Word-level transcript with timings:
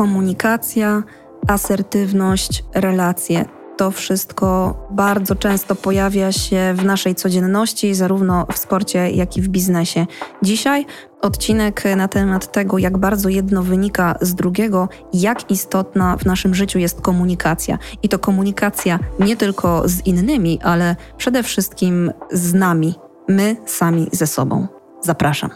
komunikacja, 0.00 1.02
asertywność, 1.48 2.64
relacje. 2.74 3.44
To 3.76 3.90
wszystko 3.90 4.76
bardzo 4.90 5.34
często 5.34 5.74
pojawia 5.74 6.32
się 6.32 6.74
w 6.74 6.84
naszej 6.84 7.14
codzienności, 7.14 7.94
zarówno 7.94 8.46
w 8.52 8.58
sporcie, 8.58 9.10
jak 9.10 9.36
i 9.36 9.42
w 9.42 9.48
biznesie. 9.48 10.06
Dzisiaj 10.42 10.86
odcinek 11.20 11.82
na 11.96 12.08
temat 12.08 12.52
tego, 12.52 12.78
jak 12.78 12.98
bardzo 12.98 13.28
jedno 13.28 13.62
wynika 13.62 14.14
z 14.20 14.34
drugiego, 14.34 14.88
jak 15.12 15.50
istotna 15.50 16.16
w 16.16 16.24
naszym 16.24 16.54
życiu 16.54 16.78
jest 16.78 17.00
komunikacja. 17.00 17.78
I 18.02 18.08
to 18.08 18.18
komunikacja 18.18 18.98
nie 19.18 19.36
tylko 19.36 19.88
z 19.88 20.06
innymi, 20.06 20.58
ale 20.62 20.96
przede 21.16 21.42
wszystkim 21.42 22.12
z 22.30 22.54
nami, 22.54 22.94
my 23.28 23.56
sami 23.66 24.08
ze 24.12 24.26
sobą. 24.26 24.66
Zapraszam. 25.00 25.50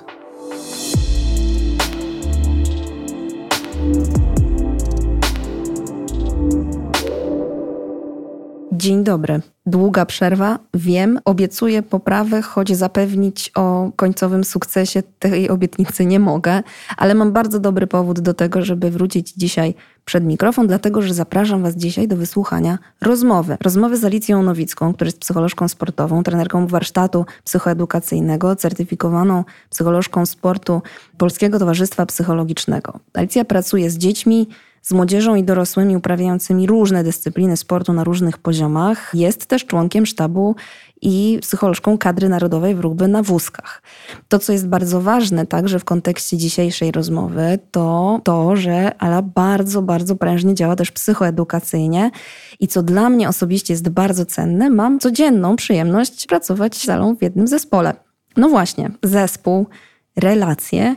Dzień 8.76 9.04
dobry. 9.04 9.40
Długa 9.66 10.06
przerwa, 10.06 10.58
wiem, 10.74 11.20
obiecuję 11.24 11.82
poprawę, 11.82 12.42
choć 12.42 12.76
zapewnić 12.76 13.50
o 13.54 13.90
końcowym 13.96 14.44
sukcesie 14.44 15.02
tej 15.18 15.48
obietnicy 15.48 16.06
nie 16.06 16.20
mogę, 16.20 16.62
ale 16.96 17.14
mam 17.14 17.32
bardzo 17.32 17.60
dobry 17.60 17.86
powód 17.86 18.20
do 18.20 18.34
tego, 18.34 18.62
żeby 18.62 18.90
wrócić 18.90 19.32
dzisiaj 19.32 19.74
przed 20.04 20.24
mikrofon, 20.24 20.66
dlatego 20.66 21.02
że 21.02 21.14
zapraszam 21.14 21.62
Was 21.62 21.76
dzisiaj 21.76 22.08
do 22.08 22.16
wysłuchania 22.16 22.78
rozmowy. 23.00 23.56
Rozmowy 23.60 23.96
z 23.96 24.04
Alicją 24.04 24.42
Nowicką, 24.42 24.94
która 24.94 25.08
jest 25.08 25.18
psycholożką 25.18 25.68
sportową, 25.68 26.22
trenerką 26.22 26.66
warsztatu 26.66 27.26
psychoedukacyjnego, 27.44 28.56
certyfikowaną 28.56 29.44
psycholożką 29.70 30.26
sportu 30.26 30.82
Polskiego 31.18 31.58
Towarzystwa 31.58 32.06
Psychologicznego. 32.06 33.00
Alicja 33.14 33.44
pracuje 33.44 33.90
z 33.90 33.98
dziećmi, 33.98 34.48
z 34.84 34.92
młodzieżą 34.92 35.34
i 35.34 35.44
dorosłymi 35.44 35.96
uprawiającymi 35.96 36.66
różne 36.66 37.04
dyscypliny 37.04 37.56
sportu 37.56 37.92
na 37.92 38.04
różnych 38.04 38.38
poziomach. 38.38 39.10
Jest 39.14 39.46
też 39.46 39.66
członkiem 39.66 40.06
sztabu 40.06 40.56
i 41.02 41.38
psycholożką 41.42 41.98
kadry 41.98 42.28
narodowej 42.28 42.74
w 42.74 42.80
rugby 42.80 43.08
na 43.08 43.22
wózkach. 43.22 43.82
To, 44.28 44.38
co 44.38 44.52
jest 44.52 44.68
bardzo 44.68 45.00
ważne 45.00 45.46
także 45.46 45.78
w 45.78 45.84
kontekście 45.84 46.36
dzisiejszej 46.36 46.92
rozmowy, 46.92 47.58
to 47.70 48.20
to, 48.24 48.56
że 48.56 48.94
Ala 48.98 49.22
bardzo, 49.22 49.82
bardzo 49.82 50.16
prężnie 50.16 50.54
działa 50.54 50.76
też 50.76 50.90
psychoedukacyjnie 50.90 52.10
i 52.60 52.68
co 52.68 52.82
dla 52.82 53.10
mnie 53.10 53.28
osobiście 53.28 53.72
jest 53.72 53.88
bardzo 53.88 54.26
cenne, 54.26 54.70
mam 54.70 54.98
codzienną 54.98 55.56
przyjemność 55.56 56.26
pracować 56.26 56.76
z 56.76 56.88
Alą 56.88 57.16
w 57.16 57.22
jednym 57.22 57.46
zespole. 57.46 57.94
No 58.36 58.48
właśnie, 58.48 58.90
zespół, 59.02 59.66
relacje 60.16 60.96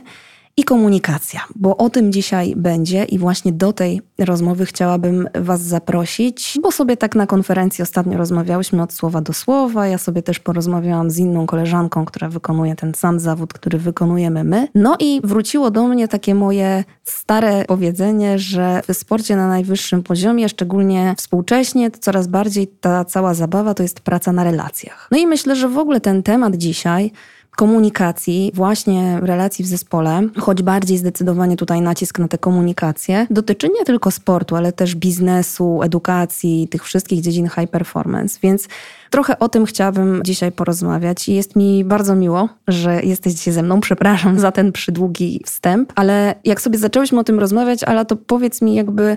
i 0.58 0.64
komunikacja, 0.64 1.40
bo 1.56 1.76
o 1.76 1.90
tym 1.90 2.12
dzisiaj 2.12 2.54
będzie 2.56 3.04
i 3.04 3.18
właśnie 3.18 3.52
do 3.52 3.72
tej 3.72 4.02
rozmowy 4.18 4.66
chciałabym 4.66 5.28
Was 5.34 5.60
zaprosić, 5.60 6.58
bo 6.62 6.72
sobie 6.72 6.96
tak 6.96 7.14
na 7.14 7.26
konferencji 7.26 7.82
ostatnio 7.82 8.18
rozmawiałyśmy 8.18 8.82
od 8.82 8.92
słowa 8.92 9.20
do 9.20 9.32
słowa. 9.32 9.86
Ja 9.86 9.98
sobie 9.98 10.22
też 10.22 10.38
porozmawiałam 10.38 11.10
z 11.10 11.18
inną 11.18 11.46
koleżanką, 11.46 12.04
która 12.04 12.28
wykonuje 12.28 12.76
ten 12.76 12.94
sam 12.94 13.20
zawód, 13.20 13.52
który 13.52 13.78
wykonujemy 13.78 14.44
my. 14.44 14.68
No 14.74 14.96
i 15.00 15.20
wróciło 15.24 15.70
do 15.70 15.88
mnie 15.88 16.08
takie 16.08 16.34
moje 16.34 16.84
stare 17.04 17.64
powiedzenie, 17.64 18.38
że 18.38 18.82
w 18.88 18.96
sporcie 18.96 19.36
na 19.36 19.48
najwyższym 19.48 20.02
poziomie, 20.02 20.48
szczególnie 20.48 21.14
współcześnie, 21.16 21.90
coraz 21.90 22.26
bardziej 22.26 22.66
ta 22.66 23.04
cała 23.04 23.34
zabawa 23.34 23.74
to 23.74 23.82
jest 23.82 24.00
praca 24.00 24.32
na 24.32 24.44
relacjach. 24.44 25.08
No 25.10 25.18
i 25.18 25.26
myślę, 25.26 25.56
że 25.56 25.68
w 25.68 25.78
ogóle 25.78 26.00
ten 26.00 26.22
temat 26.22 26.56
dzisiaj 26.56 27.12
komunikacji, 27.58 28.50
właśnie 28.54 29.20
relacji 29.22 29.64
w 29.64 29.68
zespole, 29.68 30.28
choć 30.36 30.62
bardziej 30.62 30.98
zdecydowanie 30.98 31.56
tutaj 31.56 31.80
nacisk 31.80 32.18
na 32.18 32.28
te 32.28 32.38
komunikacje, 32.38 33.26
dotyczy 33.30 33.68
nie 33.68 33.84
tylko 33.84 34.10
sportu, 34.10 34.56
ale 34.56 34.72
też 34.72 34.94
biznesu, 34.94 35.82
edukacji, 35.82 36.68
tych 36.70 36.84
wszystkich 36.84 37.20
dziedzin 37.20 37.48
high 37.48 37.70
performance. 37.70 38.38
Więc 38.42 38.68
trochę 39.10 39.38
o 39.38 39.48
tym 39.48 39.66
chciałabym 39.66 40.20
dzisiaj 40.24 40.52
porozmawiać 40.52 41.28
i 41.28 41.34
jest 41.34 41.56
mi 41.56 41.84
bardzo 41.84 42.14
miło, 42.14 42.48
że 42.68 43.02
jesteś 43.02 43.32
dzisiaj 43.32 43.54
ze 43.54 43.62
mną. 43.62 43.80
Przepraszam 43.80 44.40
za 44.40 44.52
ten 44.52 44.72
przydługi 44.72 45.42
wstęp, 45.46 45.92
ale 45.94 46.34
jak 46.44 46.60
sobie 46.60 46.78
zaczęłyśmy 46.78 47.20
o 47.20 47.24
tym 47.24 47.38
rozmawiać, 47.38 47.84
ale 47.84 48.04
to 48.04 48.16
powiedz 48.16 48.62
mi 48.62 48.74
jakby 48.74 49.16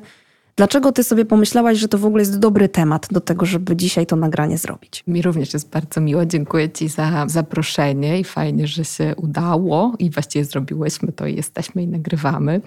Dlaczego 0.62 0.92
ty 0.92 1.04
sobie 1.04 1.26
pomyślałaś, 1.26 1.78
że 1.78 1.88
to 1.88 1.98
w 1.98 2.06
ogóle 2.06 2.22
jest 2.22 2.40
dobry 2.40 2.70
temat 2.70 3.08
do 3.12 3.22
tego, 3.22 3.46
żeby 3.46 3.76
dzisiaj 3.76 4.06
to 4.06 4.16
nagranie 4.16 4.58
zrobić? 4.58 5.04
Mi 5.08 5.22
również 5.22 5.54
jest 5.54 5.70
bardzo 5.70 6.02
miło. 6.02 6.26
Dziękuję 6.26 6.70
ci 6.70 6.88
za 6.88 7.26
zaproszenie 7.28 8.20
i 8.20 8.24
fajnie, 8.24 8.68
że 8.68 8.86
się 8.86 9.16
udało 9.16 9.94
i 10.00 10.10
właściwie 10.10 10.46
zrobiłyśmy 10.46 11.12
to 11.12 11.28
i 11.28 11.36
jesteśmy 11.36 11.84
i 11.84 11.88
nagrywamy. 11.88 12.62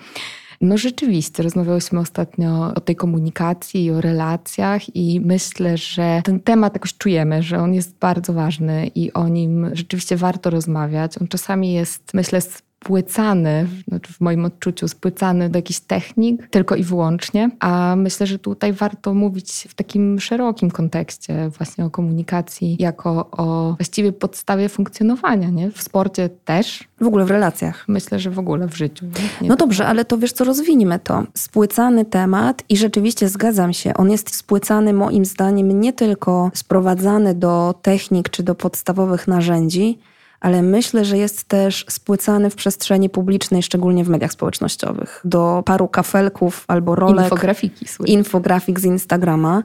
No 0.61 0.79
rzeczywiście, 0.79 1.43
rozmawiałyśmy 1.43 2.01
ostatnio 2.01 2.73
o 2.75 2.81
tej 2.81 2.97
komunikacji 2.97 3.85
i 3.85 3.91
o 3.91 4.01
relacjach 4.01 4.97
i 4.97 5.21
myślę, 5.21 5.77
że 5.77 6.23
ten 6.25 6.41
temat 6.41 6.75
jakoś 6.75 6.95
czujemy, 6.95 7.43
że 7.43 7.59
on 7.59 7.75
jest 7.75 7.99
bardzo 7.99 8.33
ważny 8.33 8.91
i 8.95 9.13
o 9.13 9.29
nim 9.29 9.71
rzeczywiście 9.73 10.17
warto 10.17 10.51
rozmawiać. 10.51 11.19
On 11.21 11.29
czasami 11.29 11.73
jest, 11.73 12.15
myślę, 12.15 12.41
spłycany, 12.85 13.67
znaczy 13.89 14.13
w 14.13 14.21
moim 14.21 14.45
odczuciu 14.45 14.89
spłycany 14.89 15.51
do 15.51 15.59
jakichś 15.59 15.81
technik 15.81 16.49
tylko 16.51 16.77
i 16.77 16.83
wyłącznie, 16.83 17.51
a 17.61 17.95
myślę, 17.97 18.27
że 18.27 18.39
tutaj 18.39 18.73
warto 18.73 19.15
mówić 19.15 19.67
w 19.71 19.75
takim 19.75 20.21
szerokim 20.21 20.71
kontekście 20.71 21.51
właśnie 21.59 21.85
o 21.85 21.91
komunikacji 21.91 22.77
jako 22.79 23.31
o 23.31 23.75
właściwie 23.79 24.13
podstawie 24.13 24.69
funkcjonowania, 24.69 25.51
nie? 25.51 25.71
W 25.71 25.83
sporcie 25.83 26.29
też. 26.45 26.85
W 27.01 27.07
ogóle 27.07 27.25
w 27.25 27.31
relacjach. 27.31 27.85
Myślę, 27.89 28.19
że 28.19 28.31
w 28.31 28.39
ogóle 28.39 28.69
w 28.69 28.77
życiu. 28.77 29.07
No 29.43 29.57
dobrze, 29.57 29.87
ale 29.87 30.05
to 30.05 30.19
wiesz 30.19 30.33
co, 30.33 30.45
rozwinimy 30.45 30.99
to. 30.99 31.23
Spłycany 31.35 32.05
temat 32.05 32.63
i 32.69 32.77
rzeczywiście 32.77 33.29
zgadzam 33.29 33.73
się, 33.73 33.95
on 33.95 34.11
jest 34.11 34.37
spłycany 34.37 34.93
moim 34.93 35.25
zdaniem 35.25 35.81
nie 35.81 35.93
tylko 35.93 36.51
sprowadzany 36.55 37.35
do 37.35 37.75
technik 37.83 38.29
czy 38.29 38.43
do 38.43 38.55
podstawowych 38.55 39.29
narzędzi, 39.29 39.99
ale 40.45 40.63
myślę, 40.63 41.05
że 41.05 41.19
jest 41.19 41.45
też 41.45 41.87
spłycany 41.89 42.51
w 42.51 42.55
przestrzeni 42.55 43.11
publicznej, 43.11 43.63
szczególnie 43.63 44.05
w 44.05 44.09
mediach 44.09 44.33
społecznościowych. 44.33 45.21
Do 45.25 45.63
paru 45.67 45.89
kafelków 45.89 46.65
albo 46.69 46.95
rolek. 46.95 47.25
Infografiki. 47.25 47.87
Infografik 48.07 48.81
z 48.81 48.85
Instagrama. 48.85 49.63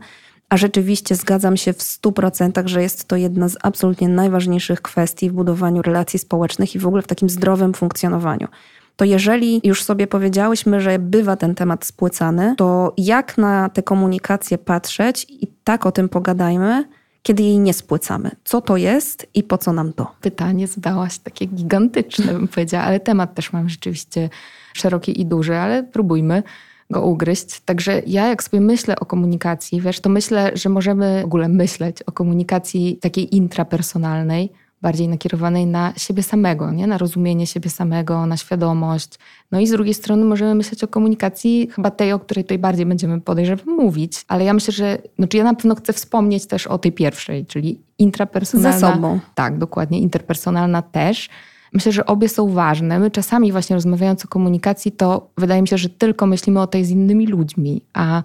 A 0.49 0.57
rzeczywiście 0.57 1.15
zgadzam 1.15 1.57
się 1.57 1.73
w 1.73 1.81
stu 1.81 2.11
procentach, 2.11 2.67
że 2.67 2.81
jest 2.81 3.07
to 3.07 3.15
jedna 3.15 3.49
z 3.49 3.57
absolutnie 3.63 4.09
najważniejszych 4.09 4.81
kwestii 4.81 5.29
w 5.29 5.33
budowaniu 5.33 5.81
relacji 5.81 6.19
społecznych 6.19 6.75
i 6.75 6.79
w 6.79 6.87
ogóle 6.87 7.01
w 7.01 7.07
takim 7.07 7.29
zdrowym 7.29 7.73
funkcjonowaniu. 7.73 8.47
To 8.95 9.05
jeżeli 9.05 9.61
już 9.63 9.83
sobie 9.83 10.07
powiedziałyśmy, 10.07 10.81
że 10.81 10.99
bywa 10.99 11.35
ten 11.35 11.55
temat 11.55 11.85
spłycany, 11.85 12.53
to 12.57 12.93
jak 12.97 13.37
na 13.37 13.69
tę 13.69 13.83
komunikację 13.83 14.57
patrzeć 14.57 15.25
i 15.29 15.47
tak 15.63 15.85
o 15.85 15.91
tym 15.91 16.09
pogadajmy, 16.09 16.85
kiedy 17.23 17.43
jej 17.43 17.59
nie 17.59 17.73
spłycamy. 17.73 18.31
Co 18.43 18.61
to 18.61 18.77
jest 18.77 19.27
i 19.33 19.43
po 19.43 19.57
co 19.57 19.73
nam 19.73 19.93
to? 19.93 20.11
Pytanie 20.21 20.67
zadałaś 20.67 21.19
takie 21.19 21.45
gigantyczne, 21.45 22.33
bym 22.33 22.47
powiedziała, 22.47 22.83
ale 22.83 22.99
temat 22.99 23.35
też 23.35 23.53
mam 23.53 23.69
rzeczywiście 23.69 24.29
szeroki 24.73 25.21
i 25.21 25.25
duży, 25.25 25.55
ale 25.55 25.83
próbujmy 25.83 26.43
go 26.89 27.01
ugryźć. 27.01 27.59
Także 27.59 28.01
ja 28.07 28.27
jak 28.27 28.43
sobie 28.43 28.61
myślę 28.61 28.99
o 28.99 29.05
komunikacji, 29.05 29.81
wiesz, 29.81 29.99
to 29.99 30.09
myślę, 30.09 30.51
że 30.53 30.69
możemy 30.69 31.21
w 31.21 31.25
ogóle 31.25 31.49
myśleć 31.49 32.03
o 32.03 32.11
komunikacji 32.11 32.97
takiej 33.01 33.35
intrapersonalnej, 33.35 34.51
bardziej 34.81 35.07
nakierowanej 35.07 35.65
na 35.65 35.93
siebie 35.97 36.23
samego, 36.23 36.71
nie? 36.71 36.87
na 36.87 36.97
rozumienie 36.97 37.47
siebie 37.47 37.69
samego, 37.69 38.25
na 38.25 38.37
świadomość. 38.37 39.09
No 39.51 39.59
i 39.59 39.67
z 39.67 39.71
drugiej 39.71 39.93
strony 39.93 40.25
możemy 40.25 40.55
myśleć 40.55 40.83
o 40.83 40.87
komunikacji, 40.87 41.69
chyba 41.75 41.91
tej, 41.91 42.13
o 42.13 42.19
której 42.19 42.43
tutaj 42.43 42.59
bardziej 42.59 42.85
będziemy 42.85 43.21
podejrzewam 43.21 43.75
mówić, 43.75 44.25
ale 44.27 44.43
ja 44.43 44.53
myślę, 44.53 44.73
że, 44.73 44.97
znaczy 45.17 45.37
ja 45.37 45.43
na 45.43 45.53
pewno 45.53 45.75
chcę 45.75 45.93
wspomnieć 45.93 46.45
też 46.45 46.67
o 46.67 46.77
tej 46.77 46.91
pierwszej, 46.91 47.45
czyli 47.45 47.79
intrapersonalna. 47.97 48.79
Ze 48.79 48.93
sobą. 48.93 49.19
Tak, 49.35 49.57
dokładnie, 49.57 49.99
interpersonalna 49.99 50.81
też. 50.81 51.29
Myślę, 51.73 51.91
że 51.91 52.05
obie 52.05 52.29
są 52.29 52.49
ważne. 52.49 52.99
My 52.99 53.11
czasami 53.11 53.51
właśnie 53.51 53.75
rozmawiając 53.75 54.25
o 54.25 54.27
komunikacji, 54.27 54.91
to 54.91 55.29
wydaje 55.37 55.61
mi 55.61 55.67
się, 55.67 55.77
że 55.77 55.89
tylko 55.89 56.25
myślimy 56.25 56.61
o 56.61 56.67
tej 56.67 56.85
z 56.85 56.89
innymi 56.89 57.27
ludźmi, 57.27 57.81
a 57.93 58.23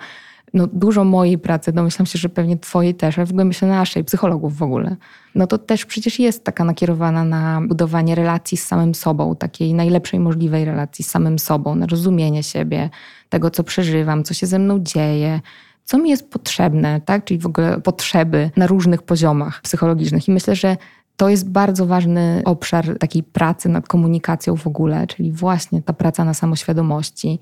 no, 0.54 0.66
dużo 0.66 1.04
mojej 1.04 1.38
pracy, 1.38 1.72
domyślam 1.72 2.06
się, 2.06 2.18
że 2.18 2.28
pewnie 2.28 2.56
twojej 2.56 2.94
też, 2.94 3.18
ale 3.18 3.26
w 3.26 3.30
ogóle 3.30 3.44
myślę 3.44 3.68
naszej, 3.68 4.04
psychologów 4.04 4.56
w 4.56 4.62
ogóle, 4.62 4.96
no 5.34 5.46
to 5.46 5.58
też 5.58 5.84
przecież 5.84 6.18
jest 6.18 6.44
taka 6.44 6.64
nakierowana 6.64 7.24
na 7.24 7.60
budowanie 7.60 8.14
relacji 8.14 8.58
z 8.58 8.66
samym 8.66 8.94
sobą, 8.94 9.36
takiej 9.36 9.74
najlepszej 9.74 10.20
możliwej 10.20 10.64
relacji 10.64 11.04
z 11.04 11.10
samym 11.10 11.38
sobą, 11.38 11.74
na 11.74 11.86
rozumienie 11.86 12.42
siebie, 12.42 12.90
tego, 13.28 13.50
co 13.50 13.64
przeżywam, 13.64 14.24
co 14.24 14.34
się 14.34 14.46
ze 14.46 14.58
mną 14.58 14.78
dzieje, 14.78 15.40
co 15.84 15.98
mi 15.98 16.10
jest 16.10 16.30
potrzebne, 16.30 17.00
tak? 17.00 17.24
czyli 17.24 17.40
w 17.40 17.46
ogóle 17.46 17.80
potrzeby 17.80 18.50
na 18.56 18.66
różnych 18.66 19.02
poziomach 19.02 19.60
psychologicznych. 19.62 20.28
I 20.28 20.30
myślę, 20.30 20.56
że 20.56 20.76
to 21.16 21.28
jest 21.28 21.50
bardzo 21.50 21.86
ważny 21.86 22.42
obszar 22.44 22.98
takiej 22.98 23.22
pracy 23.22 23.68
nad 23.68 23.88
komunikacją 23.88 24.56
w 24.56 24.66
ogóle, 24.66 25.06
czyli 25.06 25.32
właśnie 25.32 25.82
ta 25.82 25.92
praca 25.92 26.24
na 26.24 26.34
samoświadomości. 26.34 27.38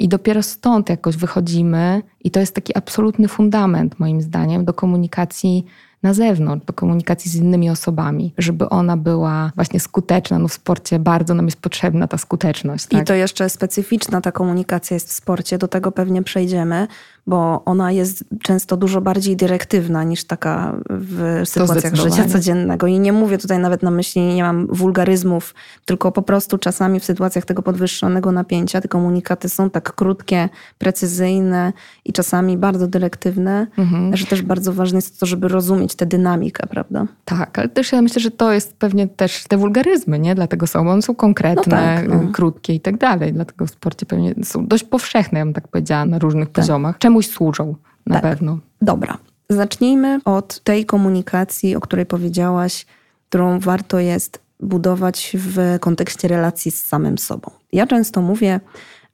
I 0.00 0.08
dopiero 0.08 0.42
stąd 0.42 0.88
jakoś 0.88 1.16
wychodzimy, 1.16 2.02
i 2.24 2.30
to 2.30 2.40
jest 2.40 2.54
taki 2.54 2.76
absolutny 2.76 3.28
fundament, 3.28 3.98
moim 3.98 4.22
zdaniem, 4.22 4.64
do 4.64 4.74
komunikacji 4.74 5.64
na 6.02 6.14
zewnątrz, 6.14 6.66
do 6.66 6.72
komunikacji 6.72 7.30
z 7.30 7.34
innymi 7.34 7.70
osobami, 7.70 8.34
żeby 8.38 8.68
ona 8.68 8.96
była 8.96 9.52
właśnie 9.56 9.80
skuteczna. 9.80 10.38
No 10.38 10.48
w 10.48 10.52
sporcie 10.52 10.98
bardzo 10.98 11.34
nam 11.34 11.46
jest 11.46 11.60
potrzebna 11.60 12.08
ta 12.08 12.18
skuteczność. 12.18 12.86
Tak? 12.86 13.02
I 13.02 13.04
to 13.04 13.14
jeszcze 13.14 13.48
specyficzna 13.48 14.20
ta 14.20 14.32
komunikacja 14.32 14.94
jest 14.94 15.08
w 15.08 15.12
sporcie, 15.12 15.58
do 15.58 15.68
tego 15.68 15.92
pewnie 15.92 16.22
przejdziemy, 16.22 16.86
bo 17.26 17.62
ona 17.64 17.92
jest 17.92 18.24
często 18.42 18.76
dużo 18.76 19.00
bardziej 19.00 19.36
dyrektywna 19.36 20.04
niż 20.04 20.24
taka 20.24 20.76
w 20.90 21.42
sytuacjach 21.44 21.94
życia 21.94 22.24
codziennego. 22.24 22.86
I 22.86 22.98
nie 22.98 23.12
mówię 23.12 23.38
tutaj 23.38 23.58
nawet 23.58 23.82
na 23.82 23.90
myśli, 23.90 24.22
nie 24.22 24.42
mam 24.42 24.66
wulgaryzmów, 24.66 25.54
tylko 25.84 26.12
po 26.12 26.22
prostu 26.22 26.58
czasami 26.58 27.00
w 27.00 27.04
sytuacjach 27.04 27.44
tego 27.44 27.62
podwyższonego 27.62 28.32
napięcia 28.32 28.80
te 28.80 28.88
komunikaty 28.88 29.48
są 29.48 29.70
tak 29.70 29.94
krótkie, 29.94 30.48
precyzyjne 30.78 31.72
i 32.04 32.12
czasami 32.12 32.56
bardzo 32.58 32.86
dyrektywne, 32.86 33.66
mhm. 33.78 34.16
że 34.16 34.26
też 34.26 34.42
bardzo 34.42 34.72
ważne 34.72 34.98
jest 34.98 35.20
to, 35.20 35.26
żeby 35.26 35.48
rozumieć 35.48 35.94
tę 35.94 36.06
dynamikę, 36.06 36.66
prawda? 36.66 37.06
Tak, 37.24 37.58
ale 37.58 37.68
też 37.68 37.92
ja 37.92 38.02
myślę, 38.02 38.20
że 38.20 38.30
to 38.30 38.52
jest 38.52 38.76
pewnie 38.76 39.08
też 39.08 39.44
te 39.48 39.56
wulgaryzmy, 39.56 40.18
nie? 40.18 40.34
Dlatego 40.34 40.66
są, 40.66 40.90
one 40.90 41.02
są 41.02 41.14
konkretne, 41.14 42.02
no 42.04 42.12
tak, 42.12 42.22
no. 42.22 42.32
krótkie 42.32 42.74
i 42.74 42.80
tak 42.80 42.98
dalej. 42.98 43.32
Dlatego 43.32 43.66
w 43.66 43.70
sporcie 43.70 44.06
pewnie 44.06 44.34
są 44.44 44.66
dość 44.66 44.84
powszechne, 44.84 45.38
ja 45.38 45.44
bym 45.44 45.54
tak 45.54 45.68
powiedziała, 45.68 46.04
na 46.04 46.18
różnych 46.18 46.48
tak. 46.48 46.52
poziomach. 46.52 46.98
Czemuś 47.10 47.28
służą 47.28 47.74
na 48.06 48.14
tak. 48.14 48.22
pewno. 48.22 48.58
Dobra. 48.82 49.18
Zacznijmy 49.48 50.20
od 50.24 50.60
tej 50.60 50.86
komunikacji, 50.86 51.76
o 51.76 51.80
której 51.80 52.06
powiedziałaś, 52.06 52.86
którą 53.28 53.60
warto 53.60 53.98
jest 53.98 54.40
budować 54.60 55.36
w 55.38 55.78
kontekście 55.80 56.28
relacji 56.28 56.70
z 56.70 56.82
samym 56.86 57.18
sobą. 57.18 57.50
Ja 57.72 57.86
często 57.86 58.22
mówię, 58.22 58.60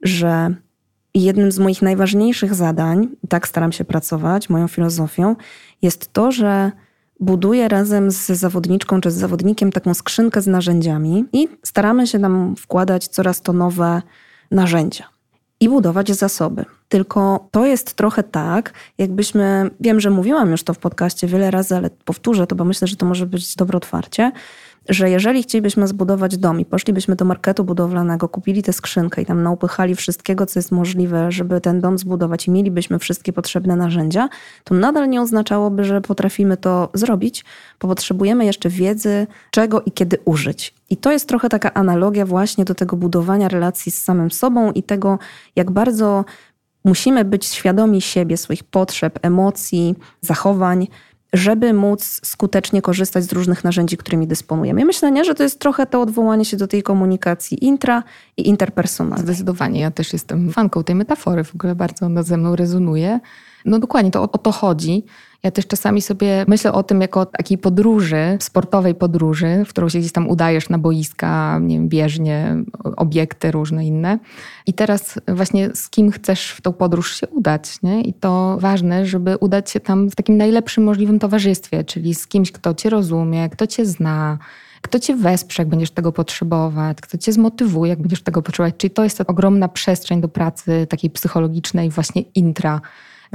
że 0.01 0.55
jednym 1.13 1.51
z 1.51 1.59
moich 1.59 1.81
najważniejszych 1.81 2.55
zadań, 2.55 3.07
tak 3.29 3.47
staram 3.47 3.71
się 3.71 3.85
pracować, 3.85 4.49
moją 4.49 4.67
filozofią, 4.67 5.35
jest 5.81 6.13
to, 6.13 6.31
że 6.31 6.71
buduję 7.19 7.67
razem 7.67 8.11
z 8.11 8.25
zawodniczką 8.27 9.01
czy 9.01 9.11
z 9.11 9.15
zawodnikiem 9.15 9.71
taką 9.71 9.93
skrzynkę 9.93 10.41
z 10.41 10.47
narzędziami 10.47 11.25
i 11.33 11.47
staramy 11.63 12.07
się 12.07 12.19
tam 12.19 12.55
wkładać 12.55 13.07
coraz 13.07 13.41
to 13.41 13.53
nowe 13.53 14.01
narzędzia 14.51 15.05
i 15.59 15.69
budować 15.69 16.11
zasoby. 16.11 16.65
Tylko 16.89 17.47
to 17.51 17.65
jest 17.65 17.93
trochę 17.93 18.23
tak, 18.23 18.73
jakbyśmy, 18.97 19.69
wiem, 19.79 19.99
że 19.99 20.09
mówiłam 20.09 20.51
już 20.51 20.63
to 20.63 20.73
w 20.73 20.77
podcaście 20.77 21.27
wiele 21.27 21.51
razy, 21.51 21.75
ale 21.75 21.89
powtórzę 21.89 22.47
to, 22.47 22.55
bo 22.55 22.65
myślę, 22.65 22.87
że 22.87 22.95
to 22.95 23.05
może 23.05 23.25
być 23.25 23.55
dobre 23.55 23.77
otwarcie, 23.77 24.31
że 24.89 25.09
jeżeli 25.09 25.43
chcielibyśmy 25.43 25.87
zbudować 25.87 26.37
dom 26.37 26.59
i 26.59 26.65
poszlibyśmy 26.65 27.15
do 27.15 27.25
marketu 27.25 27.63
budowlanego, 27.63 28.29
kupili 28.29 28.63
tę 28.63 28.73
skrzynkę 28.73 29.21
i 29.21 29.25
tam 29.25 29.43
naupychali 29.43 29.95
wszystkiego, 29.95 30.45
co 30.45 30.59
jest 30.59 30.71
możliwe, 30.71 31.31
żeby 31.31 31.61
ten 31.61 31.81
dom 31.81 31.97
zbudować 31.97 32.47
i 32.47 32.51
mielibyśmy 32.51 32.99
wszystkie 32.99 33.33
potrzebne 33.33 33.75
narzędzia, 33.75 34.29
to 34.63 34.75
nadal 34.75 35.09
nie 35.09 35.21
oznaczałoby, 35.21 35.83
że 35.83 36.01
potrafimy 36.01 36.57
to 36.57 36.89
zrobić, 36.93 37.45
bo 37.81 37.87
potrzebujemy 37.87 38.45
jeszcze 38.45 38.69
wiedzy, 38.69 39.27
czego 39.51 39.81
i 39.81 39.91
kiedy 39.91 40.17
użyć. 40.25 40.73
I 40.89 40.97
to 40.97 41.11
jest 41.11 41.27
trochę 41.27 41.49
taka 41.49 41.73
analogia 41.73 42.25
właśnie 42.25 42.65
do 42.65 42.75
tego 42.75 42.97
budowania 42.97 43.47
relacji 43.47 43.91
z 43.91 44.03
samym 44.03 44.31
sobą 44.31 44.71
i 44.71 44.83
tego, 44.83 45.19
jak 45.55 45.71
bardzo 45.71 46.25
musimy 46.87 47.25
być 47.25 47.45
świadomi 47.45 48.01
siebie, 48.01 48.37
swoich 48.37 48.63
potrzeb, 48.63 49.19
emocji, 49.21 49.95
zachowań, 50.21 50.87
żeby 51.33 51.73
móc 51.73 52.19
skutecznie 52.23 52.81
korzystać 52.81 53.23
z 53.23 53.31
różnych 53.31 53.63
narzędzi, 53.63 53.97
którymi 53.97 54.27
dysponujemy. 54.27 54.81
I 54.81 54.85
myślę, 54.85 55.11
nie, 55.11 55.25
że 55.25 55.35
to 55.35 55.43
jest 55.43 55.59
trochę 55.59 55.85
to 55.85 56.01
odwołanie 56.01 56.45
się 56.45 56.57
do 56.57 56.67
tej 56.67 56.83
komunikacji 56.83 57.65
intra 57.65 58.03
i 58.37 58.47
interpersonalnej. 58.47 59.25
Zdecydowanie. 59.25 59.79
Ja 59.79 59.91
też 59.91 60.13
jestem 60.13 60.51
fanką 60.51 60.83
tej 60.83 60.95
metafory. 60.95 61.43
W 61.43 61.55
ogóle 61.55 61.75
bardzo 61.75 62.05
ona 62.05 62.23
ze 62.23 62.37
mną 62.37 62.55
rezonuje. 62.55 63.19
No 63.67 63.79
dokładnie, 63.79 64.11
to 64.11 64.21
o, 64.21 64.31
o 64.31 64.37
to 64.37 64.51
chodzi. 64.51 65.03
Ja 65.43 65.51
też 65.51 65.67
czasami 65.67 66.01
sobie 66.01 66.45
myślę 66.47 66.73
o 66.73 66.83
tym 66.83 67.01
jako 67.01 67.25
takiej 67.25 67.57
podróży, 67.57 68.37
sportowej 68.39 68.95
podróży, 68.95 69.63
w 69.65 69.69
którą 69.69 69.89
się 69.89 69.99
gdzieś 69.99 70.11
tam 70.11 70.29
udajesz 70.29 70.69
na 70.69 70.77
boiska, 70.77 71.59
nie 71.61 71.75
wiem, 71.75 71.89
bieżnie, 71.89 72.55
obiekty 72.97 73.51
różne 73.51 73.85
inne. 73.85 74.19
I 74.65 74.73
teraz 74.73 75.19
właśnie 75.27 75.69
z 75.75 75.89
kim 75.89 76.11
chcesz 76.11 76.51
w 76.51 76.61
tą 76.61 76.73
podróż 76.73 77.15
się 77.19 77.27
udać, 77.27 77.81
nie? 77.83 78.01
I 78.01 78.13
to 78.13 78.57
ważne, 78.59 79.05
żeby 79.05 79.37
udać 79.37 79.71
się 79.71 79.79
tam 79.79 80.09
w 80.09 80.15
takim 80.15 80.37
najlepszym 80.37 80.83
możliwym 80.83 81.19
towarzystwie, 81.19 81.83
czyli 81.83 82.15
z 82.15 82.27
kimś, 82.27 82.51
kto 82.51 82.73
cię 82.73 82.89
rozumie, 82.89 83.49
kto 83.49 83.67
cię 83.67 83.85
zna, 83.85 84.37
kto 84.81 84.99
cię 84.99 85.15
wesprze, 85.15 85.61
jak 85.61 85.69
będziesz 85.69 85.91
tego 85.91 86.11
potrzebować, 86.11 87.01
kto 87.01 87.17
cię 87.17 87.31
zmotywuje, 87.31 87.89
jak 87.89 87.99
będziesz 87.99 88.23
tego 88.23 88.41
potrzebować. 88.41 88.75
Czyli 88.77 88.91
to 88.91 89.03
jest 89.03 89.17
ta 89.17 89.27
ogromna 89.27 89.67
przestrzeń 89.67 90.21
do 90.21 90.27
pracy 90.27 90.87
takiej 90.89 91.09
psychologicznej, 91.09 91.89
właśnie 91.89 92.21
intra 92.21 92.81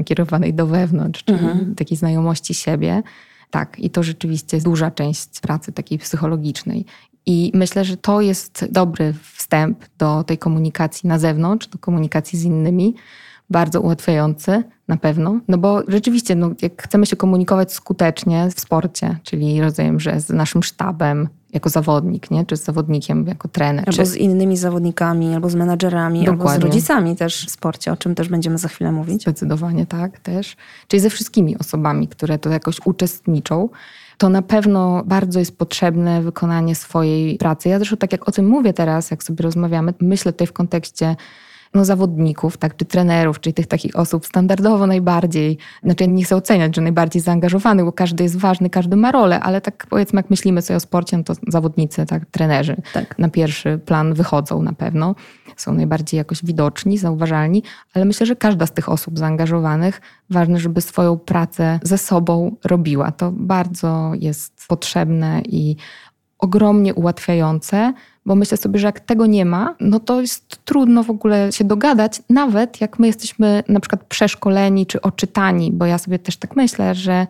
kierowanej 0.04 0.54
do 0.54 0.66
wewnątrz, 0.66 1.24
czyli 1.24 1.38
mhm. 1.38 1.74
takiej 1.74 1.96
znajomości 1.96 2.54
siebie. 2.54 3.02
Tak, 3.50 3.78
i 3.78 3.90
to 3.90 4.02
rzeczywiście 4.02 4.56
jest 4.56 4.66
duża 4.66 4.90
część 4.90 5.40
pracy 5.40 5.72
takiej 5.72 5.98
psychologicznej. 5.98 6.84
I 7.26 7.52
myślę, 7.54 7.84
że 7.84 7.96
to 7.96 8.20
jest 8.20 8.66
dobry 8.70 9.14
wstęp 9.32 9.84
do 9.98 10.24
tej 10.24 10.38
komunikacji 10.38 11.08
na 11.08 11.18
zewnątrz, 11.18 11.66
do 11.66 11.78
komunikacji 11.78 12.38
z 12.38 12.44
innymi, 12.44 12.94
bardzo 13.52 13.80
ułatwiający 13.80 14.62
na 14.88 14.96
pewno, 14.96 15.40
no 15.48 15.58
bo 15.58 15.82
rzeczywiście, 15.88 16.34
no, 16.34 16.50
jak 16.62 16.82
chcemy 16.82 17.06
się 17.06 17.16
komunikować 17.16 17.72
skutecznie 17.72 18.48
w 18.54 18.60
sporcie, 18.60 19.18
czyli 19.22 19.60
rozumiem, 19.60 20.00
że 20.00 20.20
z 20.20 20.28
naszym 20.28 20.62
sztabem, 20.62 21.28
jako 21.52 21.68
zawodnik, 21.68 22.30
nie? 22.30 22.46
czy 22.46 22.56
z 22.56 22.64
zawodnikiem 22.64 23.26
jako 23.26 23.48
trener. 23.48 23.84
Albo 23.86 24.02
czy... 24.02 24.06
z 24.06 24.16
innymi 24.16 24.56
zawodnikami, 24.56 25.34
albo 25.34 25.50
z 25.50 25.54
menadżerami, 25.54 26.24
Dokładnie. 26.24 26.50
albo 26.50 26.60
z 26.60 26.64
rodzicami 26.64 27.16
też 27.16 27.46
w 27.46 27.50
sporcie, 27.50 27.92
o 27.92 27.96
czym 27.96 28.14
też 28.14 28.28
będziemy 28.28 28.58
za 28.58 28.68
chwilę 28.68 28.92
mówić. 28.92 29.22
Zdecydowanie 29.22 29.86
tak 29.86 30.20
też. 30.20 30.56
Czyli 30.88 31.00
ze 31.00 31.10
wszystkimi 31.10 31.58
osobami, 31.58 32.08
które 32.08 32.38
to 32.38 32.50
jakoś 32.50 32.80
uczestniczą 32.84 33.68
to 34.18 34.28
na 34.28 34.42
pewno 34.42 35.02
bardzo 35.06 35.38
jest 35.38 35.58
potrzebne 35.58 36.22
wykonanie 36.22 36.74
swojej 36.74 37.38
pracy. 37.38 37.68
Ja 37.68 37.78
zresztą 37.78 37.96
tak 37.96 38.12
jak 38.12 38.28
o 38.28 38.32
tym 38.32 38.46
mówię 38.46 38.72
teraz, 38.72 39.10
jak 39.10 39.22
sobie 39.22 39.42
rozmawiamy, 39.42 39.94
myślę 40.00 40.32
tutaj 40.32 40.46
w 40.46 40.52
kontekście 40.52 41.16
no, 41.74 41.84
zawodników, 41.84 42.56
tak, 42.56 42.76
czy 42.76 42.84
trenerów, 42.84 43.40
czyli 43.40 43.54
tych 43.54 43.66
takich 43.66 43.96
osób 43.96 44.26
standardowo 44.26 44.86
najbardziej, 44.86 45.58
znaczy 45.82 46.04
ja 46.04 46.10
nie 46.10 46.24
chcę 46.24 46.36
oceniać, 46.36 46.76
że 46.76 46.82
najbardziej 46.82 47.22
zaangażowanych, 47.22 47.84
bo 47.84 47.92
każdy 47.92 48.22
jest 48.22 48.36
ważny, 48.36 48.70
każdy 48.70 48.96
ma 48.96 49.12
rolę, 49.12 49.40
ale 49.40 49.60
tak 49.60 49.86
powiedzmy, 49.90 50.18
jak 50.18 50.30
myślimy 50.30 50.62
sobie 50.62 50.76
o 50.76 50.80
sporcie, 50.80 51.16
no 51.16 51.24
to 51.24 51.34
zawodnicy, 51.48 52.06
tak, 52.06 52.26
trenerzy 52.26 52.76
tak. 52.92 53.18
na 53.18 53.28
pierwszy 53.28 53.78
plan 53.78 54.14
wychodzą 54.14 54.62
na 54.62 54.72
pewno, 54.72 55.14
są 55.56 55.74
najbardziej 55.74 56.18
jakoś 56.18 56.44
widoczni, 56.44 56.98
zauważalni, 56.98 57.62
ale 57.94 58.04
myślę, 58.04 58.26
że 58.26 58.36
każda 58.36 58.66
z 58.66 58.72
tych 58.72 58.88
osób 58.88 59.18
zaangażowanych, 59.18 60.00
ważne, 60.30 60.58
żeby 60.58 60.80
swoją 60.80 61.18
pracę 61.18 61.80
ze 61.82 61.98
sobą 61.98 62.56
robiła. 62.64 63.12
To 63.12 63.32
bardzo 63.32 64.12
jest 64.14 64.66
potrzebne 64.68 65.42
i 65.44 65.76
ogromnie 66.38 66.94
ułatwiające, 66.94 67.92
bo 68.26 68.34
myślę 68.34 68.56
sobie, 68.56 68.78
że 68.78 68.86
jak 68.86 69.00
tego 69.00 69.26
nie 69.26 69.44
ma, 69.44 69.74
no 69.80 70.00
to 70.00 70.20
jest 70.20 70.64
trudno 70.64 71.02
w 71.02 71.10
ogóle 71.10 71.52
się 71.52 71.64
dogadać, 71.64 72.22
nawet 72.30 72.80
jak 72.80 72.98
my 72.98 73.06
jesteśmy 73.06 73.64
na 73.68 73.80
przykład 73.80 74.04
przeszkoleni 74.04 74.86
czy 74.86 75.00
oczytani, 75.00 75.72
bo 75.72 75.86
ja 75.86 75.98
sobie 75.98 76.18
też 76.18 76.36
tak 76.36 76.56
myślę, 76.56 76.94
że 76.94 77.26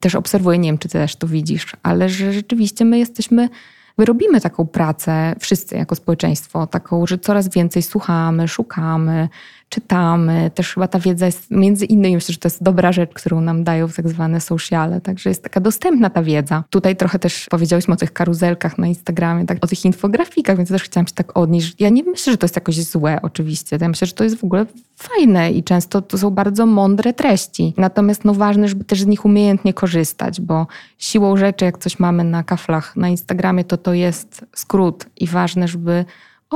też 0.00 0.14
obserwuję, 0.14 0.58
nie 0.58 0.68
wiem 0.68 0.78
czy 0.78 0.88
ty 0.88 0.98
też 0.98 1.16
to 1.16 1.26
widzisz, 1.26 1.66
ale 1.82 2.08
że 2.08 2.32
rzeczywiście 2.32 2.84
my 2.84 2.98
jesteśmy 2.98 3.48
My 3.98 4.04
robimy 4.04 4.40
taką 4.40 4.66
pracę, 4.66 5.34
wszyscy 5.40 5.76
jako 5.76 5.94
społeczeństwo, 5.94 6.66
taką, 6.66 7.06
że 7.06 7.18
coraz 7.18 7.48
więcej 7.48 7.82
słuchamy, 7.82 8.48
szukamy, 8.48 9.28
czytamy. 9.72 10.50
Też 10.54 10.74
chyba 10.74 10.88
ta 10.88 10.98
wiedza 10.98 11.26
jest, 11.26 11.50
między 11.50 11.84
innymi, 11.84 12.14
myślę, 12.14 12.32
że 12.32 12.38
to 12.38 12.46
jest 12.46 12.62
dobra 12.62 12.92
rzecz, 12.92 13.10
którą 13.14 13.40
nam 13.40 13.64
dają 13.64 13.88
tak 13.88 14.08
zwane 14.08 14.40
sociale, 14.40 15.00
także 15.00 15.30
jest 15.30 15.42
taka 15.42 15.60
dostępna 15.60 16.10
ta 16.10 16.22
wiedza. 16.22 16.64
Tutaj 16.70 16.96
trochę 16.96 17.18
też 17.18 17.46
powiedziałyśmy 17.50 17.94
o 17.94 17.96
tych 17.96 18.12
karuzelkach 18.12 18.78
na 18.78 18.86
Instagramie, 18.86 19.46
tak, 19.46 19.58
o 19.60 19.66
tych 19.66 19.84
infografikach, 19.84 20.56
więc 20.56 20.68
też 20.68 20.82
chciałam 20.82 21.06
się 21.06 21.14
tak 21.14 21.36
odnieść. 21.36 21.74
Ja 21.78 21.88
nie 21.88 22.02
myślę, 22.02 22.32
że 22.32 22.38
to 22.38 22.44
jest 22.44 22.56
jakoś 22.56 22.84
złe 22.84 23.18
oczywiście. 23.22 23.78
Ja 23.80 23.88
myślę, 23.88 24.06
że 24.06 24.12
to 24.12 24.24
jest 24.24 24.36
w 24.36 24.44
ogóle 24.44 24.66
fajne 24.96 25.52
i 25.52 25.64
często 25.64 26.02
to 26.02 26.18
są 26.18 26.30
bardzo 26.30 26.66
mądre 26.66 27.12
treści. 27.12 27.74
Natomiast 27.76 28.24
no 28.24 28.34
ważne, 28.34 28.68
żeby 28.68 28.84
też 28.84 29.00
z 29.00 29.06
nich 29.06 29.24
umiejętnie 29.24 29.74
korzystać, 29.74 30.40
bo 30.40 30.66
siłą 30.98 31.36
rzeczy, 31.36 31.64
jak 31.64 31.78
coś 31.78 31.98
mamy 31.98 32.24
na 32.24 32.42
kaflach 32.42 32.96
na 32.96 33.08
Instagramie, 33.08 33.64
to 33.64 33.76
to 33.76 33.94
jest 33.94 34.44
skrót 34.54 35.06
i 35.16 35.26
ważne, 35.26 35.68
żeby 35.68 36.04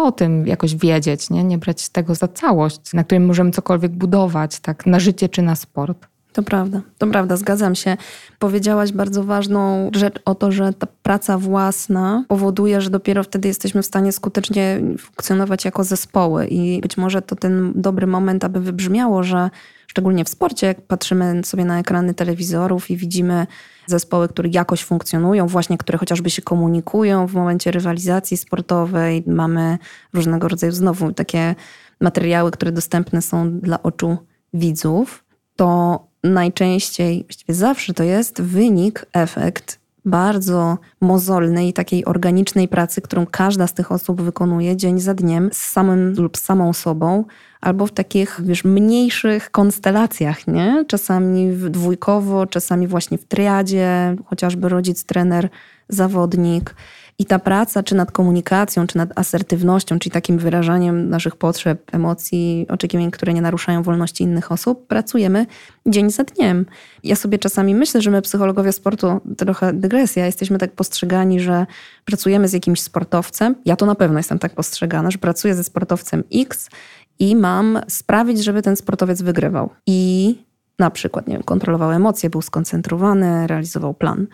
o 0.05 0.13
tym 0.13 0.47
jakoś 0.47 0.77
wiedzieć, 0.77 1.31
nie? 1.31 1.45
nie 1.45 1.59
brać 1.59 1.89
tego 1.89 2.15
za 2.15 2.29
całość, 2.29 2.93
na 2.93 3.05
którym 3.05 3.27
możemy 3.27 3.51
cokolwiek 3.51 3.93
budować, 3.93 4.61
tak 4.61 4.87
na 4.87 5.01
życie 5.01 5.29
czy 5.29 5.43
na 5.43 5.57
sport. 5.57 6.07
To 6.37 6.43
prawda, 6.43 6.81
to 6.99 7.07
prawda, 7.07 7.37
zgadzam 7.37 7.75
się. 7.75 7.97
Powiedziałaś 8.39 8.93
bardzo 8.93 9.25
ważną 9.25 9.91
rzecz 9.95 10.15
o 10.25 10.35
to, 10.35 10.53
że 10.53 10.73
ta 10.73 10.87
praca 11.03 11.39
własna 11.39 12.25
powoduje, 12.29 12.81
że 12.81 12.91
dopiero 12.91 13.23
wtedy 13.23 13.49
jesteśmy 13.49 13.83
w 13.83 13.87
stanie 13.87 14.13
skutecznie 14.13 14.81
funkcjonować 14.99 15.65
jako 15.65 15.85
zespoły 15.85 16.47
i 16.47 16.81
być 16.81 16.97
może 16.97 17.23
to 17.23 17.37
ten 17.37 17.73
dobry 17.75 18.07
moment, 18.07 18.45
aby 18.45 18.61
wybrzmiało, 18.61 19.23
że 19.23 19.51
szczególnie 19.97 20.25
w 20.25 20.29
sporcie, 20.29 20.67
jak 20.67 20.81
patrzymy 20.81 21.41
sobie 21.45 21.65
na 21.65 21.79
ekrany 21.79 22.15
telewizorów 22.15 22.91
i 22.91 22.97
widzimy 22.97 23.47
zespoły, 23.87 24.29
które 24.29 24.49
jakoś 24.49 24.85
funkcjonują, 24.85 25.47
właśnie 25.47 25.79
które 25.79 25.99
chociażby 25.99 26.31
się 26.31 26.43
komunikują 26.43 27.27
w 27.27 27.35
momencie 27.35 27.71
rywalizacji 27.71 28.37
sportowej. 28.37 29.23
Mamy 29.27 29.79
różnego 30.13 30.49
rodzaju 30.49 30.73
znowu 30.73 31.13
takie 31.13 31.55
materiały, 32.01 32.51
które 32.51 32.73
dostępne 32.73 33.23
są 33.23 33.61
dla 33.61 33.83
oczu 33.83 34.17
widzów, 34.55 35.25
to 35.57 36.01
najczęściej, 36.25 37.25
właściwie 37.25 37.55
zawsze 37.55 37.95
to 37.95 38.03
jest 38.03 38.43
wynik, 38.43 39.07
efekt 39.13 39.79
bardzo 40.07 40.79
mozolnej, 41.01 41.73
takiej 41.73 42.05
organicznej 42.05 42.69
pracy, 42.69 43.01
którą 43.01 43.27
każda 43.27 43.67
z 43.67 43.75
tych 43.75 43.93
osób 43.93 44.23
wykonuje 44.23 44.77
dzień 44.77 45.01
za 45.01 45.15
dniem 45.15 45.51
z 45.53 45.57
samym 45.57 46.15
lub 46.15 46.37
samą 46.37 46.73
sobą, 46.73 47.25
albo 47.61 47.87
w 47.87 47.93
takich, 47.93 48.41
wiesz, 48.45 48.65
mniejszych 48.65 49.51
konstelacjach, 49.51 50.47
nie? 50.47 50.85
Czasami 50.89 51.57
dwójkowo, 51.57 52.47
czasami 52.47 52.87
właśnie 52.87 53.19
w 53.19 53.25
triadzie, 53.25 54.17
chociażby 54.27 54.69
rodzic, 54.69 55.05
trener, 55.05 55.49
zawodnik. 55.89 56.75
I 57.19 57.27
ta 57.27 57.39
praca, 57.39 57.83
czy 57.83 57.95
nad 57.95 58.13
komunikacją, 58.13 58.87
czy 58.87 58.97
nad 58.97 59.19
asertywnością, 59.19 59.99
czyli 59.99 60.13
takim 60.13 60.39
wyrażaniem 60.39 61.09
naszych 61.09 61.37
potrzeb, 61.37 61.95
emocji, 61.95 62.67
oczekiwań, 62.69 63.11
które 63.11 63.35
nie 63.35 63.43
naruszają 63.43 63.83
wolności 63.83 64.25
innych 64.25 64.53
osób, 64.53 64.87
pracujemy 64.87 65.47
dzień 65.87 66.11
za 66.11 66.25
dniem. 66.25 66.67
Ja 67.05 67.17
sobie 67.17 67.39
czasami 67.39 67.75
myślę, 67.75 68.03
że 68.03 68.11
my, 68.11 68.23
psychologowie 68.23 68.73
sportu, 68.73 69.21
trochę 69.37 69.73
dygresja, 69.73 70.27
jesteśmy 70.27 70.59
tak 70.59 70.73
postrzegani, 70.73 71.41
że 71.41 71.67
pracujemy 72.05 72.49
z 72.49 72.53
jakimś 72.53 72.81
sportowcem. 72.81 73.55
Ja 73.65 73.77
to 73.77 73.87
na 73.87 73.95
pewno 73.95 74.19
jestem 74.19 74.39
tak 74.39 74.55
postrzegana, 74.55 75.11
że 75.11 75.19
pracuję 75.19 75.55
ze 75.55 75.65
sportowcem 75.65 76.25
X 76.35 76.71
i 77.19 77.37
mam 77.37 77.81
sprawić, 77.89 78.45
żeby 78.45 78.63
ten 78.63 78.77
sportowiec 78.77 79.23
wygrywał. 79.23 79.71
I 79.87 80.35
na 80.79 80.91
przykład, 80.91 81.29
nie 81.29 81.35
wiem, 81.35 81.43
kontrolował 81.43 81.93
emocje, 81.93 82.31
był 82.31 82.43
skoncentrowany, 82.43 83.47
realizował 83.47 83.95
plan. 83.95 84.27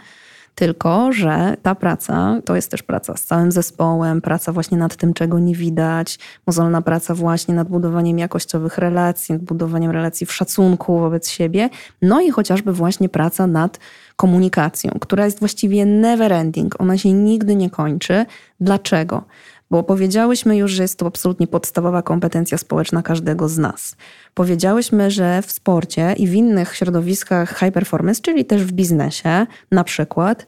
Tylko, 0.55 1.13
że 1.13 1.57
ta 1.63 1.75
praca 1.75 2.41
to 2.45 2.57
jest 2.57 2.71
też 2.71 2.83
praca 2.83 3.17
z 3.17 3.25
całym 3.25 3.53
zespołem, 3.53 4.21
praca 4.21 4.53
właśnie 4.53 4.79
nad 4.79 4.97
tym, 4.97 5.15
czego 5.15 5.39
nie 5.39 5.55
widać, 5.55 6.19
mozolna 6.47 6.83
praca 6.83 7.15
właśnie 7.15 7.55
nad 7.55 7.69
budowaniem 7.69 8.19
jakościowych 8.19 8.79
relacji, 8.79 9.33
nad 9.33 9.43
budowaniem 9.43 9.91
relacji 9.91 10.27
w 10.27 10.33
szacunku 10.33 10.99
wobec 10.99 11.29
siebie, 11.29 11.69
no 12.03 12.21
i 12.21 12.31
chociażby 12.31 12.73
właśnie 12.73 13.09
praca 13.09 13.47
nad 13.47 13.79
komunikacją, 14.17 14.91
która 15.01 15.25
jest 15.25 15.39
właściwie 15.39 15.87
never 15.87 16.33
ending, 16.33 16.81
ona 16.81 16.99
się 16.99 17.13
nigdy 17.13 17.57
nie 17.57 17.71
kończy. 17.71 18.27
Dlaczego? 18.61 19.25
Bo 19.73 19.83
powiedziałyśmy 19.83 20.57
już, 20.57 20.73
że 20.73 20.83
jest 20.83 20.99
to 20.99 21.07
absolutnie 21.07 21.47
podstawowa 21.47 22.03
kompetencja 22.03 22.59
społeczna 22.59 23.03
każdego 23.03 23.49
z 23.49 23.59
nas. 23.59 23.97
Powiedziałyśmy, 24.35 25.11
że 25.11 25.43
w 25.43 25.53
sporcie 25.53 26.15
i 26.17 26.27
w 26.27 26.35
innych 26.35 26.77
środowiskach 26.77 27.59
high 27.59 27.73
performance, 27.73 28.23
czyli 28.23 28.45
też 28.45 28.65
w 28.65 28.73
biznesie 28.73 29.47
na 29.71 29.85
przykład, 29.85 30.47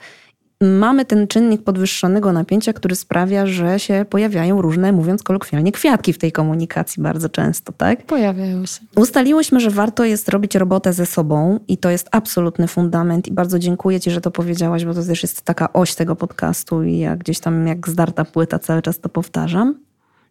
mamy 0.64 1.04
ten 1.04 1.28
czynnik 1.28 1.62
podwyższonego 1.62 2.32
napięcia, 2.32 2.72
który 2.72 2.96
sprawia, 2.96 3.46
że 3.46 3.78
się 3.78 4.04
pojawiają 4.10 4.62
różne, 4.62 4.92
mówiąc 4.92 5.22
kolokwialnie, 5.22 5.72
kwiatki 5.72 6.12
w 6.12 6.18
tej 6.18 6.32
komunikacji 6.32 7.02
bardzo 7.02 7.28
często, 7.28 7.72
tak? 7.72 8.06
Pojawiają 8.06 8.66
się. 8.66 8.80
Ustaliłyśmy, 8.96 9.60
że 9.60 9.70
warto 9.70 10.04
jest 10.04 10.28
robić 10.28 10.54
robotę 10.54 10.92
ze 10.92 11.06
sobą 11.06 11.60
i 11.68 11.78
to 11.78 11.90
jest 11.90 12.08
absolutny 12.12 12.68
fundament 12.68 13.28
i 13.28 13.32
bardzo 13.32 13.58
dziękuję 13.58 14.00
Ci, 14.00 14.10
że 14.10 14.20
to 14.20 14.30
powiedziałaś, 14.30 14.84
bo 14.84 14.94
to 14.94 15.04
też 15.04 15.22
jest 15.22 15.42
taka 15.42 15.72
oś 15.72 15.94
tego 15.94 16.16
podcastu 16.16 16.82
i 16.82 16.98
ja 16.98 17.16
gdzieś 17.16 17.40
tam 17.40 17.66
jak 17.66 17.88
zdarta 17.88 18.24
płyta 18.24 18.58
cały 18.58 18.82
czas 18.82 19.00
to 19.00 19.08
powtarzam. 19.08 19.74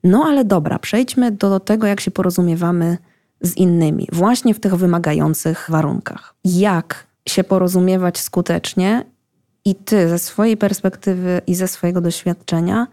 No 0.03 0.23
ale 0.27 0.45
dobra, 0.45 0.79
przejdźmy 0.79 1.31
do 1.31 1.59
tego, 1.59 1.87
jak 1.87 2.01
się 2.01 2.11
porozumiewamy 2.11 2.97
z 3.41 3.57
innymi, 3.57 4.07
właśnie 4.11 4.53
w 4.53 4.59
tych 4.59 4.75
wymagających 4.75 5.67
warunkach. 5.69 6.35
Jak 6.45 7.07
się 7.27 7.43
porozumiewać 7.43 8.19
skutecznie 8.19 9.05
i 9.65 9.75
ty 9.75 10.09
ze 10.09 10.19
swojej 10.19 10.57
perspektywy 10.57 11.41
i 11.47 11.55
ze 11.55 11.67
swojego 11.67 12.01
doświadczenia, 12.01 12.87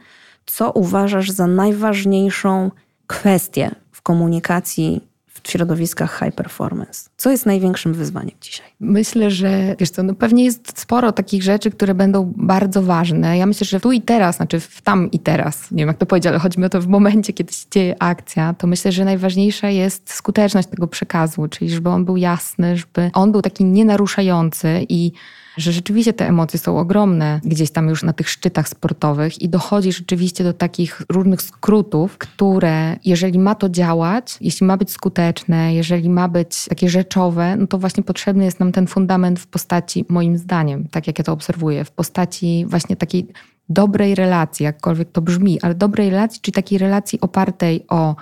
co 0.47 0.73
uważasz 0.73 1.31
za 1.31 1.47
najważniejszą 1.47 2.71
kwestię 3.07 3.71
w 3.93 4.03
komunikacji 4.03 5.11
w 5.43 5.50
środowiskach 5.50 6.19
high 6.19 6.35
performance? 6.35 7.11
Co 7.17 7.31
jest 7.31 7.47
największym 7.47 7.95
wyzwaniem 7.95 8.37
dzisiaj? 8.41 8.67
Myślę, 8.81 9.31
że 9.31 9.77
wiesz 9.79 9.91
co, 9.91 10.03
no 10.03 10.15
pewnie 10.15 10.45
jest 10.45 10.81
sporo 10.81 11.12
takich 11.12 11.43
rzeczy, 11.43 11.71
które 11.71 11.95
będą 11.95 12.33
bardzo 12.37 12.83
ważne. 12.83 13.39
Ja 13.39 13.47
myślę, 13.47 13.65
że 13.65 13.81
tu 13.81 13.93
i 13.93 14.03
teraz, 14.03 14.37
znaczy 14.37 14.61
w 14.61 14.83
tam 14.83 15.11
i 15.11 15.19
teraz, 15.19 15.71
nie 15.71 15.79
wiem 15.79 15.89
jak 15.89 15.99
to 15.99 16.07
powiedzieć, 16.07 16.27
ale 16.27 16.39
chodzi 16.39 16.59
mi 16.61 16.65
o 16.65 16.69
to 16.69 16.81
w 16.81 16.87
momencie, 16.87 17.33
kiedy 17.33 17.53
się 17.53 17.67
dzieje 17.71 18.03
akcja, 18.03 18.55
to 18.55 18.67
myślę, 18.67 18.93
że 18.93 19.05
najważniejsza 19.05 19.69
jest 19.69 20.12
skuteczność 20.12 20.69
tego 20.69 20.87
przekazu, 20.87 21.49
czyli 21.49 21.71
żeby 21.71 21.89
on 21.89 22.05
był 22.05 22.17
jasny, 22.17 22.77
żeby 22.77 23.11
on 23.12 23.33
był 23.33 23.43
taki 23.43 23.65
nienaruszający 23.65 24.87
i 24.89 25.12
że 25.57 25.73
rzeczywiście 25.73 26.12
te 26.12 26.28
emocje 26.28 26.59
są 26.59 26.78
ogromne 26.78 27.40
gdzieś 27.45 27.71
tam 27.71 27.88
już 27.88 28.02
na 28.02 28.12
tych 28.12 28.30
szczytach 28.30 28.69
sportowych 28.69 29.42
i 29.42 29.49
dochodzi 29.49 29.92
rzeczywiście 29.92 30.45
do 30.45 30.52
takich 30.52 31.02
różnych 31.09 31.42
skrótów, 31.42 32.19
które 32.19 32.97
jeżeli 33.04 33.38
ma 33.38 33.54
to 33.54 33.69
działać, 33.69 34.37
jeśli 34.40 34.66
ma 34.66 34.76
być 34.76 34.90
skuteczne, 34.90 35.75
jeżeli 35.75 36.11
ma 36.11 36.28
być 36.28 36.64
takie 36.69 36.88
rzeczowe, 36.88 37.57
no 37.57 37.66
to 37.66 37.78
właśnie 37.78 38.02
potrzebny 38.02 38.45
jest 38.45 38.61
nam 38.61 38.73
ten 38.73 38.87
fundament 38.87 39.40
w 39.40 39.47
postaci, 39.47 40.04
moim 40.09 40.38
zdaniem, 40.38 40.88
tak 40.88 41.07
jak 41.07 41.19
ja 41.19 41.25
to 41.25 41.33
obserwuję, 41.33 41.85
w 41.85 41.90
postaci 41.90 42.64
właśnie 42.69 42.97
takiej 42.97 43.26
dobrej 43.69 44.14
relacji, 44.14 44.64
jakkolwiek 44.64 45.12
to 45.12 45.23
brzmi, 45.23 45.61
ale 45.62 45.75
dobrej 45.75 46.11
relacji, 46.11 46.40
czyli 46.40 46.54
takiej 46.54 46.78
relacji 46.78 47.21
opartej 47.21 47.85
o 47.88 48.16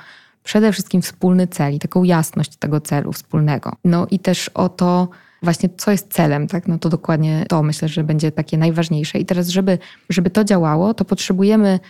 przede 0.45 0.73
wszystkim 0.73 1.03
wspólny 1.03 1.47
cel 1.47 1.75
i 1.75 1.79
taką 1.79 2.05
jasność 2.05 2.57
tego 2.57 2.81
celu 2.81 3.13
wspólnego. 3.13 3.73
No 3.85 4.07
i 4.11 4.19
też 4.19 4.49
o 4.49 4.69
to, 4.69 5.09
właśnie 5.43 5.69
co 5.77 5.91
jest 5.91 6.13
celem, 6.13 6.47
tak? 6.47 6.69
No 6.69 6.79
to 6.79 6.89
dokładnie 6.89 7.45
to 7.49 7.63
myślę, 7.63 7.89
że 7.89 8.05
będzie 8.05 8.33
takie 8.33 8.59
najważniejsze. 8.59 9.19
I 9.19 9.25
teraz, 9.25 9.49
żeby, 9.49 9.79
żeby 10.09 10.31
to 10.31 10.45
działało, 10.45 10.95
to 10.95 11.05
potrzebujemy 11.05 11.81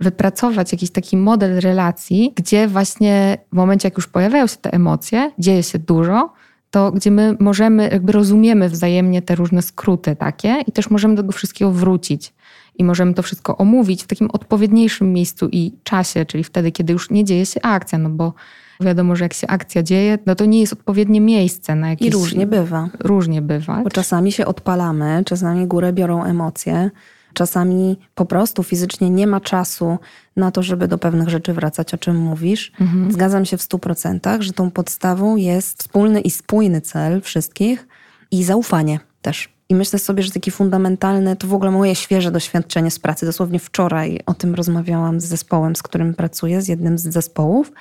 wypracować 0.00 0.72
jakiś 0.72 0.90
taki 0.90 1.16
model 1.16 1.60
relacji, 1.60 2.32
gdzie 2.36 2.68
właśnie 2.68 3.38
w 3.52 3.56
momencie, 3.56 3.86
jak 3.86 3.96
już 3.96 4.06
pojawiają 4.06 4.46
się 4.46 4.56
te 4.56 4.72
emocje, 4.72 5.30
dzieje 5.38 5.62
się 5.62 5.78
dużo, 5.78 6.32
to 6.70 6.92
gdzie 6.92 7.10
my 7.10 7.36
możemy, 7.40 7.88
jakby 7.92 8.12
rozumiemy 8.12 8.68
wzajemnie 8.68 9.22
te 9.22 9.34
różne 9.34 9.62
skróty 9.62 10.16
takie 10.16 10.56
i 10.66 10.72
też 10.72 10.90
możemy 10.90 11.14
do 11.14 11.22
tego 11.22 11.32
wszystkiego 11.32 11.70
wrócić. 11.70 12.32
I 12.78 12.84
możemy 12.84 13.14
to 13.14 13.22
wszystko 13.22 13.56
omówić 13.56 14.04
w 14.04 14.06
takim 14.06 14.30
odpowiedniejszym 14.30 15.12
miejscu 15.12 15.48
i 15.52 15.72
czasie, 15.84 16.24
czyli 16.24 16.44
wtedy, 16.44 16.72
kiedy 16.72 16.92
już 16.92 17.10
nie 17.10 17.24
dzieje 17.24 17.46
się 17.46 17.62
akcja, 17.62 17.98
no 17.98 18.10
bo 18.10 18.34
Wiadomo, 18.82 19.16
że 19.16 19.24
jak 19.24 19.32
się 19.32 19.46
akcja 19.46 19.82
dzieje, 19.82 20.18
no 20.26 20.34
to 20.34 20.44
nie 20.44 20.60
jest 20.60 20.72
odpowiednie 20.72 21.20
miejsce 21.20 21.74
na 21.74 21.90
jakieś... 21.90 22.08
I 22.08 22.10
różnie 22.10 22.46
bywa. 22.46 22.88
Różnie 23.00 23.42
bywa. 23.42 23.80
Bo 23.84 23.90
czasami 23.90 24.32
się 24.32 24.46
odpalamy, 24.46 25.22
czasami 25.26 25.66
górę 25.66 25.92
biorą 25.92 26.24
emocje, 26.24 26.90
czasami 27.34 27.98
po 28.14 28.24
prostu 28.24 28.62
fizycznie 28.62 29.10
nie 29.10 29.26
ma 29.26 29.40
czasu 29.40 29.98
na 30.36 30.50
to, 30.50 30.62
żeby 30.62 30.88
do 30.88 30.98
pewnych 30.98 31.28
rzeczy 31.28 31.52
wracać, 31.52 31.94
o 31.94 31.98
czym 31.98 32.16
mówisz. 32.16 32.72
Mhm. 32.80 33.12
Zgadzam 33.12 33.44
się 33.44 33.56
w 33.56 33.62
stu 33.62 33.78
procentach, 33.78 34.42
że 34.42 34.52
tą 34.52 34.70
podstawą 34.70 35.36
jest 35.36 35.78
wspólny 35.82 36.20
i 36.20 36.30
spójny 36.30 36.80
cel 36.80 37.20
wszystkich 37.20 37.88
i 38.30 38.44
zaufanie 38.44 39.00
też. 39.22 39.52
I 39.68 39.74
myślę 39.74 39.98
sobie, 39.98 40.22
że 40.22 40.30
taki 40.30 40.50
fundamentalny, 40.50 41.36
to 41.36 41.46
w 41.46 41.54
ogóle 41.54 41.70
moje 41.70 41.94
świeże 41.94 42.30
doświadczenie 42.30 42.90
z 42.90 42.98
pracy. 42.98 43.26
Dosłownie 43.26 43.58
wczoraj 43.58 44.20
o 44.26 44.34
tym 44.34 44.54
rozmawiałam 44.54 45.20
z 45.20 45.24
zespołem, 45.24 45.76
z 45.76 45.82
którym 45.82 46.14
pracuję, 46.14 46.62
z 46.62 46.68
jednym 46.68 46.98
z 46.98 47.02
zespołów 47.02 47.72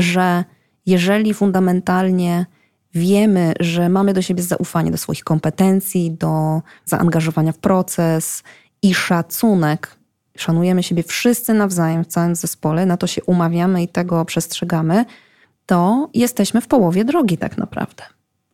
że 0.00 0.44
jeżeli 0.86 1.34
fundamentalnie 1.34 2.46
wiemy, 2.94 3.52
że 3.60 3.88
mamy 3.88 4.12
do 4.12 4.22
siebie 4.22 4.42
zaufanie, 4.42 4.90
do 4.90 4.96
swoich 4.96 5.24
kompetencji, 5.24 6.10
do 6.10 6.62
zaangażowania 6.84 7.52
w 7.52 7.58
proces 7.58 8.42
i 8.82 8.94
szacunek, 8.94 9.96
szanujemy 10.36 10.82
siebie 10.82 11.02
wszyscy 11.02 11.54
nawzajem 11.54 12.04
w 12.04 12.06
całym 12.06 12.34
zespole, 12.34 12.86
na 12.86 12.96
to 12.96 13.06
się 13.06 13.24
umawiamy 13.24 13.82
i 13.82 13.88
tego 13.88 14.24
przestrzegamy, 14.24 15.04
to 15.66 16.10
jesteśmy 16.14 16.60
w 16.60 16.66
połowie 16.66 17.04
drogi 17.04 17.38
tak 17.38 17.58
naprawdę. 17.58 18.04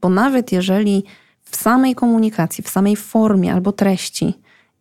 Bo 0.01 0.09
nawet 0.09 0.53
jeżeli 0.53 1.05
w 1.45 1.57
samej 1.57 1.95
komunikacji, 1.95 2.65
w 2.65 2.69
samej 2.69 2.97
formie 2.97 3.53
albo 3.53 3.73
treści 3.73 4.35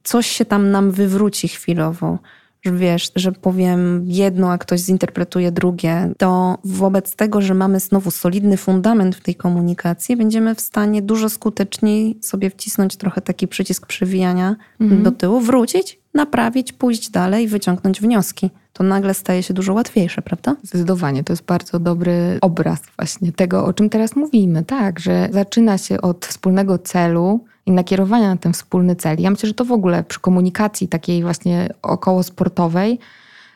coś 0.03 0.27
się 0.27 0.45
tam 0.45 0.71
nam 0.71 0.91
wywróci 0.91 1.47
chwilowo, 1.47 2.19
że 2.61 2.71
wiesz, 2.71 3.11
że 3.15 3.31
powiem 3.31 4.03
jedno, 4.05 4.51
a 4.51 4.57
ktoś 4.57 4.79
zinterpretuje 4.79 5.51
drugie, 5.51 6.11
to 6.17 6.57
wobec 6.63 7.15
tego, 7.15 7.41
że 7.41 7.53
mamy 7.53 7.79
znowu 7.79 8.11
solidny 8.11 8.57
fundament 8.57 9.15
w 9.15 9.21
tej 9.21 9.35
komunikacji, 9.35 10.17
będziemy 10.17 10.55
w 10.55 10.61
stanie 10.61 11.01
dużo 11.01 11.29
skuteczniej 11.29 12.17
sobie 12.21 12.49
wcisnąć 12.49 12.97
trochę 12.97 13.21
taki 13.21 13.47
przycisk 13.47 13.87
przewijania 13.87 14.55
mhm. 14.81 15.03
do 15.03 15.11
tyłu, 15.11 15.39
wrócić, 15.39 15.99
naprawić, 16.13 16.73
pójść 16.73 17.09
dalej, 17.09 17.47
wyciągnąć 17.47 18.01
wnioski. 18.01 18.49
To 18.73 18.83
nagle 18.83 19.13
staje 19.13 19.43
się 19.43 19.53
dużo 19.53 19.73
łatwiejsze, 19.73 20.21
prawda? 20.21 20.55
Zdecydowanie, 20.63 21.23
to 21.23 21.33
jest 21.33 21.43
bardzo 21.43 21.79
dobry 21.79 22.37
obraz 22.41 22.79
właśnie 22.97 23.31
tego, 23.31 23.65
o 23.65 23.73
czym 23.73 23.89
teraz 23.89 24.15
mówimy, 24.15 24.63
tak, 24.63 24.99
że 24.99 25.29
zaczyna 25.31 25.77
się 25.77 26.01
od 26.01 26.25
wspólnego 26.25 26.77
celu, 26.77 27.45
i 27.69 27.71
nakierowania 27.71 28.29
na 28.29 28.37
ten 28.37 28.53
wspólny 28.53 28.95
cel. 28.95 29.17
Ja 29.19 29.31
myślę, 29.31 29.47
że 29.47 29.53
to 29.53 29.65
w 29.65 29.71
ogóle 29.71 30.03
przy 30.03 30.19
komunikacji 30.19 30.87
takiej 30.87 31.21
właśnie 31.21 31.69
około 31.81 32.23
sportowej, 32.23 32.99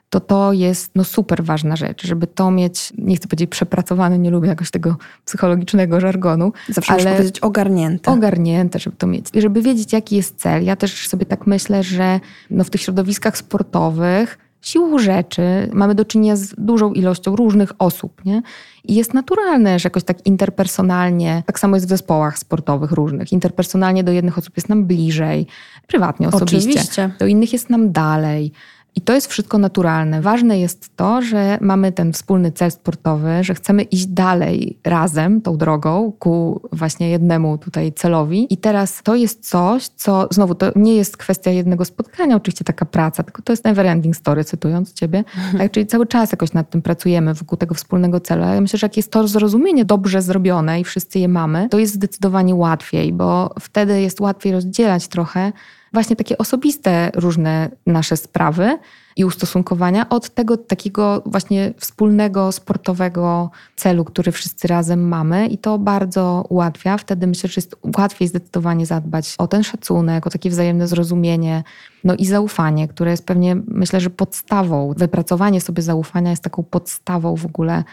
to 0.10 0.20
to 0.20 0.54
jest 0.54 0.92
no, 0.96 1.04
super 1.04 1.44
ważna 1.44 1.76
rzecz, 1.76 2.08
żeby 2.08 2.28
to 2.28 2.52
mieć, 2.52 2.94
nie 2.98 3.16
chcę 3.16 3.28
powiedzieć 3.28 3.50
przepracowane, 3.50 4.20
nie 4.20 4.30
lubię 4.30 4.50
jakoś 4.50 4.72
tego 4.72 4.96
psychologicznego 5.26 6.00
żargonu. 6.00 6.54
Zawsze 6.70 6.94
ale 6.94 7.12
powiedzieć 7.12 7.40
ogarnięte. 7.40 8.12
Ogarnięte, 8.12 8.80
żeby 8.80 8.98
to 8.98 9.08
mieć. 9.08 9.26
I 9.34 9.42
żeby 9.42 9.62
wiedzieć, 9.62 9.94
jaki 9.94 10.16
jest 10.16 10.36
cel. 10.36 10.64
Ja 10.64 10.76
też 10.76 11.08
sobie 11.08 11.26
tak 11.26 11.48
myślę, 11.48 11.84
że 11.84 12.20
no, 12.50 12.64
w 12.64 12.70
tych 12.70 12.82
środowiskach 12.82 13.38
sportowych 13.38 14.38
siłą 14.64 15.00
rzeczy 15.00 15.70
mamy 15.74 15.96
do 15.96 16.06
czynienia 16.06 16.36
z 16.36 16.56
dużą 16.58 16.94
ilością 16.94 17.36
różnych 17.36 17.72
osób, 17.80 18.26
nie? 18.26 18.42
I 18.84 18.96
jest 18.96 19.14
naturalne, 19.14 19.80
że 19.80 19.88
jakoś 19.88 20.04
tak 20.04 20.26
interpersonalnie, 20.26 21.44
tak 21.46 21.60
samo 21.60 21.76
jest 21.76 21.86
w 21.86 21.90
zespołach 21.90 22.40
sportowych 22.40 22.92
różnych, 22.92 23.32
interpersonalnie 23.32 24.04
do 24.04 24.12
jednych 24.12 24.38
osób 24.38 24.58
jest 24.58 24.70
nam 24.70 24.86
bliżej, 24.86 25.48
prywatnie, 25.88 26.28
osobiście. 26.28 26.70
Oczywiście. 26.70 27.12
Do 27.20 27.28
innych 27.28 27.54
jest 27.54 27.70
nam 27.70 27.92
dalej. 27.92 28.52
I 28.96 29.02
to 29.02 29.14
jest 29.14 29.28
wszystko 29.28 29.58
naturalne. 29.58 30.22
Ważne 30.22 30.60
jest 30.60 30.96
to, 30.96 31.22
że 31.22 31.58
mamy 31.62 31.92
ten 31.92 32.14
wspólny 32.14 32.52
cel 32.52 32.72
sportowy, 32.72 33.44
że 33.44 33.54
chcemy 33.54 33.84
iść 33.84 34.06
dalej 34.06 34.80
razem 34.84 35.42
tą 35.42 35.58
drogą 35.58 36.14
ku 36.20 36.62
właśnie 36.72 37.10
jednemu 37.10 37.58
tutaj 37.58 37.94
celowi. 37.94 38.54
I 38.54 38.58
teraz 38.58 39.04
to 39.04 39.16
jest 39.16 39.50
coś, 39.50 39.88
co 39.88 40.28
znowu 40.32 40.56
to 40.56 40.72
nie 40.76 40.96
jest 40.96 41.18
kwestia 41.18 41.52
jednego 41.52 41.86
spotkania, 41.86 42.36
oczywiście 42.36 42.66
taka 42.66 42.86
praca, 42.86 43.24
tylko 43.24 43.42
to 43.42 43.54
jest 43.54 43.66
never 43.66 43.86
ending 43.86 44.16
story, 44.16 44.44
cytując 44.44 44.94
ciebie. 44.94 45.24
Tak, 45.58 45.72
czyli 45.72 45.86
cały 45.86 46.08
czas 46.08 46.32
jakoś 46.32 46.54
nad 46.54 46.70
tym 46.70 46.82
pracujemy 46.82 47.34
wokół 47.34 47.58
tego 47.58 47.76
wspólnego 47.76 48.20
celu. 48.20 48.44
Ja 48.44 48.62
myślę, 48.62 48.80
że 48.80 48.86
jak 48.86 48.98
jest 48.98 49.12
to 49.12 49.28
zrozumienie 49.28 49.86
dobrze 49.86 50.22
zrobione 50.22 50.80
i 50.80 50.84
wszyscy 50.84 51.20
je 51.20 51.28
mamy, 51.28 51.70
to 51.70 51.80
jest 51.80 51.94
zdecydowanie 51.94 52.56
łatwiej, 52.56 53.14
bo 53.14 53.56
wtedy 53.60 54.02
jest 54.02 54.22
łatwiej 54.22 54.54
rozdzielać 54.54 55.08
trochę 55.08 55.52
właśnie 55.94 56.16
takie 56.16 56.38
osobiste 56.38 57.12
różne 57.16 57.70
nasze 57.86 58.18
sprawy 58.18 58.78
i 59.16 59.26
ustosunkowania 59.26 60.10
od 60.10 60.30
tego 60.30 60.58
takiego 60.58 61.24
właśnie 61.26 61.74
wspólnego 61.78 62.52
sportowego 62.52 63.52
celu, 63.76 64.06
który 64.06 64.32
wszyscy 64.32 64.68
razem 64.68 65.08
mamy 65.08 65.48
i 65.48 65.58
to 65.58 65.80
bardzo 65.80 66.46
ułatwia. 66.50 66.98
Wtedy 66.98 67.28
myślę, 67.28 67.50
że 67.50 67.54
jest 67.56 67.76
łatwiej 67.98 68.28
zdecydowanie 68.28 68.86
zadbać 68.86 69.36
o 69.38 69.48
ten 69.48 69.64
szacunek, 69.64 70.28
o 70.28 70.30
takie 70.30 70.50
wzajemne 70.50 70.88
zrozumienie, 70.88 71.64
no 72.04 72.16
i 72.16 72.26
zaufanie, 72.26 72.88
które 72.88 73.12
jest 73.12 73.26
pewnie, 73.26 73.56
myślę, 73.68 74.02
że 74.02 74.10
podstawą, 74.10 74.94
wypracowanie 74.98 75.62
sobie 75.62 75.84
zaufania 75.84 76.30
jest 76.30 76.44
taką 76.44 76.64
podstawą 76.64 77.36
w 77.36 77.46
ogóle 77.46 77.84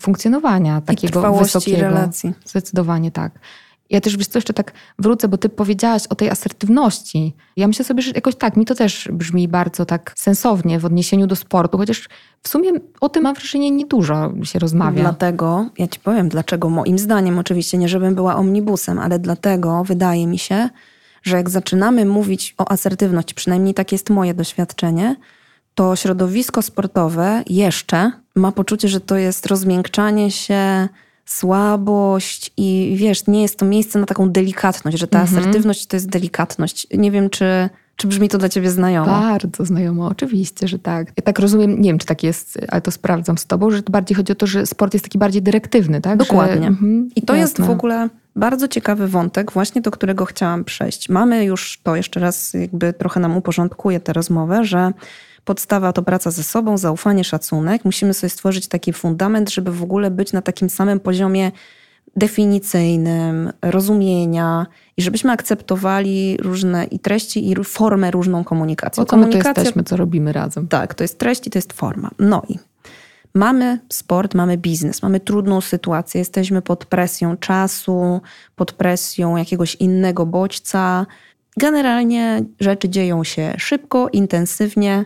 funkcjonowania 0.00 0.80
takiego 0.80 1.36
I 1.36 1.38
wysokiego. 1.38 1.80
relacji. 1.80 2.32
Zdecydowanie 2.44 3.10
tak. 3.10 3.32
Ja 3.90 4.00
też 4.00 4.16
wiesz 4.16 4.26
co, 4.26 4.38
jeszcze 4.38 4.52
tak 4.52 4.72
wrócę, 4.98 5.28
bo 5.28 5.38
ty 5.38 5.48
powiedziałaś 5.48 6.06
o 6.06 6.14
tej 6.14 6.30
asertywności. 6.30 7.34
Ja 7.56 7.66
myślę 7.66 7.84
sobie, 7.84 8.02
że 8.02 8.10
jakoś 8.14 8.34
tak, 8.34 8.56
mi 8.56 8.64
to 8.64 8.74
też 8.74 9.08
brzmi 9.12 9.48
bardzo 9.48 9.86
tak 9.86 10.12
sensownie 10.16 10.78
w 10.78 10.84
odniesieniu 10.84 11.26
do 11.26 11.36
sportu, 11.36 11.78
chociaż 11.78 12.08
w 12.42 12.48
sumie 12.48 12.70
o 13.00 13.08
tym 13.08 13.22
mam 13.22 13.34
wrażenie 13.34 13.70
niedużo 13.70 14.32
się 14.42 14.58
rozmawia. 14.58 15.02
Dlatego, 15.02 15.70
ja 15.78 15.88
ci 15.88 16.00
powiem 16.00 16.28
dlaczego, 16.28 16.70
moim 16.70 16.98
zdaniem 16.98 17.38
oczywiście, 17.38 17.78
nie 17.78 17.88
żebym 17.88 18.14
była 18.14 18.36
omnibusem, 18.36 18.98
ale 18.98 19.18
dlatego 19.18 19.84
wydaje 19.84 20.26
mi 20.26 20.38
się, 20.38 20.68
że 21.22 21.36
jak 21.36 21.50
zaczynamy 21.50 22.04
mówić 22.04 22.54
o 22.58 22.70
asertywności, 22.70 23.34
przynajmniej 23.34 23.74
takie 23.74 23.94
jest 23.94 24.10
moje 24.10 24.34
doświadczenie, 24.34 25.16
to 25.74 25.96
środowisko 25.96 26.62
sportowe 26.62 27.42
jeszcze 27.46 28.12
ma 28.36 28.52
poczucie, 28.52 28.88
że 28.88 29.00
to 29.00 29.16
jest 29.16 29.46
rozmiękczanie 29.46 30.30
się, 30.30 30.88
słabość 31.26 32.52
i 32.56 32.94
wiesz, 32.98 33.26
nie 33.26 33.42
jest 33.42 33.58
to 33.58 33.66
miejsce 33.66 33.98
na 33.98 34.06
taką 34.06 34.30
delikatność, 34.30 34.98
że 34.98 35.06
ta 35.06 35.20
mhm. 35.20 35.38
asertywność 35.38 35.86
to 35.86 35.96
jest 35.96 36.08
delikatność. 36.08 36.86
Nie 36.94 37.10
wiem, 37.10 37.30
czy, 37.30 37.68
czy 37.96 38.08
brzmi 38.08 38.28
to 38.28 38.38
dla 38.38 38.48
ciebie 38.48 38.70
znajomo. 38.70 39.06
Bardzo 39.06 39.64
znajomo, 39.64 40.06
oczywiście, 40.06 40.68
że 40.68 40.78
tak. 40.78 41.12
Ja 41.16 41.22
tak 41.22 41.38
rozumiem, 41.38 41.80
nie 41.80 41.90
wiem, 41.90 41.98
czy 41.98 42.06
tak 42.06 42.22
jest, 42.22 42.58
ale 42.68 42.80
to 42.80 42.90
sprawdzam 42.90 43.38
z 43.38 43.46
tobą, 43.46 43.70
że 43.70 43.82
bardziej 43.90 44.16
chodzi 44.16 44.32
o 44.32 44.34
to, 44.34 44.46
że 44.46 44.66
sport 44.66 44.94
jest 44.94 45.04
taki 45.04 45.18
bardziej 45.18 45.42
dyrektywny, 45.42 46.00
tak? 46.00 46.18
Dokładnie. 46.18 46.62
Że, 46.62 46.66
mhm, 46.66 47.10
I 47.16 47.22
to 47.22 47.34
jasne. 47.34 47.40
jest 47.40 47.60
w 47.60 47.70
ogóle 47.70 48.08
bardzo 48.36 48.68
ciekawy 48.68 49.08
wątek, 49.08 49.52
właśnie 49.52 49.82
do 49.82 49.90
którego 49.90 50.24
chciałam 50.24 50.64
przejść. 50.64 51.08
Mamy 51.08 51.44
już 51.44 51.80
to, 51.82 51.96
jeszcze 51.96 52.20
raz 52.20 52.54
jakby 52.54 52.92
trochę 52.92 53.20
nam 53.20 53.36
uporządkuje 53.36 54.00
tę 54.00 54.12
rozmowę, 54.12 54.64
że 54.64 54.92
Podstawa 55.46 55.92
to 55.92 56.02
praca 56.02 56.30
ze 56.30 56.42
sobą, 56.42 56.78
zaufanie, 56.78 57.24
szacunek. 57.24 57.84
Musimy 57.84 58.14
sobie 58.14 58.30
stworzyć 58.30 58.68
taki 58.68 58.92
fundament, 58.92 59.50
żeby 59.50 59.72
w 59.72 59.82
ogóle 59.82 60.10
być 60.10 60.32
na 60.32 60.42
takim 60.42 60.70
samym 60.70 61.00
poziomie 61.00 61.52
definicyjnym, 62.16 63.52
rozumienia 63.62 64.66
i 64.96 65.02
żebyśmy 65.02 65.32
akceptowali 65.32 66.36
różne 66.40 66.84
i 66.84 66.98
treści, 66.98 67.50
i 67.50 67.64
formę 67.64 68.10
różną 68.10 68.44
komunikacji. 68.44 69.00
Bo 69.00 69.06
Komunikacja, 69.06 69.50
my 69.50 69.54
to 69.54 69.60
jesteśmy, 69.60 69.84
co 69.84 69.96
robimy 69.96 70.32
razem. 70.32 70.68
Tak, 70.68 70.94
to 70.94 71.04
jest 71.04 71.18
treść 71.18 71.46
i 71.46 71.50
to 71.50 71.58
jest 71.58 71.72
forma. 71.72 72.10
No 72.18 72.42
i 72.48 72.58
mamy 73.34 73.78
sport, 73.88 74.34
mamy 74.34 74.58
biznes, 74.58 75.02
mamy 75.02 75.20
trudną 75.20 75.60
sytuację, 75.60 76.18
jesteśmy 76.18 76.62
pod 76.62 76.84
presją 76.84 77.36
czasu, 77.36 78.20
pod 78.56 78.72
presją 78.72 79.36
jakiegoś 79.36 79.74
innego 79.74 80.26
bodźca. 80.26 81.06
Generalnie 81.56 82.42
rzeczy 82.60 82.88
dzieją 82.88 83.24
się 83.24 83.54
szybko, 83.58 84.08
intensywnie. 84.12 85.04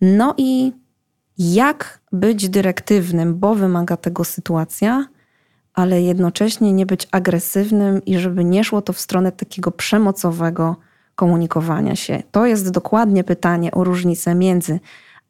No 0.00 0.34
i 0.36 0.72
jak 1.38 2.00
być 2.12 2.48
dyrektywnym, 2.48 3.38
bo 3.38 3.54
wymaga 3.54 3.96
tego 3.96 4.24
sytuacja, 4.24 5.06
ale 5.74 6.02
jednocześnie 6.02 6.72
nie 6.72 6.86
być 6.86 7.08
agresywnym 7.10 8.04
i 8.04 8.18
żeby 8.18 8.44
nie 8.44 8.64
szło 8.64 8.82
to 8.82 8.92
w 8.92 9.00
stronę 9.00 9.32
takiego 9.32 9.70
przemocowego 9.70 10.76
komunikowania 11.14 11.96
się. 11.96 12.22
To 12.30 12.46
jest 12.46 12.70
dokładnie 12.70 13.24
pytanie 13.24 13.70
o 13.70 13.84
różnicę 13.84 14.34
między 14.34 14.80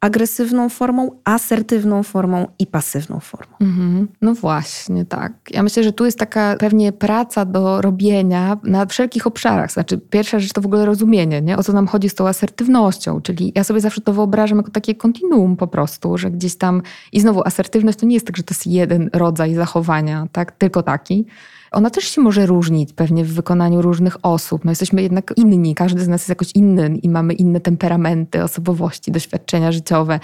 agresywną 0.01 0.69
formą, 0.69 1.11
asertywną 1.23 2.03
formą 2.03 2.47
i 2.59 2.67
pasywną 2.67 3.19
formą. 3.19 3.55
Mhm. 3.61 4.07
No 4.21 4.33
właśnie, 4.33 5.05
tak. 5.05 5.33
Ja 5.51 5.63
myślę, 5.63 5.83
że 5.83 5.93
tu 5.93 6.05
jest 6.05 6.19
taka 6.19 6.55
pewnie 6.59 6.91
praca 6.91 7.45
do 7.45 7.81
robienia 7.81 8.57
na 8.63 8.85
wszelkich 8.85 9.27
obszarach. 9.27 9.71
Znaczy, 9.71 9.97
pierwsza 9.97 10.39
rzecz 10.39 10.53
to 10.53 10.61
w 10.61 10.65
ogóle 10.65 10.85
rozumienie, 10.85 11.41
nie? 11.41 11.57
o 11.57 11.63
co 11.63 11.73
nam 11.73 11.87
chodzi 11.87 12.09
z 12.09 12.15
tą 12.15 12.27
asertywnością. 12.27 13.21
Czyli 13.21 13.51
ja 13.55 13.63
sobie 13.63 13.81
zawsze 13.81 14.01
to 14.01 14.13
wyobrażam 14.13 14.57
jako 14.57 14.71
takie 14.71 14.95
kontinuum 14.95 15.57
po 15.57 15.67
prostu, 15.67 16.17
że 16.17 16.31
gdzieś 16.31 16.55
tam 16.55 16.81
i 17.13 17.19
znowu 17.19 17.41
asertywność 17.45 17.99
to 17.99 18.05
nie 18.05 18.13
jest 18.13 18.25
tak, 18.25 18.37
że 18.37 18.43
to 18.43 18.53
jest 18.53 18.67
jeden 18.67 19.09
rodzaj 19.13 19.55
zachowania, 19.55 20.27
tak? 20.31 20.51
tylko 20.51 20.83
taki 20.83 21.25
ona 21.71 21.89
też 21.89 22.03
się 22.03 22.21
może 22.21 22.45
różnić 22.45 22.93
pewnie 22.93 23.25
w 23.25 23.33
wykonaniu 23.33 23.81
różnych 23.81 24.17
osób. 24.25 24.65
No 24.65 24.71
jesteśmy 24.71 25.01
jednak 25.01 25.33
inni, 25.35 25.75
każdy 25.75 26.03
z 26.03 26.07
nas 26.07 26.21
jest 26.21 26.29
jakoś 26.29 26.51
inny 26.55 26.97
i 27.03 27.09
mamy 27.09 27.33
inne 27.33 27.59
temperamenty, 27.59 28.43
osobowości, 28.43 29.11
doświadczenia 29.11 29.71
życiowe 29.71 30.19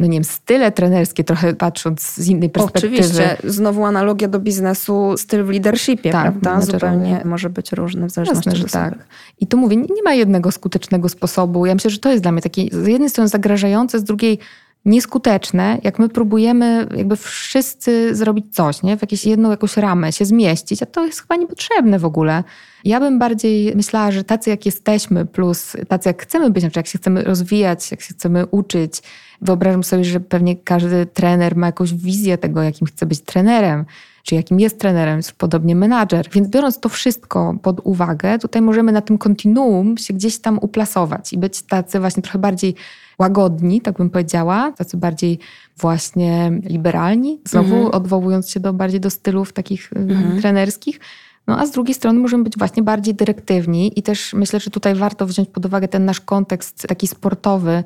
no 0.00 0.06
nie 0.06 0.12
wiem, 0.12 0.24
style 0.24 0.72
trenerskie, 0.72 1.24
trochę 1.24 1.54
patrząc 1.54 2.02
z 2.02 2.28
innej 2.28 2.50
perspektywy. 2.50 2.96
Oczywiście, 2.98 3.36
znowu 3.44 3.84
analogia 3.84 4.28
do 4.28 4.40
biznesu, 4.40 5.14
styl 5.16 5.44
w 5.44 5.50
leadershipie, 5.50 6.10
tak, 6.10 6.22
prawda? 6.22 6.60
Zupełnie 6.60 7.22
może 7.24 7.50
być 7.50 7.72
różny 7.72 8.06
w 8.06 8.10
zależności 8.10 8.48
Jasne, 8.48 8.62
że 8.62 8.72
tak. 8.72 9.06
I 9.40 9.46
tu 9.46 9.56
mówię, 9.56 9.76
nie 9.76 10.02
ma 10.04 10.14
jednego 10.14 10.52
skutecznego 10.52 11.08
sposobu. 11.08 11.66
Ja 11.66 11.74
myślę, 11.74 11.90
że 11.90 11.98
to 11.98 12.10
jest 12.10 12.22
dla 12.22 12.32
mnie 12.32 12.42
takie 12.42 12.62
z 12.72 12.86
jednej 12.86 13.10
strony 13.10 13.28
zagrażające, 13.28 13.98
z 13.98 14.04
drugiej 14.04 14.38
nieskuteczne, 14.84 15.78
jak 15.82 15.98
my 15.98 16.08
próbujemy 16.08 16.86
jakby 16.96 17.16
wszyscy 17.16 18.14
zrobić 18.14 18.54
coś, 18.54 18.82
nie? 18.82 18.96
w 18.96 19.02
jakąś 19.02 19.26
jedną 19.26 19.50
jakąś 19.50 19.76
ramę 19.76 20.12
się 20.12 20.24
zmieścić, 20.24 20.82
a 20.82 20.86
to 20.86 21.06
jest 21.06 21.20
chyba 21.20 21.36
niepotrzebne 21.36 21.98
w 21.98 22.04
ogóle. 22.04 22.44
Ja 22.84 23.00
bym 23.00 23.18
bardziej 23.18 23.76
myślała, 23.76 24.10
że 24.10 24.24
tacy 24.24 24.50
jak 24.50 24.66
jesteśmy, 24.66 25.26
plus 25.26 25.76
tacy 25.88 26.08
jak 26.08 26.22
chcemy 26.22 26.50
być, 26.50 26.62
znaczy 26.62 26.78
jak 26.78 26.86
się 26.86 26.98
chcemy 26.98 27.22
rozwijać, 27.22 27.90
jak 27.90 28.00
się 28.00 28.14
chcemy 28.14 28.46
uczyć, 28.46 29.02
wyobrażam 29.40 29.84
sobie, 29.84 30.04
że 30.04 30.20
pewnie 30.20 30.56
każdy 30.56 31.06
trener 31.06 31.56
ma 31.56 31.66
jakąś 31.66 31.94
wizję 31.94 32.38
tego, 32.38 32.62
jakim 32.62 32.86
chce 32.86 33.06
być 33.06 33.20
trenerem, 33.20 33.84
czy 34.22 34.34
jakim 34.34 34.60
jest 34.60 34.78
trenerem, 34.78 35.20
podobnie 35.38 35.76
menadżer. 35.76 36.28
Więc 36.32 36.48
biorąc 36.48 36.80
to 36.80 36.88
wszystko 36.88 37.54
pod 37.62 37.80
uwagę, 37.84 38.38
tutaj 38.38 38.62
możemy 38.62 38.92
na 38.92 39.00
tym 39.00 39.18
kontinuum 39.18 39.98
się 39.98 40.14
gdzieś 40.14 40.38
tam 40.38 40.58
uplasować 40.58 41.32
i 41.32 41.38
być 41.38 41.62
tacy 41.62 42.00
właśnie 42.00 42.22
trochę 42.22 42.38
bardziej 42.38 42.74
łagodni, 43.18 43.80
tak 43.80 43.96
bym 43.96 44.10
powiedziała, 44.10 44.72
tacy 44.72 44.96
bardziej 44.96 45.38
właśnie 45.76 46.60
liberalni, 46.62 47.40
znowu 47.44 47.74
mhm. 47.74 47.94
odwołując 47.94 48.50
się 48.50 48.60
do 48.60 48.72
bardziej 48.72 49.00
do 49.00 49.10
stylów 49.10 49.52
takich 49.52 49.92
y, 49.92 49.98
mhm. 49.98 50.40
trenerskich. 50.40 51.00
No 51.46 51.58
a 51.58 51.66
z 51.66 51.70
drugiej 51.70 51.94
strony 51.94 52.20
możemy 52.20 52.44
być 52.44 52.58
właśnie 52.58 52.82
bardziej 52.82 53.14
dyrektywni 53.14 53.98
i 53.98 54.02
też 54.02 54.32
myślę, 54.32 54.60
że 54.60 54.70
tutaj 54.70 54.94
warto 54.94 55.26
wziąć 55.26 55.48
pod 55.48 55.66
uwagę 55.66 55.88
ten 55.88 56.04
nasz 56.04 56.20
kontekst 56.20 56.86
taki 56.88 57.06
sportowy, 57.06 57.84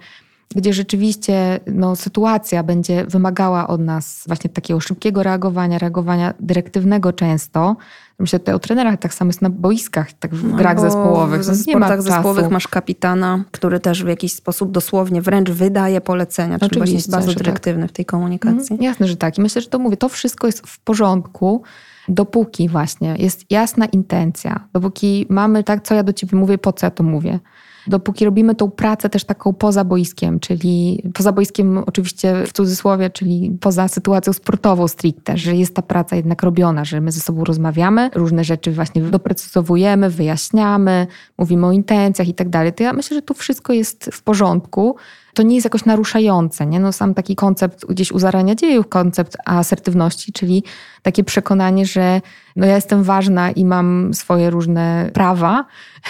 gdzie 0.55 0.73
rzeczywiście 0.73 1.61
no, 1.67 1.97
sytuacja 1.97 2.63
będzie 2.63 3.05
wymagała 3.05 3.69
od 3.69 3.81
nas 3.81 4.25
właśnie 4.27 4.51
takiego 4.51 4.81
szybkiego 4.81 5.23
reagowania, 5.23 5.79
reagowania 5.79 6.35
dyrektywnego 6.41 7.13
często. 7.13 7.77
Myślę 8.19 8.39
tutaj 8.39 8.55
o 8.55 8.59
trenerach, 8.59 8.99
tak 8.99 9.15
samo 9.15 9.29
jest 9.29 9.43
na 9.43 9.51
boiskach, 9.51 10.13
tak 10.13 10.35
w 10.35 10.51
no, 10.51 10.57
grach 10.57 10.81
zespołowych. 10.81 11.41
W 11.41 11.63
sportach 11.63 12.03
zespołowych 12.03 12.51
masz 12.51 12.69
kapitana, 12.69 13.45
który 13.51 13.81
też 13.81 14.05
w 14.05 14.09
jakiś 14.09 14.33
sposób 14.33 14.71
dosłownie 14.71 15.23
wręcz 15.23 15.51
wydaje 15.51 16.01
polecenia, 16.01 16.59
czyli 16.59 16.67
Oczywiście, 16.67 16.79
właśnie 16.79 16.97
jest 16.97 17.11
bardzo 17.11 17.35
dyrektywny 17.35 17.83
tak. 17.83 17.91
w 17.91 17.93
tej 17.93 18.05
komunikacji. 18.05 18.75
Mm, 18.75 18.83
jasne, 18.83 19.07
że 19.07 19.17
tak. 19.17 19.39
I 19.39 19.41
myślę, 19.41 19.63
że 19.63 19.69
to 19.69 19.79
mówię, 19.79 19.97
to 19.97 20.09
wszystko 20.09 20.47
jest 20.47 20.67
w 20.67 20.81
porządku, 20.81 21.63
dopóki 22.09 22.69
właśnie 22.69 23.15
jest 23.19 23.51
jasna 23.51 23.87
intencja, 23.87 24.69
dopóki 24.73 25.27
mamy 25.29 25.65
tak, 25.65 25.83
co 25.83 25.95
ja 25.95 26.03
do 26.03 26.13
ciebie 26.13 26.39
mówię, 26.39 26.59
po 26.59 26.73
co 26.73 26.87
ja 26.87 26.91
to 26.91 27.03
mówię 27.03 27.41
dopóki 27.89 28.25
robimy 28.25 28.55
tą 28.55 28.71
pracę 28.71 29.09
też 29.09 29.25
taką 29.25 29.53
poza 29.53 29.85
boiskiem, 29.85 30.41
czyli 30.41 31.03
poza 31.15 31.33
boiskiem 31.33 31.79
oczywiście 31.87 32.47
w 32.47 32.53
cudzysłowie, 32.53 33.11
czyli 33.11 33.59
poza 33.61 33.89
sytuacją 33.89 34.33
sportową 34.33 34.89
stricte, 34.89 35.37
że 35.37 35.57
jest 35.57 35.75
ta 35.75 35.83
praca 35.83 36.17
jednak 36.17 36.43
robiona, 36.43 36.85
że 36.85 37.01
my 37.01 37.13
ze 37.13 37.21
sobą 37.21 37.45
rozmawiamy, 37.45 38.11
różne 38.15 38.45
rzeczy 38.45 38.73
właśnie 38.73 39.03
doprecyzowujemy, 39.03 40.11
wyjaśniamy, 40.11 41.07
mówimy 41.39 41.67
o 41.67 41.73
intencjach 41.73 42.29
i 42.29 42.35
tak 42.35 42.49
dalej, 42.49 42.73
to 42.73 42.83
ja 42.83 42.93
myślę, 42.93 43.15
że 43.15 43.23
to 43.23 43.35
wszystko 43.35 43.73
jest 43.73 44.11
w 44.13 44.23
porządku 44.23 44.97
to 45.39 45.43
nie 45.43 45.55
jest 45.55 45.65
jakoś 45.65 45.85
naruszające. 45.85 46.67
Nie? 46.67 46.81
No, 46.81 46.93
sam 46.93 47.15
taki 47.15 47.37
koncept 47.37 47.87
gdzieś 47.87 48.13
u 48.13 48.19
zarania 48.19 48.55
dziejów, 48.55 48.89
koncept 48.89 49.37
asertywności, 49.45 50.33
czyli 50.33 50.65
takie 51.03 51.25
przekonanie, 51.25 51.87
że 51.87 52.21
no 52.57 52.67
ja 52.67 52.75
jestem 52.75 53.03
ważna 53.03 53.51
i 53.51 53.65
mam 53.65 54.15
swoje 54.15 54.51
różne 54.51 55.11
prawa 55.15 55.65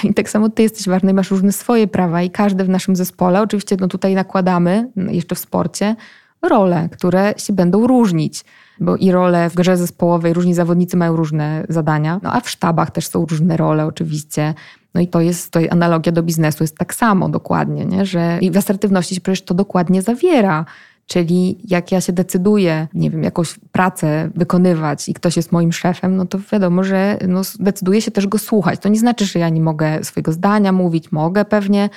i 0.04 0.14
tak 0.14 0.30
samo 0.30 0.48
ty 0.48 0.62
jesteś 0.62 0.88
ważna 0.88 1.10
i 1.10 1.14
masz 1.14 1.30
różne 1.30 1.52
swoje 1.52 1.88
prawa 1.88 2.22
i 2.22 2.30
każdy 2.30 2.64
w 2.64 2.68
naszym 2.68 2.96
zespole, 2.96 3.42
oczywiście 3.42 3.76
no 3.80 3.88
tutaj 3.88 4.14
nakładamy, 4.14 4.90
jeszcze 4.96 5.34
w 5.34 5.38
sporcie, 5.38 5.96
role, 6.42 6.88
które 6.92 7.34
się 7.36 7.52
będą 7.52 7.86
różnić 7.86 8.44
bo 8.80 8.96
i 8.96 9.12
role 9.12 9.50
w 9.50 9.54
grze 9.54 9.76
zespołowej, 9.76 10.34
różni 10.34 10.54
zawodnicy 10.54 10.96
mają 10.96 11.16
różne 11.16 11.64
zadania, 11.68 12.20
no 12.22 12.32
a 12.32 12.40
w 12.40 12.50
sztabach 12.50 12.90
też 12.90 13.06
są 13.06 13.26
różne 13.26 13.56
role 13.56 13.86
oczywiście. 13.86 14.54
No 14.94 15.00
i 15.00 15.08
to 15.08 15.20
jest, 15.20 15.50
to 15.50 15.60
analogia 15.70 16.12
do 16.12 16.22
biznesu 16.22 16.64
jest 16.64 16.78
tak 16.78 16.94
samo 16.94 17.28
dokładnie, 17.28 17.84
nie? 17.84 18.06
że 18.06 18.38
i 18.40 18.50
w 18.50 18.56
asertywności 18.56 19.14
się 19.14 19.20
przecież 19.20 19.42
to 19.42 19.54
dokładnie 19.54 20.02
zawiera. 20.02 20.64
Czyli 21.06 21.58
jak 21.68 21.92
ja 21.92 22.00
się 22.00 22.12
decyduję, 22.12 22.88
nie 22.94 23.10
wiem, 23.10 23.22
jakąś 23.22 23.58
pracę 23.72 24.30
wykonywać 24.34 25.08
i 25.08 25.14
ktoś 25.14 25.36
jest 25.36 25.52
moim 25.52 25.72
szefem, 25.72 26.16
no 26.16 26.26
to 26.26 26.38
wiadomo, 26.52 26.84
że 26.84 27.18
no, 27.28 27.42
decyduję 27.58 28.02
się 28.02 28.10
też 28.10 28.26
go 28.26 28.38
słuchać. 28.38 28.80
To 28.80 28.88
nie 28.88 28.98
znaczy, 28.98 29.26
że 29.26 29.38
ja 29.38 29.48
nie 29.48 29.60
mogę 29.60 30.04
swojego 30.04 30.32
zdania 30.32 30.72
mówić, 30.72 31.12
mogę 31.12 31.44
pewnie. 31.44 31.90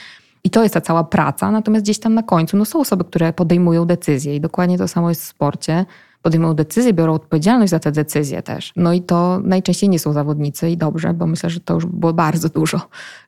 I 0.44 0.50
to 0.50 0.64
jest 0.64 0.74
ta 0.74 0.82
cała 0.82 1.04
praca, 1.04 1.52
natomiast 1.52 1.86
gdzieś 1.86 2.00
tam 2.00 2.14
na 2.14 2.24
końcu 2.24 2.58
no, 2.58 2.66
są 2.66 2.80
osoby, 2.80 3.04
które 3.04 3.34
podejmują 3.34 3.86
decyzje 3.86 4.36
i 4.36 4.42
dokładnie 4.42 4.78
to 4.78 4.88
samo 4.88 5.10
jest 5.10 5.22
w 5.22 5.28
sporcie 5.28 5.86
podejmują 6.22 6.54
decyzje, 6.54 6.94
biorą 6.94 7.14
odpowiedzialność 7.14 7.70
za 7.70 7.80
te 7.80 7.92
decyzje 7.92 8.44
też. 8.44 8.74
No 8.76 8.94
i 8.94 9.02
to 9.02 9.40
najczęściej 9.44 9.90
nie 9.90 10.00
są 10.00 10.14
zawodnicy 10.14 10.70
i 10.70 10.78
dobrze, 10.78 11.14
bo 11.14 11.28
myślę, 11.28 11.50
że 11.50 11.60
to 11.60 11.74
już 11.74 11.86
było 11.86 12.14
bardzo 12.14 12.50
dużo, 12.50 12.82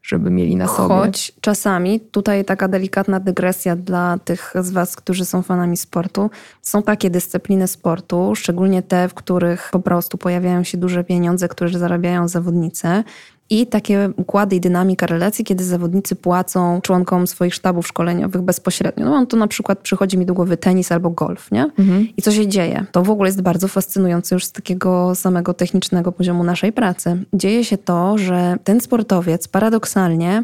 żeby 0.03 0.31
mieli 0.31 0.55
na 0.55 0.67
sobie. 0.67 0.95
Choć 0.95 1.31
czasami, 1.41 1.99
tutaj 1.99 2.45
taka 2.45 2.67
delikatna 2.67 3.19
dygresja 3.19 3.75
dla 3.75 4.17
tych 4.25 4.53
z 4.61 4.71
Was, 4.71 4.95
którzy 4.95 5.25
są 5.25 5.41
fanami 5.41 5.77
sportu, 5.77 6.29
są 6.61 6.83
takie 6.83 7.09
dyscypliny 7.09 7.67
sportu, 7.67 8.35
szczególnie 8.35 8.81
te, 8.81 9.09
w 9.09 9.13
których 9.13 9.69
po 9.71 9.79
prostu 9.79 10.17
pojawiają 10.17 10.63
się 10.63 10.77
duże 10.77 11.03
pieniądze, 11.03 11.47
które 11.47 11.79
zarabiają 11.79 12.27
zawodnicy, 12.27 13.03
i 13.49 13.67
takie 13.67 14.09
układy 14.15 14.55
i 14.55 14.59
dynamika 14.59 15.05
relacji, 15.05 15.45
kiedy 15.45 15.63
zawodnicy 15.63 16.15
płacą 16.15 16.81
członkom 16.81 17.27
swoich 17.27 17.53
sztabów 17.53 17.87
szkoleniowych 17.87 18.41
bezpośrednio. 18.41 19.05
No 19.05 19.25
to 19.25 19.37
na 19.37 19.47
przykład 19.47 19.79
przychodzi 19.79 20.17
mi 20.17 20.25
do 20.25 20.33
głowy 20.33 20.57
tenis 20.57 20.91
albo 20.91 21.09
golf, 21.09 21.51
nie? 21.51 21.63
Mhm. 21.63 22.07
I 22.17 22.21
co 22.21 22.31
się 22.31 22.47
dzieje? 22.47 22.85
To 22.91 23.03
w 23.03 23.09
ogóle 23.09 23.27
jest 23.27 23.41
bardzo 23.41 23.67
fascynujące 23.67 24.35
już 24.35 24.45
z 24.45 24.51
takiego 24.51 25.15
samego 25.15 25.53
technicznego 25.53 26.11
poziomu 26.11 26.43
naszej 26.43 26.71
pracy. 26.71 27.23
Dzieje 27.33 27.65
się 27.65 27.77
to, 27.77 28.17
że 28.17 28.57
ten 28.63 28.81
sportowiec 28.81 29.47
paradoksalnie 29.47 30.43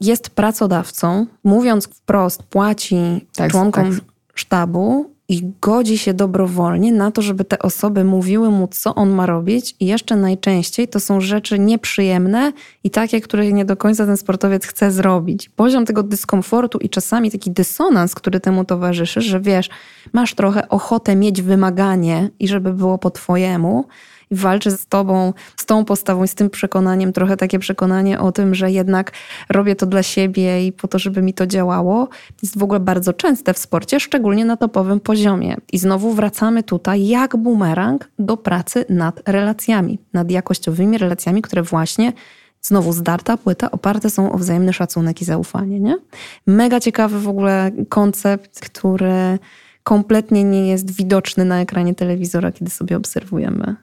jest 0.00 0.30
pracodawcą, 0.30 1.26
mówiąc 1.44 1.86
wprost, 1.86 2.42
płaci 2.42 3.26
tak, 3.36 3.50
członkom 3.50 3.94
tak. 3.94 4.04
sztabu 4.34 5.10
i 5.30 5.52
godzi 5.60 5.98
się 5.98 6.14
dobrowolnie 6.14 6.92
na 6.92 7.10
to, 7.10 7.22
żeby 7.22 7.44
te 7.44 7.58
osoby 7.58 8.04
mówiły 8.04 8.50
mu, 8.50 8.68
co 8.68 8.94
on 8.94 9.10
ma 9.10 9.26
robić, 9.26 9.74
i 9.80 9.86
jeszcze 9.86 10.16
najczęściej 10.16 10.88
to 10.88 11.00
są 11.00 11.20
rzeczy 11.20 11.58
nieprzyjemne 11.58 12.52
i 12.84 12.90
takie, 12.90 13.20
które 13.20 13.52
nie 13.52 13.64
do 13.64 13.76
końca 13.76 14.06
ten 14.06 14.16
sportowiec 14.16 14.66
chce 14.66 14.90
zrobić. 14.90 15.48
Poziom 15.48 15.84
tego 15.86 16.02
dyskomfortu 16.02 16.78
i 16.78 16.88
czasami 16.88 17.30
taki 17.30 17.50
dysonans, 17.50 18.14
który 18.14 18.40
temu 18.40 18.64
towarzyszy, 18.64 19.20
że 19.20 19.40
wiesz, 19.40 19.70
masz 20.12 20.34
trochę 20.34 20.68
ochotę 20.68 21.16
mieć 21.16 21.42
wymaganie 21.42 22.30
i 22.38 22.48
żeby 22.48 22.72
było 22.72 22.98
po 22.98 23.10
twojemu, 23.10 23.84
i 24.30 24.36
walczę 24.36 24.70
z 24.70 24.86
tobą, 24.86 25.32
z 25.56 25.66
tą 25.66 25.84
postawą 25.84 26.24
i 26.24 26.28
z 26.28 26.34
tym 26.34 26.50
przekonaniem, 26.50 27.12
trochę 27.12 27.36
takie 27.36 27.58
przekonanie 27.58 28.20
o 28.20 28.32
tym, 28.32 28.54
że 28.54 28.70
jednak 28.70 29.12
robię 29.48 29.76
to 29.76 29.86
dla 29.86 30.02
siebie 30.02 30.66
i 30.66 30.72
po 30.72 30.88
to, 30.88 30.98
żeby 30.98 31.22
mi 31.22 31.34
to 31.34 31.46
działało, 31.46 32.08
jest 32.42 32.58
w 32.58 32.62
ogóle 32.62 32.80
bardzo 32.80 33.12
częste 33.12 33.54
w 33.54 33.58
sporcie, 33.58 34.00
szczególnie 34.00 34.44
na 34.44 34.56
topowym 34.56 35.00
poziomie. 35.00 35.56
I 35.72 35.78
znowu 35.78 36.12
wracamy 36.12 36.62
tutaj 36.62 37.06
jak 37.06 37.36
bumerang 37.36 38.10
do 38.18 38.36
pracy 38.36 38.84
nad 38.88 39.28
relacjami, 39.28 39.98
nad 40.12 40.30
jakościowymi 40.30 40.98
relacjami, 40.98 41.42
które 41.42 41.62
właśnie 41.62 42.12
Znowu 42.62 42.92
zdarta 42.92 43.36
płyta, 43.36 43.70
oparte 43.70 44.10
są 44.10 44.32
o 44.32 44.38
wzajemny 44.38 44.72
szacunek 44.72 45.22
i 45.22 45.24
zaufanie. 45.24 45.80
Nie? 45.80 45.96
Mega 46.46 46.80
ciekawy 46.80 47.20
w 47.20 47.28
ogóle 47.28 47.70
koncept, 47.88 48.60
który 48.60 49.38
kompletnie 49.82 50.44
nie 50.44 50.68
jest 50.68 50.90
widoczny 50.90 51.44
na 51.44 51.60
ekranie 51.60 51.94
telewizora, 51.94 52.52
kiedy 52.52 52.70
sobie 52.70 52.96
obserwujemy 52.96 53.76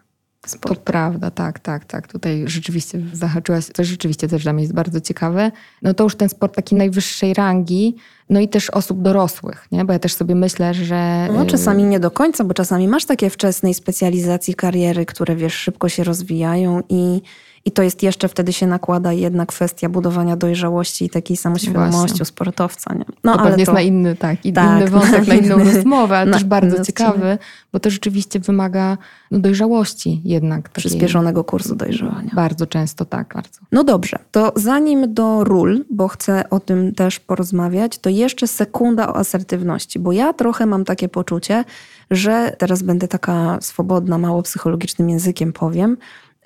Sport. 0.49 0.79
To 0.79 0.91
prawda, 0.91 1.31
tak, 1.31 1.59
tak, 1.59 1.85
tak. 1.85 2.07
Tutaj 2.07 2.43
rzeczywiście 2.47 3.01
zahaczyłaś, 3.13 3.65
to 3.73 3.83
rzeczywiście 3.83 4.27
też 4.27 4.43
dla 4.43 4.53
mnie 4.53 4.63
jest 4.63 4.73
bardzo 4.73 5.01
ciekawe. 5.01 5.51
No 5.81 5.93
to 5.93 6.03
już 6.03 6.15
ten 6.15 6.29
sport 6.29 6.55
takiej 6.55 6.77
najwyższej 6.77 7.33
rangi, 7.33 7.95
no 8.29 8.39
i 8.39 8.47
też 8.47 8.69
osób 8.69 9.01
dorosłych, 9.01 9.67
nie? 9.71 9.85
Bo 9.85 9.93
ja 9.93 9.99
też 9.99 10.13
sobie 10.13 10.35
myślę, 10.35 10.73
że... 10.73 11.27
No 11.33 11.45
czasami 11.45 11.83
nie 11.83 11.99
do 11.99 12.11
końca, 12.11 12.43
bo 12.43 12.53
czasami 12.53 12.87
masz 12.87 13.05
takie 13.05 13.29
wczesnej 13.29 13.73
specjalizacji 13.73 14.55
kariery, 14.55 15.05
które 15.05 15.35
wiesz, 15.35 15.53
szybko 15.53 15.89
się 15.89 16.03
rozwijają 16.03 16.81
i 16.89 17.21
i 17.67 17.71
to 17.71 17.83
jest 17.83 18.03
jeszcze 18.03 18.27
wtedy 18.27 18.53
się 18.53 18.67
nakłada 18.67 19.13
jedna 19.13 19.45
kwestia 19.45 19.89
budowania 19.89 20.37
dojrzałości 20.37 21.05
i 21.05 21.09
takiej 21.09 21.37
samoświadomości 21.37 21.97
Właśnie. 21.97 22.21
u 22.21 22.25
sportowca. 22.25 22.93
Nie? 22.93 23.05
No, 23.23 23.33
to 23.33 23.39
ale 23.39 23.49
pewnie 23.49 23.65
to... 23.65 23.71
jest 23.71 23.73
na 23.73 23.81
inny, 23.81 24.15
tak, 24.15 24.37
tak, 24.55 24.79
inny 24.79 24.87
wątek, 24.87 25.27
na 25.27 25.35
inną 25.35 25.57
rozmowę, 25.73 26.17
ale 26.17 26.31
też 26.31 26.43
bardzo 26.43 26.83
ciekawy, 26.83 27.37
bo 27.73 27.79
to 27.79 27.89
rzeczywiście 27.89 28.39
wymaga 28.39 28.97
no, 29.31 29.39
dojrzałości 29.39 30.21
jednak. 30.23 30.69
Przyspieszonego 30.69 31.43
kursu 31.43 31.75
dojrzewania. 31.75 32.31
Bardzo 32.33 32.67
często 32.67 33.05
tak, 33.05 33.33
bardzo. 33.33 33.59
No 33.71 33.83
dobrze, 33.83 34.19
to 34.31 34.53
zanim 34.55 35.13
do 35.13 35.43
ról, 35.43 35.85
bo 35.89 36.07
chcę 36.07 36.49
o 36.49 36.59
tym 36.59 36.95
też 36.95 37.19
porozmawiać, 37.19 37.97
to 37.97 38.09
jeszcze 38.09 38.47
sekunda 38.47 39.09
o 39.09 39.15
asertywności, 39.15 39.99
bo 39.99 40.11
ja 40.11 40.33
trochę 40.33 40.65
mam 40.65 40.85
takie 40.85 41.09
poczucie, 41.09 41.63
że 42.11 42.55
teraz 42.57 42.83
będę 42.83 43.07
taka 43.07 43.57
swobodna, 43.61 44.17
mało 44.17 44.41
psychologicznym 44.41 45.09
językiem 45.09 45.53
powiem, 45.53 45.97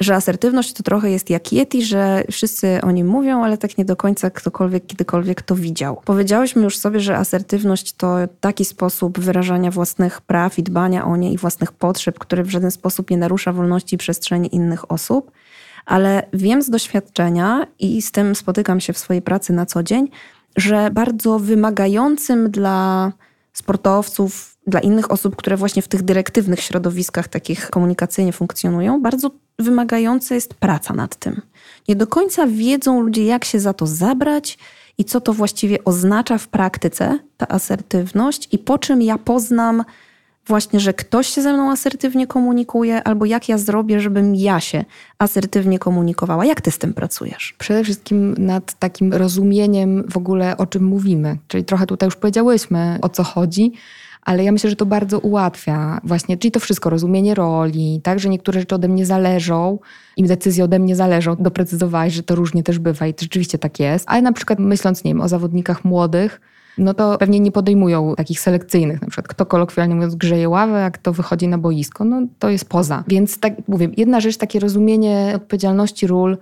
że 0.02 0.16
asertywność 0.16 0.74
to 0.74 0.84
trochę 0.84 1.12
jest 1.12 1.30
jak 1.30 1.54
Yeti, 1.54 1.86
że 1.86 2.24
wszyscy 2.32 2.82
o 2.82 2.92
nim 2.92 3.08
mówią, 3.08 3.44
ale 3.44 3.58
tak 3.58 3.78
nie 3.78 3.86
do 3.86 3.96
końca 3.96 4.30
ktokolwiek 4.30 4.88
kiedykolwiek 4.88 5.42
to 5.42 5.56
widział. 5.56 6.02
Powiedziałyśmy 6.06 6.64
już 6.64 6.78
sobie, 6.78 7.00
że 7.00 7.18
asertywność 7.18 7.94
to 7.94 8.16
taki 8.40 8.66
sposób 8.66 9.20
wyrażania 9.20 9.72
własnych 9.72 10.22
praw 10.22 10.60
i 10.60 10.64
dbania 10.64 11.06
o 11.06 11.16
nie 11.16 11.34
i 11.34 11.38
własnych 11.38 11.72
potrzeb, 11.72 12.20
który 12.20 12.44
w 12.44 12.50
żaden 12.50 12.72
sposób 12.72 13.10
nie 13.10 13.18
narusza 13.18 13.54
wolności 13.54 13.98
przestrzeni 13.98 14.56
innych 14.56 14.92
osób. 14.92 15.32
Ale 15.86 16.24
wiem 16.34 16.62
z 16.62 16.70
doświadczenia 16.70 17.68
i 17.80 18.02
z 18.02 18.12
tym 18.12 18.36
spotykam 18.36 18.80
się 18.80 18.94
w 18.94 18.98
swojej 18.98 19.22
pracy 19.22 19.54
na 19.54 19.66
co 19.66 19.84
dzień, 19.84 20.08
że 20.58 20.90
bardzo 20.92 21.40
wymagającym 21.40 22.52
dla 22.52 23.12
sportowców, 23.54 24.51
dla 24.68 24.80
innych 24.80 25.12
osób, 25.12 25.36
które 25.36 25.58
właśnie 25.58 25.82
w 25.82 25.88
tych 25.88 26.02
dyrektywnych 26.02 26.60
środowiskach 26.60 27.28
takich 27.28 27.70
komunikacyjnie 27.70 28.34
funkcjonują, 28.34 29.02
bardzo 29.02 29.32
wymagająca 29.60 30.36
jest 30.36 30.54
praca 30.54 30.94
nad 30.94 31.16
tym. 31.16 31.42
Nie 31.88 31.96
do 31.96 32.08
końca 32.08 32.48
wiedzą 32.48 33.02
ludzie, 33.02 33.26
jak 33.26 33.46
się 33.46 33.60
za 33.60 33.74
to 33.74 33.88
zabrać 33.88 34.58
i 34.98 35.06
co 35.06 35.22
to 35.22 35.34
właściwie 35.34 35.84
oznacza 35.84 36.38
w 36.38 36.48
praktyce, 36.48 37.20
ta 37.38 37.48
asertywność, 37.48 38.48
i 38.52 38.58
po 38.58 38.78
czym 38.78 39.02
ja 39.02 39.18
poznam 39.18 39.84
właśnie, 40.48 40.80
że 40.80 40.94
ktoś 40.94 41.28
się 41.28 41.42
ze 41.42 41.54
mną 41.54 41.72
asertywnie 41.72 42.28
komunikuje, 42.28 43.04
albo 43.04 43.26
jak 43.26 43.50
ja 43.50 43.58
zrobię, 43.58 44.00
żebym 44.00 44.36
ja 44.36 44.60
się 44.60 44.86
asertywnie 45.20 45.80
komunikowała. 45.80 46.46
Jak 46.46 46.62
ty 46.62 46.72
z 46.72 46.78
tym 46.78 46.94
pracujesz? 46.94 47.56
Przede 47.58 47.84
wszystkim 47.84 48.36
nad 48.38 48.74
takim 48.74 49.14
rozumieniem 49.14 50.04
w 50.10 50.18
ogóle, 50.18 50.58
o 50.58 50.66
czym 50.66 50.84
mówimy. 50.84 51.38
Czyli 51.48 51.66
trochę 51.66 51.86
tutaj 51.86 52.08
już 52.08 52.16
powiedziałyśmy, 52.16 53.00
o 53.02 53.10
co 53.10 53.24
chodzi 53.24 53.72
ale 54.22 54.44
ja 54.44 54.52
myślę, 54.52 54.70
że 54.70 54.76
to 54.76 54.86
bardzo 54.86 55.20
ułatwia 55.20 56.02
właśnie, 56.04 56.38
czyli 56.38 56.52
to 56.52 56.60
wszystko, 56.60 56.90
rozumienie 56.90 57.36
roli, 57.36 58.02
tak, 58.04 58.20
że 58.20 58.30
niektóre 58.30 58.60
rzeczy 58.60 58.76
ode 58.76 58.88
mnie 58.88 59.06
zależą, 59.06 59.80
im 60.18 60.28
decyzje 60.28 60.64
ode 60.64 60.80
mnie 60.80 60.96
zależą, 60.96 61.36
doprecyzowałaś, 61.36 62.14
że 62.14 62.24
to 62.24 62.36
różnie 62.36 62.64
też 62.64 62.80
bywa 62.80 63.08
i 63.08 63.14
to 63.14 63.22
rzeczywiście 63.22 63.58
tak 63.58 63.80
jest, 63.80 64.06
ale 64.08 64.22
na 64.22 64.34
przykład 64.34 64.60
myśląc, 64.60 65.04
nie 65.04 65.12
wiem, 65.12 65.22
o 65.22 65.28
zawodnikach 65.28 65.86
młodych, 65.86 66.42
no 66.78 66.94
to 66.94 67.18
pewnie 67.18 67.40
nie 67.40 67.52
podejmują 67.52 68.16
takich 68.16 68.40
selekcyjnych, 68.40 69.02
na 69.02 69.08
przykład 69.08 69.28
kto 69.28 69.46
kolokwialnie 69.46 69.96
mówiąc 69.96 70.16
grzeje 70.16 70.50
ławę, 70.50 70.86
a 70.86 70.92
kto 70.92 71.14
wychodzi 71.14 71.48
na 71.48 71.58
boisko, 71.58 72.06
no 72.06 72.22
to 72.40 72.50
jest 72.50 72.70
poza. 72.70 73.04
Więc 73.08 73.40
tak 73.40 73.54
mówię, 73.68 73.90
jedna 73.98 74.20
rzecz, 74.20 74.38
takie 74.38 74.60
rozumienie 74.60 75.34
odpowiedzialności 75.36 76.08
ról, 76.08 76.38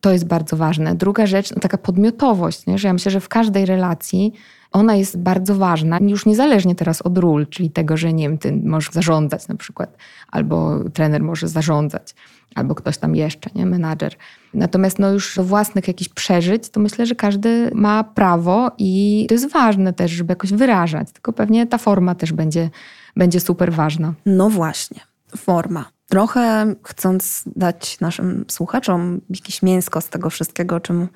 to 0.00 0.12
jest 0.12 0.26
bardzo 0.26 0.56
ważne. 0.56 0.94
Druga 0.94 1.26
rzecz, 1.26 1.54
no 1.54 1.60
taka 1.60 1.78
podmiotowość, 1.78 2.66
nie? 2.66 2.78
że 2.78 2.88
ja 2.88 2.92
myślę, 2.92 3.12
że 3.12 3.20
w 3.20 3.28
każdej 3.28 3.66
relacji 3.66 4.32
ona 4.72 4.94
jest 4.94 5.18
bardzo 5.18 5.54
ważna, 5.54 5.98
już 6.00 6.26
niezależnie 6.26 6.74
teraz 6.74 7.02
od 7.02 7.18
ról, 7.18 7.46
czyli 7.46 7.70
tego, 7.70 7.96
że 7.96 8.12
nie 8.12 8.28
wiem, 8.28 8.38
ty 8.38 8.60
możesz 8.64 8.90
zarządzać 8.92 9.48
na 9.48 9.54
przykład, 9.54 9.96
albo 10.30 10.78
trener 10.90 11.22
może 11.22 11.48
zarządzać, 11.48 12.14
albo 12.54 12.74
ktoś 12.74 12.98
tam 12.98 13.16
jeszcze, 13.16 13.50
nie, 13.54 13.66
menadżer. 13.66 14.16
Natomiast 14.54 14.98
no 14.98 15.10
już 15.10 15.36
do 15.36 15.44
własnych 15.44 15.88
jakichś 15.88 16.10
przeżyć, 16.10 16.68
to 16.68 16.80
myślę, 16.80 17.06
że 17.06 17.14
każdy 17.14 17.70
ma 17.74 18.04
prawo 18.04 18.70
i 18.78 19.24
to 19.28 19.34
jest 19.34 19.52
ważne 19.52 19.92
też, 19.92 20.10
żeby 20.10 20.32
jakoś 20.32 20.52
wyrażać, 20.52 21.12
tylko 21.12 21.32
pewnie 21.32 21.66
ta 21.66 21.78
forma 21.78 22.14
też 22.14 22.32
będzie, 22.32 22.70
będzie 23.16 23.40
super 23.40 23.72
ważna. 23.72 24.14
No 24.26 24.50
właśnie, 24.50 25.00
forma. 25.36 25.84
Trochę 26.08 26.74
chcąc 26.82 27.42
dać 27.56 28.00
naszym 28.00 28.44
słuchaczom 28.48 29.20
jakieś 29.30 29.62
mięsko 29.62 30.00
z 30.00 30.08
tego 30.08 30.30
wszystkiego, 30.30 30.76
o 30.76 30.80
czym 30.80 31.08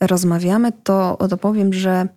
rozmawiamy, 0.00 0.72
to, 0.72 1.18
to 1.30 1.36
powiem, 1.36 1.72
że 1.72 2.08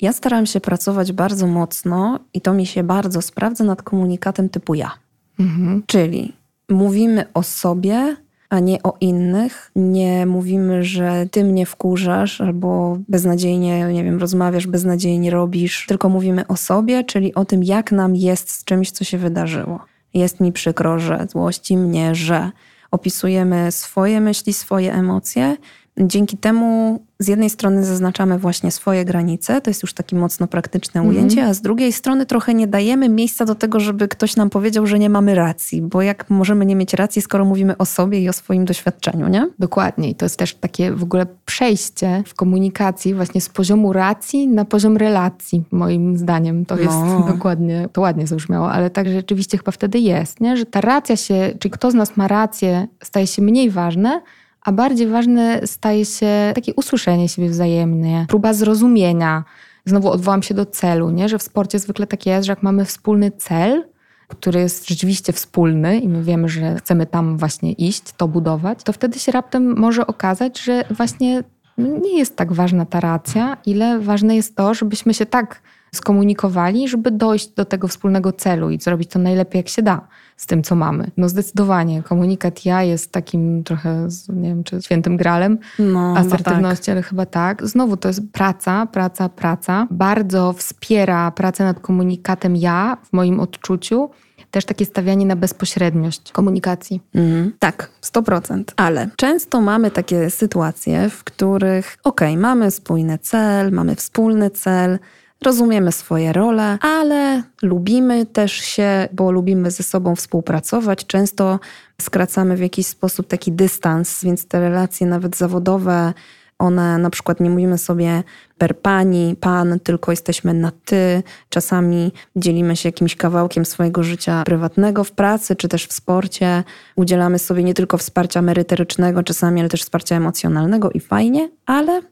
Ja 0.00 0.12
staram 0.12 0.46
się 0.46 0.60
pracować 0.60 1.12
bardzo 1.12 1.46
mocno 1.46 2.20
i 2.34 2.40
to 2.40 2.54
mi 2.54 2.66
się 2.66 2.82
bardzo 2.82 3.22
sprawdza 3.22 3.64
nad 3.64 3.82
komunikatem 3.82 4.48
typu 4.48 4.74
ja. 4.74 4.90
Mhm. 5.38 5.82
Czyli 5.86 6.32
mówimy 6.68 7.24
o 7.34 7.42
sobie, 7.42 8.16
a 8.48 8.60
nie 8.60 8.82
o 8.82 8.96
innych. 9.00 9.70
Nie 9.76 10.26
mówimy, 10.26 10.84
że 10.84 11.26
ty 11.30 11.44
mnie 11.44 11.66
wkurzasz 11.66 12.40
albo 12.40 12.98
beznadziejnie, 13.08 13.84
nie 13.92 14.04
wiem, 14.04 14.18
rozmawiasz, 14.18 14.66
beznadziejnie 14.66 15.30
robisz, 15.30 15.86
tylko 15.86 16.08
mówimy 16.08 16.46
o 16.46 16.56
sobie, 16.56 17.04
czyli 17.04 17.34
o 17.34 17.44
tym, 17.44 17.64
jak 17.64 17.92
nam 17.92 18.16
jest 18.16 18.50
z 18.50 18.64
czymś, 18.64 18.90
co 18.90 19.04
się 19.04 19.18
wydarzyło. 19.18 19.84
Jest 20.14 20.40
mi 20.40 20.52
przykro, 20.52 20.98
że 20.98 21.26
złości 21.30 21.76
mnie, 21.76 22.14
że 22.14 22.50
opisujemy 22.90 23.72
swoje 23.72 24.20
myśli, 24.20 24.52
swoje 24.52 24.94
emocje 24.94 25.56
Dzięki 26.00 26.36
temu 26.36 27.00
z 27.18 27.28
jednej 27.28 27.50
strony 27.50 27.84
zaznaczamy 27.84 28.38
właśnie 28.38 28.70
swoje 28.70 29.04
granice, 29.04 29.60
to 29.60 29.70
jest 29.70 29.82
już 29.82 29.94
takie 29.94 30.16
mocno 30.16 30.46
praktyczne 30.46 31.00
mhm. 31.00 31.16
ujęcie, 31.16 31.46
a 31.46 31.54
z 31.54 31.60
drugiej 31.60 31.92
strony 31.92 32.26
trochę 32.26 32.54
nie 32.54 32.66
dajemy 32.66 33.08
miejsca 33.08 33.44
do 33.44 33.54
tego, 33.54 33.80
żeby 33.80 34.08
ktoś 34.08 34.36
nam 34.36 34.50
powiedział, 34.50 34.86
że 34.86 34.98
nie 34.98 35.10
mamy 35.10 35.34
racji, 35.34 35.82
bo 35.82 36.02
jak 36.02 36.30
możemy 36.30 36.66
nie 36.66 36.76
mieć 36.76 36.94
racji, 36.94 37.22
skoro 37.22 37.44
mówimy 37.44 37.76
o 37.76 37.84
sobie 37.84 38.20
i 38.20 38.28
o 38.28 38.32
swoim 38.32 38.64
doświadczeniu, 38.64 39.28
nie? 39.28 39.48
Dokładnie. 39.58 40.10
I 40.10 40.14
to 40.14 40.24
jest 40.24 40.38
też 40.38 40.54
takie 40.54 40.92
w 40.92 41.02
ogóle 41.02 41.26
przejście 41.44 42.22
w 42.26 42.34
komunikacji 42.34 43.14
właśnie 43.14 43.40
z 43.40 43.48
poziomu 43.48 43.92
racji 43.92 44.48
na 44.48 44.64
poziom 44.64 44.96
relacji, 44.96 45.64
moim 45.70 46.18
zdaniem. 46.18 46.66
To 46.66 46.78
jest 46.78 46.94
no. 46.94 47.26
dokładnie, 47.32 47.88
to 47.92 48.00
ładnie 48.00 48.26
zabrzmiało, 48.26 48.72
ale 48.72 48.90
tak 48.90 49.08
rzeczywiście 49.08 49.58
chyba 49.58 49.72
wtedy 49.72 49.98
jest, 49.98 50.40
nie? 50.40 50.56
że 50.56 50.66
ta 50.66 50.80
racja 50.80 51.16
się, 51.16 51.54
czyli 51.58 51.72
kto 51.72 51.90
z 51.90 51.94
nas 51.94 52.16
ma 52.16 52.28
rację, 52.28 52.86
staje 53.02 53.26
się 53.26 53.42
mniej 53.42 53.70
ważne, 53.70 54.20
a 54.64 54.72
bardziej 54.72 55.06
ważne 55.06 55.60
staje 55.66 56.04
się 56.04 56.52
takie 56.54 56.74
usłyszenie 56.74 57.28
siebie 57.28 57.48
wzajemnie, 57.48 58.26
próba 58.28 58.52
zrozumienia. 58.52 59.44
Znowu 59.86 60.10
odwołam 60.10 60.42
się 60.42 60.54
do 60.54 60.66
celu, 60.66 61.10
nie? 61.10 61.28
że 61.28 61.38
w 61.38 61.42
sporcie 61.42 61.78
zwykle 61.78 62.06
tak 62.06 62.26
jest, 62.26 62.46
że 62.46 62.52
jak 62.52 62.62
mamy 62.62 62.84
wspólny 62.84 63.30
cel, 63.30 63.84
który 64.28 64.60
jest 64.60 64.88
rzeczywiście 64.88 65.32
wspólny 65.32 65.98
i 65.98 66.08
my 66.08 66.22
wiemy, 66.22 66.48
że 66.48 66.74
chcemy 66.76 67.06
tam 67.06 67.38
właśnie 67.38 67.72
iść, 67.72 68.02
to 68.16 68.28
budować, 68.28 68.82
to 68.82 68.92
wtedy 68.92 69.18
się 69.18 69.32
raptem 69.32 69.78
może 69.78 70.06
okazać, 70.06 70.60
że 70.60 70.84
właśnie 70.90 71.44
nie 71.78 72.18
jest 72.18 72.36
tak 72.36 72.52
ważna 72.52 72.86
ta 72.86 73.00
racja, 73.00 73.56
ile 73.66 74.00
ważne 74.00 74.36
jest 74.36 74.56
to, 74.56 74.74
żebyśmy 74.74 75.14
się 75.14 75.26
tak 75.26 75.62
skomunikowali, 75.94 76.88
żeby 76.88 77.10
dojść 77.10 77.48
do 77.48 77.64
tego 77.64 77.88
wspólnego 77.88 78.32
celu 78.32 78.70
i 78.70 78.80
zrobić 78.80 79.10
to 79.10 79.18
najlepiej, 79.18 79.58
jak 79.58 79.68
się 79.68 79.82
da 79.82 80.08
z 80.36 80.46
tym, 80.46 80.62
co 80.62 80.74
mamy. 80.74 81.10
No 81.16 81.28
zdecydowanie 81.28 82.02
komunikat 82.02 82.64
ja 82.64 82.82
jest 82.82 83.12
takim 83.12 83.64
trochę, 83.64 84.08
nie 84.28 84.48
wiem, 84.48 84.64
czy 84.64 84.82
świętym 84.82 85.16
gralem 85.16 85.58
no, 85.78 86.16
asertywności, 86.16 86.86
tak. 86.86 86.92
ale 86.92 87.02
chyba 87.02 87.26
tak. 87.26 87.66
Znowu 87.66 87.96
to 87.96 88.08
jest 88.08 88.20
praca, 88.32 88.86
praca, 88.86 89.28
praca. 89.28 89.86
Bardzo 89.90 90.52
wspiera 90.52 91.30
pracę 91.30 91.64
nad 91.64 91.80
komunikatem 91.80 92.56
ja 92.56 92.96
w 93.04 93.12
moim 93.12 93.40
odczuciu 93.40 94.10
też 94.54 94.64
takie 94.64 94.84
stawianie 94.84 95.26
na 95.26 95.36
bezpośredniość 95.36 96.32
komunikacji. 96.32 97.00
Mhm. 97.14 97.52
Tak, 97.58 97.90
100%. 98.02 98.64
Ale 98.76 99.08
często 99.16 99.60
mamy 99.60 99.90
takie 99.90 100.30
sytuacje, 100.30 101.10
w 101.10 101.24
których, 101.24 101.96
okej, 102.04 102.32
okay, 102.32 102.42
mamy 102.42 102.70
spójny 102.70 103.18
cel, 103.18 103.72
mamy 103.72 103.94
wspólny 103.94 104.50
cel, 104.50 104.98
rozumiemy 105.44 105.92
swoje 105.92 106.32
role, 106.32 106.78
ale 106.80 107.42
lubimy 107.62 108.26
też 108.26 108.52
się, 108.52 109.08
bo 109.12 109.30
lubimy 109.30 109.70
ze 109.70 109.82
sobą 109.82 110.16
współpracować. 110.16 111.06
Często 111.06 111.60
skracamy 112.02 112.56
w 112.56 112.60
jakiś 112.60 112.86
sposób 112.86 113.26
taki 113.26 113.52
dystans, 113.52 114.24
więc 114.24 114.46
te 114.46 114.60
relacje 114.60 115.06
nawet 115.06 115.36
zawodowe, 115.36 116.12
one 116.58 116.98
na 116.98 117.10
przykład 117.10 117.40
nie 117.40 117.50
mówimy 117.50 117.78
sobie 117.78 118.22
per 118.58 118.78
pani, 118.78 119.36
pan, 119.40 119.80
tylko 119.80 120.12
jesteśmy 120.12 120.54
na 120.54 120.72
ty. 120.84 121.22
Czasami 121.48 122.12
dzielimy 122.36 122.76
się 122.76 122.88
jakimś 122.88 123.16
kawałkiem 123.16 123.64
swojego 123.64 124.02
życia 124.02 124.42
prywatnego 124.46 125.04
w 125.04 125.12
pracy 125.12 125.56
czy 125.56 125.68
też 125.68 125.86
w 125.86 125.92
sporcie. 125.92 126.64
Udzielamy 126.96 127.38
sobie 127.38 127.64
nie 127.64 127.74
tylko 127.74 127.98
wsparcia 127.98 128.42
merytorycznego 128.42 129.22
czasami, 129.22 129.60
ale 129.60 129.68
też 129.68 129.82
wsparcia 129.82 130.16
emocjonalnego 130.16 130.90
i 130.90 131.00
fajnie, 131.00 131.48
ale 131.66 132.02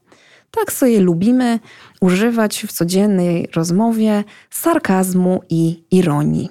tak 0.57 0.71
sobie 0.73 0.99
lubimy 0.99 1.59
używać 2.01 2.65
w 2.67 2.71
codziennej 2.71 3.47
rozmowie 3.55 4.23
sarkazmu 4.49 5.41
i 5.49 5.83
ironii. 5.91 6.49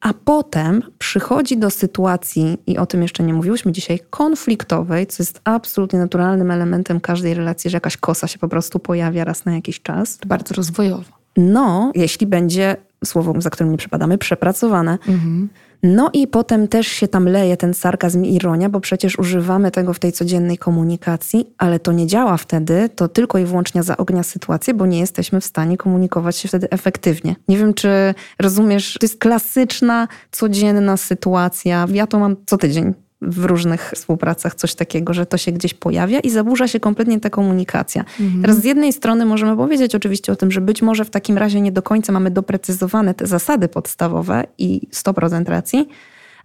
A 0.00 0.14
potem 0.24 0.82
przychodzi 0.98 1.56
do 1.56 1.70
sytuacji, 1.70 2.58
i 2.66 2.78
o 2.78 2.86
tym 2.86 3.02
jeszcze 3.02 3.22
nie 3.22 3.34
mówiłyśmy 3.34 3.72
dzisiaj, 3.72 3.98
konfliktowej, 4.10 5.06
co 5.06 5.22
jest 5.22 5.40
absolutnie 5.44 5.98
naturalnym 5.98 6.50
elementem 6.50 7.00
każdej 7.00 7.34
relacji, 7.34 7.70
że 7.70 7.76
jakaś 7.76 7.96
kosa 7.96 8.26
się 8.26 8.38
po 8.38 8.48
prostu 8.48 8.78
pojawia 8.78 9.24
raz 9.24 9.44
na 9.44 9.54
jakiś 9.54 9.82
czas. 9.82 10.18
Bardzo 10.26 10.54
rozwojowo. 10.54 11.12
No, 11.36 11.92
jeśli 11.94 12.26
będzie 12.26 12.76
słowo, 13.04 13.40
za 13.40 13.50
którym 13.50 13.72
nie 13.72 13.78
przepadamy, 13.78 14.18
przepracowane. 14.18 14.92
Mhm. 14.92 15.48
No 15.82 16.10
i 16.12 16.26
potem 16.26 16.68
też 16.68 16.86
się 16.86 17.08
tam 17.08 17.28
leje 17.28 17.56
ten 17.56 17.74
sarkazm 17.74 18.24
i 18.24 18.34
ironia, 18.34 18.68
bo 18.68 18.80
przecież 18.80 19.18
używamy 19.18 19.70
tego 19.70 19.94
w 19.94 19.98
tej 19.98 20.12
codziennej 20.12 20.58
komunikacji, 20.58 21.54
ale 21.58 21.78
to 21.78 21.92
nie 21.92 22.06
działa 22.06 22.36
wtedy, 22.36 22.88
to 22.88 23.08
tylko 23.08 23.38
i 23.38 23.44
wyłącznie 23.44 23.82
zaognia 23.82 24.22
sytuację, 24.22 24.74
bo 24.74 24.86
nie 24.86 25.00
jesteśmy 25.00 25.40
w 25.40 25.44
stanie 25.44 25.76
komunikować 25.76 26.36
się 26.36 26.48
wtedy 26.48 26.70
efektywnie. 26.70 27.36
Nie 27.48 27.58
wiem, 27.58 27.74
czy 27.74 28.14
rozumiesz, 28.38 28.96
to 29.00 29.04
jest 29.04 29.18
klasyczna, 29.18 30.08
codzienna 30.30 30.96
sytuacja. 30.96 31.86
Ja 31.92 32.06
to 32.06 32.18
mam 32.18 32.36
co 32.46 32.58
tydzień 32.58 32.94
w 33.22 33.44
różnych 33.44 33.92
współpracach 33.94 34.54
coś 34.54 34.74
takiego, 34.74 35.14
że 35.14 35.26
to 35.26 35.36
się 35.36 35.52
gdzieś 35.52 35.74
pojawia 35.74 36.20
i 36.20 36.30
zaburza 36.30 36.68
się 36.68 36.80
kompletnie 36.80 37.20
ta 37.20 37.30
komunikacja. 37.30 38.04
Mhm. 38.20 38.42
Teraz 38.42 38.60
z 38.60 38.64
jednej 38.64 38.92
strony 38.92 39.24
możemy 39.24 39.56
powiedzieć 39.56 39.94
oczywiście 39.94 40.32
o 40.32 40.36
tym, 40.36 40.50
że 40.50 40.60
być 40.60 40.82
może 40.82 41.04
w 41.04 41.10
takim 41.10 41.38
razie 41.38 41.60
nie 41.60 41.72
do 41.72 41.82
końca 41.82 42.12
mamy 42.12 42.30
doprecyzowane 42.30 43.14
te 43.14 43.26
zasady 43.26 43.68
podstawowe 43.68 44.44
i 44.58 44.88
100% 44.92 45.48
racji, 45.48 45.88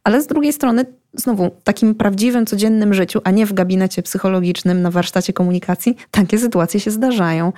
ale 0.04 0.22
z 0.22 0.28
drugiej 0.28 0.54
strony 0.54 0.86
znowu 1.14 1.52
w 1.60 1.64
takim 1.64 1.96
prawdziwym, 1.96 2.46
codziennym 2.46 2.94
życiu, 2.94 3.22
a 3.24 3.32
nie 3.32 3.46
w 3.46 3.54
gabinecie 3.54 4.02
psychologicznym 4.02 4.82
na 4.82 4.92
warsztacie 4.92 5.34
komunikacji, 5.34 5.98
takie 6.12 6.38
sytuacje 6.38 6.80
się 6.80 6.92
zdarzają. 6.92 7.54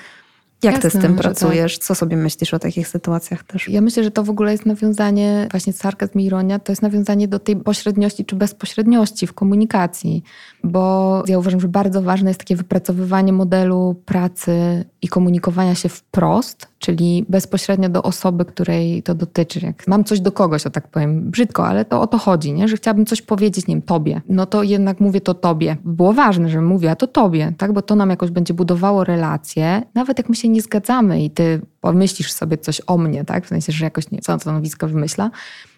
Jak 0.64 0.76
Jasne, 0.76 0.92
ty 0.92 0.98
z 0.98 1.02
tym 1.02 1.16
pracujesz? 1.16 1.80
Tak. 1.80 1.86
Co 1.86 1.96
sobie 1.96 2.18
myślisz 2.18 2.54
o 2.54 2.60
takich 2.60 2.88
sytuacjach 2.88 3.44
też? 3.44 3.70
Ja 3.70 3.82
myślę, 3.82 4.04
że 4.04 4.12
to 4.12 4.24
w 4.24 4.30
ogóle 4.30 4.52
jest 4.52 4.66
nawiązanie, 4.66 5.48
właśnie 5.52 5.74
sarkazm 5.74 6.20
i 6.20 6.26
ironia, 6.26 6.60
to 6.60 6.72
jest 6.72 6.82
nawiązanie 6.82 7.28
do 7.28 7.40
tej 7.40 7.56
pośredniości 7.56 8.26
czy 8.26 8.36
bezpośredniości 8.36 9.28
w 9.28 9.34
komunikacji, 9.34 10.24
bo 10.64 11.24
ja 11.28 11.40
uważam, 11.40 11.60
że 11.60 11.68
bardzo 11.68 12.02
ważne 12.02 12.30
jest 12.30 12.40
takie 12.40 12.56
wypracowywanie 12.56 13.34
modelu 13.34 14.02
pracy 14.06 14.86
i 15.08 15.10
komunikowania 15.10 15.76
się 15.76 15.90
wprost, 15.90 16.68
czyli 16.80 17.26
bezpośrednio 17.30 17.90
do 17.90 18.04
osoby, 18.04 18.46
której 18.46 19.04
to 19.04 19.16
dotyczy. 19.16 19.60
Jak 19.64 19.88
mam 19.88 20.04
coś 20.04 20.20
do 20.20 20.32
kogoś, 20.32 20.66
o 20.66 20.70
tak 20.70 20.88
powiem 20.88 21.32
brzydko, 21.32 21.68
ale 21.68 21.86
to 21.86 22.02
o 22.02 22.08
to 22.08 22.18
chodzi, 22.18 22.54
nie? 22.54 22.68
że 22.68 22.78
chciałabym 22.78 23.06
coś 23.06 23.22
powiedzieć, 23.22 23.68
nie 23.68 23.76
wiem, 23.76 23.82
tobie, 23.82 24.22
no 24.30 24.46
to 24.46 24.64
jednak 24.64 25.00
mówię 25.00 25.22
to 25.22 25.34
tobie. 25.34 25.78
Było 25.86 26.14
ważne, 26.14 26.50
że 26.50 26.62
mówię, 26.62 26.92
a 26.92 26.96
to 26.96 27.08
tobie, 27.08 27.54
tak? 27.58 27.74
bo 27.74 27.82
to 27.82 27.96
nam 27.96 28.10
jakoś 28.10 28.32
będzie 28.32 28.54
budowało 28.54 29.04
relacje, 29.04 29.84
nawet 29.94 30.18
jak 30.18 30.30
my 30.30 30.36
się 30.36 30.50
nie 30.50 30.62
zgadzamy 30.62 31.24
i 31.24 31.30
ty 31.30 31.62
pomyślisz 31.82 32.32
sobie 32.32 32.58
coś 32.58 32.82
o 32.88 32.98
mnie, 32.98 33.26
tak? 33.26 33.46
w 33.46 33.48
sensie, 33.48 33.72
że 33.72 33.86
jakoś 33.86 34.12
nie, 34.12 34.20
co 34.20 34.40
stanowisko 34.40 34.88
wymyśla, 34.88 35.32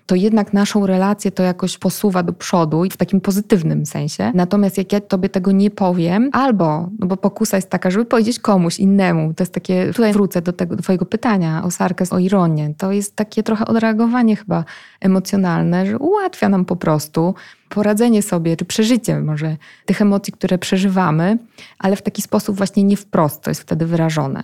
to 0.10 0.16
jednak 0.16 0.54
naszą 0.54 0.86
relację 0.86 1.32
to 1.32 1.44
jakoś 1.44 1.78
posuwa 1.78 2.24
do 2.24 2.34
przodu 2.34 2.86
i 2.86 2.90
w 2.90 2.98
takim 2.98 3.22
pozytywnym 3.22 3.86
sensie. 3.86 4.32
Natomiast 4.36 4.78
jak 4.78 4.94
ja 4.94 5.02
tobie 5.02 5.30
tego 5.30 5.52
nie 5.52 5.72
powiem, 5.72 6.30
albo, 6.34 6.90
no 7.00 7.08
bo 7.08 7.18
pokusa 7.18 7.58
jest 7.58 7.70
taka, 7.70 7.92
żeby 7.92 8.06
powiedzieć 8.06 8.40
komuś 8.40 8.80
innemu, 8.80 9.34
to 9.34 9.44
jest 9.44 9.54
takie, 9.54 9.94
tutaj 9.94 10.14
wrócę 10.14 10.42
do 10.42 10.54
tego 10.54 10.76
do 10.76 10.84
twojego 10.84 11.06
pytania 11.06 11.64
o 11.64 11.72
sarkazm, 11.72 12.16
o 12.16 12.20
ironię, 12.20 12.74
to 12.78 12.92
jest 12.92 13.16
takie 13.16 13.44
trochę 13.44 13.66
odreagowanie 13.66 14.36
chyba 14.36 14.64
emocjonalne, 15.02 15.86
że 15.86 15.98
ułatwia 15.98 16.50
nam 16.50 16.66
po 16.66 16.76
prostu 16.76 17.36
poradzenie 17.70 18.22
sobie, 18.22 18.58
czy 18.58 18.66
przeżycie 18.66 19.20
może 19.20 19.58
tych 19.86 20.02
emocji, 20.02 20.34
które 20.34 20.58
przeżywamy, 20.58 21.38
ale 21.80 21.96
w 21.96 22.02
taki 22.02 22.22
sposób 22.22 22.58
właśnie 22.58 22.84
nie 22.84 22.98
wprost 22.98 23.42
to 23.42 23.52
jest 23.52 23.62
wtedy 23.62 23.86
wyrażone. 23.86 24.44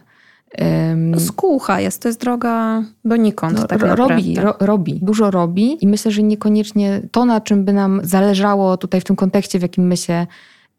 Skółcha 1.18 1.82
jest, 1.82 2.02
to 2.02 2.08
jest 2.08 2.22
droga 2.22 2.84
donikąd. 3.06 3.60
No, 3.60 3.68
tak 3.68 3.82
robi, 3.82 4.36
ro, 4.36 4.56
robi, 4.60 5.00
dużo 5.02 5.32
robi 5.32 5.84
i 5.84 5.88
myślę, 5.88 6.12
że 6.12 6.24
niekoniecznie 6.24 7.02
to, 7.12 7.26
na 7.26 7.42
czym 7.42 7.66
by 7.66 7.74
nam 7.74 8.00
zależało 8.04 8.78
tutaj 8.78 9.02
w 9.02 9.04
tym 9.04 9.16
kontekście, 9.16 9.60
w 9.60 9.62
jakim 9.62 9.88
my 9.88 9.98
się 9.98 10.28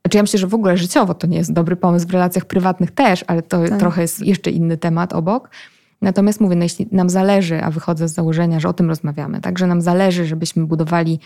znaczy 0.06 0.16
ja 0.16 0.22
myślę, 0.22 0.38
że 0.38 0.46
w 0.46 0.54
ogóle 0.54 0.76
życiowo 0.76 1.14
to 1.14 1.26
nie 1.26 1.38
jest 1.38 1.52
dobry 1.52 1.76
pomysł 1.76 2.08
w 2.08 2.10
relacjach 2.10 2.44
prywatnych 2.44 2.90
też, 2.90 3.24
ale 3.26 3.42
to 3.42 3.68
tak. 3.68 3.78
trochę 3.78 4.02
jest 4.02 4.26
jeszcze 4.26 4.50
inny 4.50 4.76
temat 4.76 5.12
obok. 5.12 5.50
Natomiast 6.02 6.40
mówię, 6.40 6.56
no 6.56 6.62
jeśli 6.62 6.88
nam 6.92 7.10
zależy, 7.10 7.62
a 7.62 7.70
wychodzę 7.70 8.08
z 8.08 8.14
założenia, 8.14 8.60
że 8.60 8.68
o 8.68 8.72
tym 8.72 8.88
rozmawiamy, 8.88 9.40
tak, 9.40 9.58
że 9.58 9.66
nam 9.66 9.80
zależy, 9.80 10.26
żebyśmy 10.26 10.66
budowali 10.66 11.20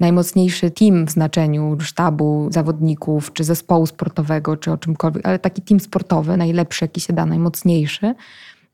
najmocniejszy 0.00 0.70
team 0.70 1.06
w 1.06 1.10
znaczeniu 1.10 1.76
sztabu 1.80 2.48
zawodników, 2.50 3.32
czy 3.32 3.44
zespołu 3.44 3.86
sportowego, 3.86 4.56
czy 4.56 4.72
o 4.72 4.78
czymkolwiek, 4.78 5.26
ale 5.26 5.38
taki 5.38 5.62
team 5.62 5.80
sportowy, 5.80 6.36
najlepszy, 6.36 6.84
jaki 6.84 7.00
się 7.00 7.12
da, 7.12 7.26
najmocniejszy, 7.26 8.14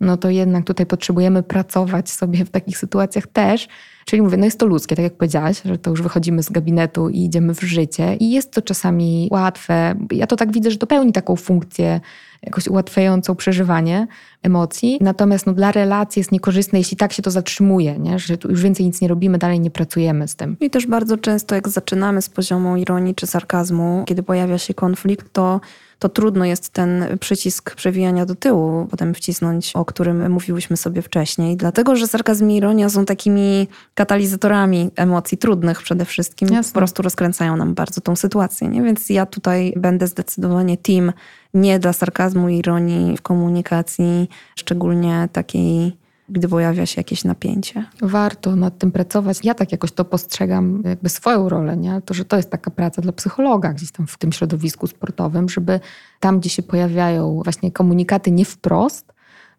no 0.00 0.16
to 0.16 0.30
jednak 0.30 0.64
tutaj 0.64 0.86
potrzebujemy 0.86 1.42
pracować 1.42 2.10
sobie 2.10 2.44
w 2.44 2.50
takich 2.50 2.78
sytuacjach 2.78 3.26
też. 3.26 3.68
Czyli 4.08 4.22
mówię, 4.22 4.36
no 4.36 4.44
jest 4.44 4.58
to 4.58 4.66
ludzkie, 4.66 4.96
tak 4.96 5.02
jak 5.02 5.14
powiedziałaś, 5.14 5.62
że 5.64 5.78
to 5.78 5.90
już 5.90 6.02
wychodzimy 6.02 6.42
z 6.42 6.50
gabinetu 6.50 7.08
i 7.08 7.24
idziemy 7.24 7.54
w 7.54 7.60
życie 7.60 8.16
i 8.16 8.30
jest 8.30 8.50
to 8.50 8.62
czasami 8.62 9.28
łatwe. 9.30 9.94
Ja 10.12 10.26
to 10.26 10.36
tak 10.36 10.52
widzę, 10.52 10.70
że 10.70 10.76
to 10.76 10.86
pełni 10.86 11.12
taką 11.12 11.36
funkcję 11.36 12.00
jakoś 12.42 12.68
ułatwiającą 12.68 13.34
przeżywanie 13.34 14.06
emocji. 14.42 14.98
Natomiast 15.00 15.46
no, 15.46 15.52
dla 15.52 15.72
relacji 15.72 16.20
jest 16.20 16.32
niekorzystne, 16.32 16.78
jeśli 16.78 16.96
tak 16.96 17.12
się 17.12 17.22
to 17.22 17.30
zatrzymuje, 17.30 17.98
nie? 17.98 18.18
że 18.18 18.36
już 18.48 18.62
więcej 18.62 18.86
nic 18.86 19.00
nie 19.00 19.08
robimy, 19.08 19.38
dalej 19.38 19.60
nie 19.60 19.70
pracujemy 19.70 20.28
z 20.28 20.36
tym. 20.36 20.56
I 20.60 20.70
też 20.70 20.86
bardzo 20.86 21.16
często, 21.16 21.54
jak 21.54 21.68
zaczynamy 21.68 22.22
z 22.22 22.28
poziomu 22.28 22.76
ironii 22.76 23.14
czy 23.14 23.26
sarkazmu, 23.26 24.04
kiedy 24.06 24.22
pojawia 24.22 24.58
się 24.58 24.74
konflikt, 24.74 25.32
to 25.32 25.60
to 25.98 26.08
trudno 26.08 26.44
jest 26.44 26.68
ten 26.70 27.18
przycisk 27.20 27.74
przewijania 27.74 28.26
do 28.26 28.34
tyłu 28.34 28.86
potem 28.90 29.14
wcisnąć, 29.14 29.72
o 29.74 29.84
którym 29.84 30.32
mówiłyśmy 30.32 30.76
sobie 30.76 31.02
wcześniej. 31.02 31.56
Dlatego, 31.56 31.96
że 31.96 32.08
sarkazm 32.08 32.50
i 32.50 32.56
ironia 32.56 32.88
są 32.88 33.04
takimi 33.04 33.68
katalizatorami 33.94 34.90
emocji 34.96 35.38
trudnych 35.38 35.82
przede 35.82 36.04
wszystkim. 36.04 36.48
Jasne. 36.48 36.72
Po 36.72 36.78
prostu 36.78 37.02
rozkręcają 37.02 37.56
nam 37.56 37.74
bardzo 37.74 38.00
tą 38.00 38.16
sytuację. 38.16 38.68
Nie? 38.68 38.82
Więc 38.82 39.10
ja 39.10 39.26
tutaj 39.26 39.72
będę 39.76 40.06
zdecydowanie 40.06 40.76
team 40.76 41.12
nie 41.54 41.78
dla 41.78 41.92
sarkazmu 41.92 42.48
i 42.48 42.56
ironii 42.56 43.16
w 43.16 43.22
komunikacji, 43.22 44.28
szczególnie 44.56 45.28
takiej 45.32 45.96
gdy 46.28 46.48
pojawia 46.48 46.86
się 46.86 47.00
jakieś 47.00 47.24
napięcie. 47.24 47.84
Warto 48.02 48.56
nad 48.56 48.78
tym 48.78 48.92
pracować. 48.92 49.38
Ja 49.44 49.54
tak 49.54 49.72
jakoś 49.72 49.92
to 49.92 50.04
postrzegam, 50.04 50.82
jakby 50.84 51.08
swoją 51.08 51.48
rolę, 51.48 51.76
nie? 51.76 52.02
To, 52.04 52.14
że 52.14 52.24
to 52.24 52.36
jest 52.36 52.50
taka 52.50 52.70
praca 52.70 53.02
dla 53.02 53.12
psychologa 53.12 53.72
gdzieś 53.72 53.92
tam 53.92 54.06
w 54.06 54.18
tym 54.18 54.32
środowisku 54.32 54.86
sportowym, 54.86 55.48
żeby 55.48 55.80
tam, 56.20 56.40
gdzie 56.40 56.50
się 56.50 56.62
pojawiają 56.62 57.40
właśnie 57.44 57.72
komunikaty 57.72 58.30
nie 58.30 58.44
wprost, 58.44 59.12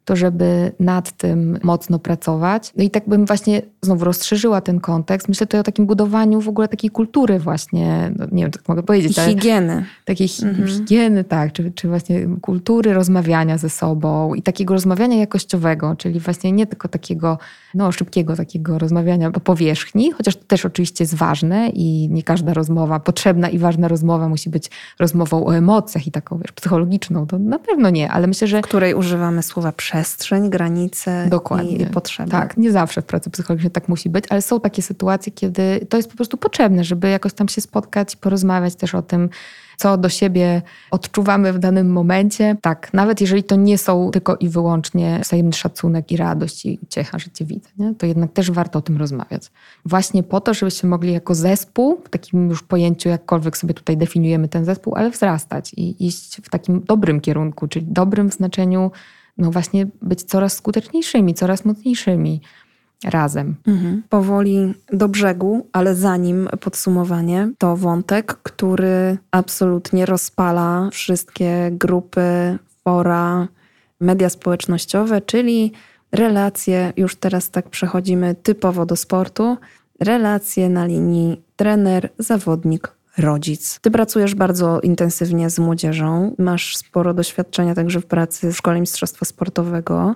to 0.05 0.15
żeby 0.15 0.71
nad 0.79 1.11
tym 1.11 1.59
mocno 1.63 1.99
pracować. 1.99 2.73
No 2.77 2.83
i 2.83 2.89
tak 2.89 3.09
bym 3.09 3.25
właśnie 3.25 3.61
znowu 3.81 4.05
rozszerzyła 4.05 4.61
ten 4.61 4.79
kontekst. 4.79 5.29
Myślę 5.29 5.47
tutaj 5.47 5.61
o 5.61 5.63
takim 5.63 5.85
budowaniu 5.85 6.41
w 6.41 6.47
ogóle 6.47 6.67
takiej 6.67 6.89
kultury 6.89 7.39
właśnie, 7.39 8.11
no 8.17 8.25
nie 8.31 8.43
wiem, 8.43 8.51
tak 8.51 8.67
mogę 8.67 8.83
powiedzieć. 8.83 9.17
I 9.17 9.21
higieny. 9.21 9.85
Takiej 10.05 10.27
hi 10.27 10.45
mhm. 10.45 10.67
higieny, 10.67 11.23
tak, 11.23 11.53
czy, 11.53 11.71
czy 11.71 11.87
właśnie 11.87 12.27
kultury 12.41 12.93
rozmawiania 12.93 13.57
ze 13.57 13.69
sobą 13.69 14.33
i 14.33 14.41
takiego 14.41 14.73
rozmawiania 14.73 15.17
jakościowego, 15.17 15.95
czyli 15.95 16.19
właśnie 16.19 16.51
nie 16.51 16.67
tylko 16.67 16.87
takiego 16.87 17.37
no, 17.73 17.91
szybkiego 17.91 18.35
takiego 18.35 18.79
rozmawiania 18.79 19.31
po 19.31 19.39
powierzchni, 19.39 20.11
chociaż 20.11 20.35
to 20.35 20.43
też 20.43 20.65
oczywiście 20.65 21.03
jest 21.03 21.15
ważne 21.15 21.69
i 21.69 22.09
nie 22.11 22.23
każda 22.23 22.53
rozmowa, 22.53 22.99
potrzebna 22.99 23.49
i 23.49 23.57
ważna 23.57 23.87
rozmowa 23.87 24.29
musi 24.29 24.49
być 24.49 24.71
rozmową 24.99 25.45
o 25.45 25.55
emocjach 25.55 26.07
i 26.07 26.11
taką 26.11 26.37
wiesz, 26.37 26.51
psychologiczną, 26.51 27.27
to 27.27 27.39
na 27.39 27.59
pewno 27.59 27.89
nie, 27.89 28.11
ale 28.11 28.27
myślę, 28.27 28.47
że... 28.47 28.61
W 28.61 28.63
której 28.63 28.93
używamy 28.93 29.43
słowa 29.43 29.71
przestrzeń, 29.99 30.49
granice 30.49 31.27
Dokładnie. 31.29 31.75
i 31.75 31.85
potrzeby. 31.85 32.31
Tak, 32.31 32.57
nie 32.57 32.71
zawsze 32.71 33.01
w 33.01 33.05
pracy 33.05 33.29
psychologicznej 33.29 33.71
tak 33.71 33.89
musi 33.89 34.09
być, 34.09 34.25
ale 34.29 34.41
są 34.41 34.59
takie 34.59 34.81
sytuacje, 34.81 35.31
kiedy 35.31 35.85
to 35.89 35.97
jest 35.97 36.09
po 36.09 36.15
prostu 36.15 36.37
potrzebne, 36.37 36.83
żeby 36.83 37.09
jakoś 37.09 37.33
tam 37.33 37.47
się 37.47 37.61
spotkać, 37.61 38.15
porozmawiać 38.15 38.75
też 38.75 38.95
o 38.95 39.01
tym, 39.01 39.29
co 39.77 39.97
do 39.97 40.09
siebie 40.09 40.61
odczuwamy 40.91 41.53
w 41.53 41.59
danym 41.59 41.91
momencie. 41.91 42.57
Tak, 42.61 42.93
nawet 42.93 43.21
jeżeli 43.21 43.43
to 43.43 43.55
nie 43.55 43.77
są 43.77 44.11
tylko 44.11 44.35
i 44.35 44.49
wyłącznie 44.49 45.19
wzajemny 45.23 45.53
szacunek 45.53 46.11
i 46.11 46.17
radość 46.17 46.65
i 46.65 46.79
ciecha, 46.89 47.19
że 47.19 47.29
cię 47.29 47.45
widzę, 47.45 47.69
nie? 47.77 47.95
to 47.95 48.05
jednak 48.05 48.33
też 48.33 48.51
warto 48.51 48.79
o 48.79 48.81
tym 48.81 48.97
rozmawiać. 48.97 49.51
Właśnie 49.85 50.23
po 50.23 50.41
to, 50.41 50.53
żebyśmy 50.53 50.89
mogli 50.89 51.13
jako 51.13 51.35
zespół, 51.35 52.01
w 52.05 52.09
takim 52.09 52.49
już 52.49 52.63
pojęciu, 52.63 53.09
jakkolwiek 53.09 53.57
sobie 53.57 53.73
tutaj 53.73 53.97
definiujemy 53.97 54.47
ten 54.47 54.65
zespół, 54.65 54.95
ale 54.95 55.09
wzrastać 55.09 55.73
i 55.73 56.07
iść 56.07 56.41
w 56.43 56.49
takim 56.49 56.81
dobrym 56.85 57.21
kierunku, 57.21 57.67
czyli 57.67 57.85
dobrym 57.89 58.29
w 58.29 58.33
znaczeniu, 58.33 58.91
no 59.39 59.51
właśnie 59.51 59.87
być 60.01 60.23
coraz 60.23 60.53
skuteczniejszymi, 60.53 61.33
coraz 61.33 61.65
mocniejszymi 61.65 62.41
razem. 63.03 63.55
Mhm. 63.67 64.03
Powoli 64.09 64.73
do 64.93 65.09
brzegu, 65.09 65.67
ale 65.71 65.95
zanim 65.95 66.49
podsumowanie, 66.59 67.51
to 67.57 67.77
wątek, 67.77 68.33
który 68.43 69.17
absolutnie 69.31 70.05
rozpala 70.05 70.89
wszystkie 70.91 71.69
grupy, 71.71 72.57
fora, 72.83 73.47
media 73.99 74.29
społecznościowe, 74.29 75.21
czyli 75.21 75.71
relacje, 76.11 76.93
już 76.97 77.15
teraz 77.15 77.51
tak 77.51 77.69
przechodzimy 77.69 78.35
typowo 78.35 78.85
do 78.85 78.95
sportu, 78.95 79.57
relacje 79.99 80.69
na 80.69 80.85
linii 80.85 81.41
trener, 81.55 82.09
zawodnik, 82.19 82.91
rodzic. 83.19 83.79
Ty 83.81 83.91
pracujesz 83.91 84.35
bardzo 84.35 84.81
intensywnie 84.81 85.49
z 85.49 85.59
młodzieżą, 85.59 86.35
masz 86.37 86.77
sporo 86.77 87.13
doświadczenia 87.13 87.75
także 87.75 88.01
w 88.01 88.05
pracy 88.05 88.51
w 88.51 88.57
Szkole 88.57 88.79
Mistrzostwa 88.79 89.25
Sportowego. 89.25 90.15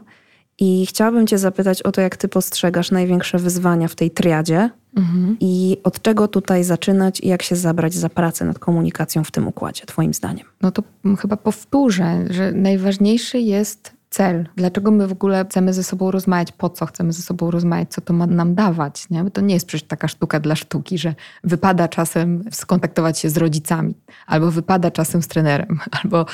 I 0.60 0.86
chciałabym 0.86 1.28
Cię 1.28 1.38
zapytać 1.38 1.82
o 1.82 1.92
to, 1.92 2.02
jak 2.02 2.18
Ty 2.18 2.28
postrzegasz 2.28 2.92
największe 2.92 3.38
wyzwania 3.38 3.88
w 3.88 3.96
tej 3.96 4.12
triadzie 4.12 4.70
mhm. 4.98 5.38
i 5.40 5.78
od 5.84 6.02
czego 6.02 6.28
tutaj 6.28 6.64
zaczynać 6.64 7.20
i 7.20 7.28
jak 7.28 7.44
się 7.44 7.56
zabrać 7.56 7.94
za 7.94 8.10
pracę 8.10 8.46
nad 8.46 8.60
komunikacją 8.60 9.24
w 9.24 9.32
tym 9.32 9.48
układzie, 9.48 9.86
Twoim 9.86 10.14
zdaniem? 10.14 10.46
No 10.62 10.72
to 10.72 10.84
chyba 11.20 11.38
powtórzę, 11.38 12.26
że 12.30 12.52
najważniejszy 12.52 13.40
jest 13.40 13.93
cel. 14.14 14.50
Dlaczego 14.56 14.92
my 14.92 15.08
w 15.08 15.12
ogóle 15.12 15.46
chcemy 15.50 15.74
ze 15.74 15.84
sobą 15.84 16.12
rozmawiać? 16.12 16.52
Po 16.52 16.70
co 16.70 16.86
chcemy 16.86 17.14
ze 17.14 17.22
sobą 17.22 17.52
rozmawiać? 17.52 17.92
Co 17.92 18.02
to 18.02 18.14
ma 18.14 18.28
nam 18.28 18.56
dawać? 18.56 19.10
Nie? 19.10 19.24
Bo 19.24 19.30
to 19.30 19.42
nie 19.42 19.54
jest 19.54 19.66
przecież 19.66 19.88
taka 19.88 20.08
sztuka 20.08 20.40
dla 20.40 20.56
sztuki, 20.56 20.98
że 20.98 21.16
wypada 21.44 21.88
czasem 21.88 22.44
skontaktować 22.52 23.20
się 23.20 23.30
z 23.30 23.38
rodzicami, 23.38 23.94
albo 24.28 24.52
wypada 24.52 24.92
czasem 24.92 25.24
z 25.24 25.28
trenerem, 25.28 25.80
albo 26.04 26.26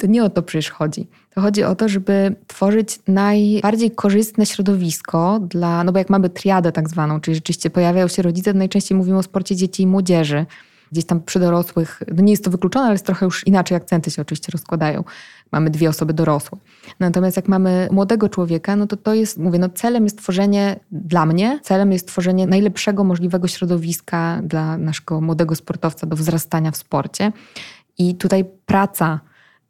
to 0.00 0.06
nie 0.06 0.24
o 0.24 0.30
to 0.30 0.42
przecież 0.42 0.70
chodzi. 0.70 1.06
To 1.34 1.40
chodzi 1.40 1.64
o 1.64 1.74
to, 1.74 1.88
żeby 1.88 2.34
tworzyć 2.46 3.00
najbardziej 3.08 3.90
korzystne 3.90 4.46
środowisko 4.46 5.40
dla, 5.40 5.84
no 5.84 5.92
bo 5.92 5.98
jak 5.98 6.10
mamy 6.10 6.30
triadę 6.30 6.72
tak 6.72 6.88
zwaną, 6.88 7.20
czyli 7.20 7.34
rzeczywiście 7.34 7.70
pojawiają 7.70 8.08
się 8.08 8.22
rodzice, 8.22 8.54
najczęściej 8.54 8.98
mówimy 8.98 9.18
o 9.18 9.22
sporcie 9.22 9.56
dzieci 9.56 9.82
i 9.82 9.86
młodzieży, 9.86 10.46
gdzieś 10.92 11.04
tam 11.04 11.20
przy 11.20 11.40
dorosłych, 11.40 12.02
no 12.14 12.22
nie 12.22 12.32
jest 12.32 12.44
to 12.44 12.50
wykluczone, 12.50 12.84
ale 12.84 12.94
jest 12.94 13.06
trochę 13.06 13.26
już 13.26 13.46
inaczej 13.46 13.76
akcenty 13.76 14.10
się 14.10 14.22
oczywiście 14.22 14.52
rozkładają. 14.52 15.04
Mamy 15.52 15.70
dwie 15.70 15.88
osoby 15.88 16.14
dorosłe. 16.14 16.58
Natomiast 17.00 17.36
jak 17.36 17.48
mamy 17.48 17.88
młodego 17.92 18.28
człowieka, 18.28 18.76
no 18.76 18.86
to 18.86 18.96
to 18.96 19.14
jest, 19.14 19.38
mówię, 19.38 19.58
no 19.58 19.68
celem 19.68 20.04
jest 20.04 20.18
tworzenie 20.18 20.80
dla 20.92 21.26
mnie, 21.26 21.60
celem 21.62 21.92
jest 21.92 22.08
tworzenie 22.08 22.46
najlepszego 22.46 23.04
możliwego 23.04 23.48
środowiska 23.48 24.40
dla 24.44 24.78
naszego 24.78 25.20
młodego 25.20 25.54
sportowca 25.54 26.06
do 26.06 26.16
wzrastania 26.16 26.70
w 26.70 26.76
sporcie. 26.76 27.32
I 27.98 28.14
tutaj 28.14 28.44
praca 28.66 29.20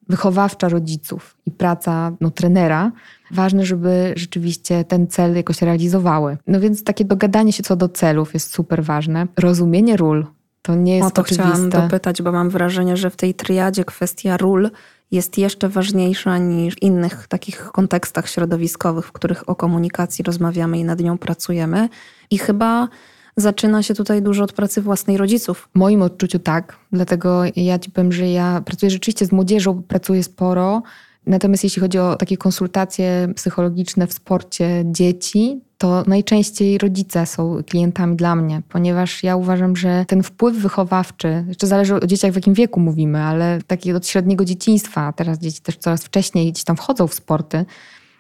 wychowawcza 0.09 0.69
rodziców 0.69 1.37
i 1.47 1.51
praca 1.51 2.13
no, 2.21 2.31
trenera, 2.31 2.93
ważne, 3.31 3.65
żeby 3.65 4.13
rzeczywiście 4.17 4.85
ten 4.85 5.07
cel 5.07 5.37
jakoś 5.37 5.63
realizowały. 5.63 6.37
No 6.47 6.61
więc 6.61 6.85
takie 6.85 7.05
dogadanie 7.05 7.53
się 7.53 7.63
co 7.63 7.77
do 7.77 7.89
celów 7.89 8.35
jest 8.35 8.55
super 8.55 8.85
ważne. 8.85 9.27
Rozumienie 9.37 9.97
ról, 9.97 10.27
to 10.63 10.75
nie 10.75 10.97
jest 10.97 11.09
o 11.09 11.11
to 11.11 11.23
oczywiste. 11.23 11.45
chciałam 11.45 11.71
dopytać, 11.71 12.23
bo 12.23 12.33
mam 12.33 12.51
wrażenie, 12.51 12.97
że 12.97 13.11
w 13.11 13.17
tej 13.17 13.35
triadzie 13.35 13.85
kwestia 13.85 14.37
ról 14.37 14.71
jest 15.11 15.39
jeszcze 15.39 15.69
ważniejsza 15.69 16.39
niż 16.39 16.75
w 16.75 16.83
innych 16.83 17.27
takich 17.29 17.65
kontekstach 17.73 18.29
środowiskowych, 18.29 19.07
w 19.07 19.13
których 19.13 19.49
o 19.49 19.55
komunikacji 19.55 20.23
rozmawiamy 20.23 20.79
i 20.79 20.85
nad 20.85 21.01
nią 21.01 21.19
pracujemy. 21.19 21.89
I 22.31 22.39
chyba 22.39 22.89
zaczyna 23.37 23.83
się 23.83 23.95
tutaj 23.95 24.23
dużo 24.23 24.45
od 24.45 24.53
pracy 24.53 24.83
własnej 24.83 25.17
rodziców. 25.17 25.69
W 25.75 25.79
moim 25.79 26.03
odczuciu 26.03 26.39
tak, 26.39 26.77
dlatego 26.93 27.43
ja 27.57 27.79
ci 27.79 27.91
powiem, 27.91 28.13
że 28.13 28.29
ja 28.29 28.63
pracuję 28.65 28.91
rzeczywiście 28.91 29.27
z 29.27 29.33
młodzieżą, 29.33 29.83
pracuję 29.83 30.23
sporo. 30.23 30.83
Natomiast 31.27 31.65
jeśli 31.65 31.83
chodzi 31.83 31.99
o 31.99 32.17
takie 32.17 32.37
konsultacje 32.37 33.29
psychologiczne 33.35 34.07
w 34.07 34.13
sporcie 34.13 34.83
dzieci, 34.87 35.61
to 35.79 36.05
najczęściej 36.07 36.79
rodzice 36.79 37.27
są 37.27 37.63
klientami 37.67 38.17
dla 38.17 38.37
mnie, 38.37 38.63
ponieważ 38.69 39.23
ja 39.23 39.37
uważam, 39.37 39.77
że 39.77 40.05
ten 40.09 40.23
wpływ 40.23 40.57
wychowawczy, 40.57 41.45
jeszcze 41.49 41.67
zależy 41.67 41.95
o 41.95 42.07
dzieciach 42.07 42.33
w 42.33 42.35
jakim 42.35 42.55
wieku 42.55 42.81
mówimy, 42.81 43.23
ale 43.23 43.59
taki 43.67 43.93
od 43.93 44.07
średniego 44.07 44.45
dzieciństwa, 44.45 45.13
teraz 45.13 45.39
dzieci 45.39 45.61
też 45.61 45.77
coraz 45.77 46.05
wcześniej 46.05 46.53
gdzieś 46.53 46.65
tam 46.65 46.77
wchodzą 46.77 47.07
w 47.07 47.15
sporty, 47.15 47.65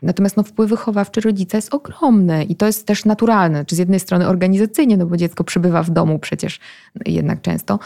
Natomiast 0.03 0.37
no, 0.37 0.43
wpływ 0.43 0.71
wychowawczy 0.71 1.21
rodzica 1.21 1.59
jest 1.59 1.75
ogromny 1.75 2.45
i 2.45 2.57
to 2.57 2.67
jest 2.67 2.87
też 2.87 3.05
naturalne. 3.05 3.65
Czy 3.65 3.77
z 3.77 3.79
jednej 3.79 4.01
strony 4.01 4.29
organizacyjnie, 4.29 4.97
no 4.97 5.07
bo 5.07 5.17
dziecko 5.17 5.45
przybywa 5.45 5.83
w 5.83 5.91
domu 5.91 6.19
przecież 6.19 6.61
jednak 7.07 7.43
często, 7.43 7.79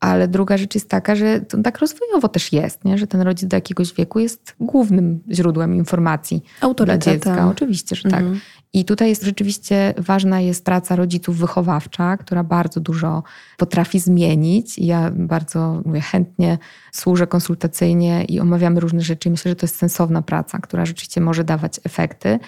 ale 0.00 0.28
druga 0.28 0.56
rzecz 0.56 0.74
jest 0.74 0.88
taka, 0.88 1.16
że 1.16 1.40
to 1.40 1.62
tak 1.62 1.78
rozwojowo 1.78 2.28
też 2.28 2.52
jest, 2.52 2.84
nie? 2.84 2.98
że 2.98 3.06
ten 3.06 3.20
rodzic 3.20 3.48
do 3.48 3.56
jakiegoś 3.56 3.94
wieku 3.94 4.18
jest 4.18 4.54
głównym 4.60 5.20
źródłem 5.30 5.74
informacji 5.74 6.44
dla 6.76 6.98
dziecka. 6.98 7.48
Oczywiście, 7.48 7.96
że 7.96 8.02
tak. 8.02 8.20
Mhm. 8.20 8.40
I 8.72 8.84
tutaj 8.84 9.08
jest 9.08 9.22
rzeczywiście 9.22 9.94
ważna 9.98 10.40
jest 10.40 10.64
praca 10.64 10.96
rodziców 10.96 11.38
wychowawcza, 11.38 12.16
która 12.16 12.44
bardzo 12.44 12.80
dużo 12.80 13.22
potrafi 13.56 14.00
zmienić. 14.00 14.78
I 14.78 14.86
ja 14.86 15.10
bardzo 15.14 15.82
mówię, 15.84 16.00
chętnie 16.00 16.58
służę 16.92 17.26
konsultacyjnie 17.26 18.24
i 18.24 18.40
omawiamy 18.40 18.80
różne 18.80 19.00
rzeczy. 19.00 19.30
Myślę, 19.30 19.50
że 19.50 19.56
to 19.56 19.66
jest 19.66 19.76
sensowna 19.76 20.22
praca, 20.22 20.58
która 20.58 20.86
rzeczywiście 20.86 21.20
może 21.20 21.44
dawać 21.44 21.80
efekty. 21.84 22.38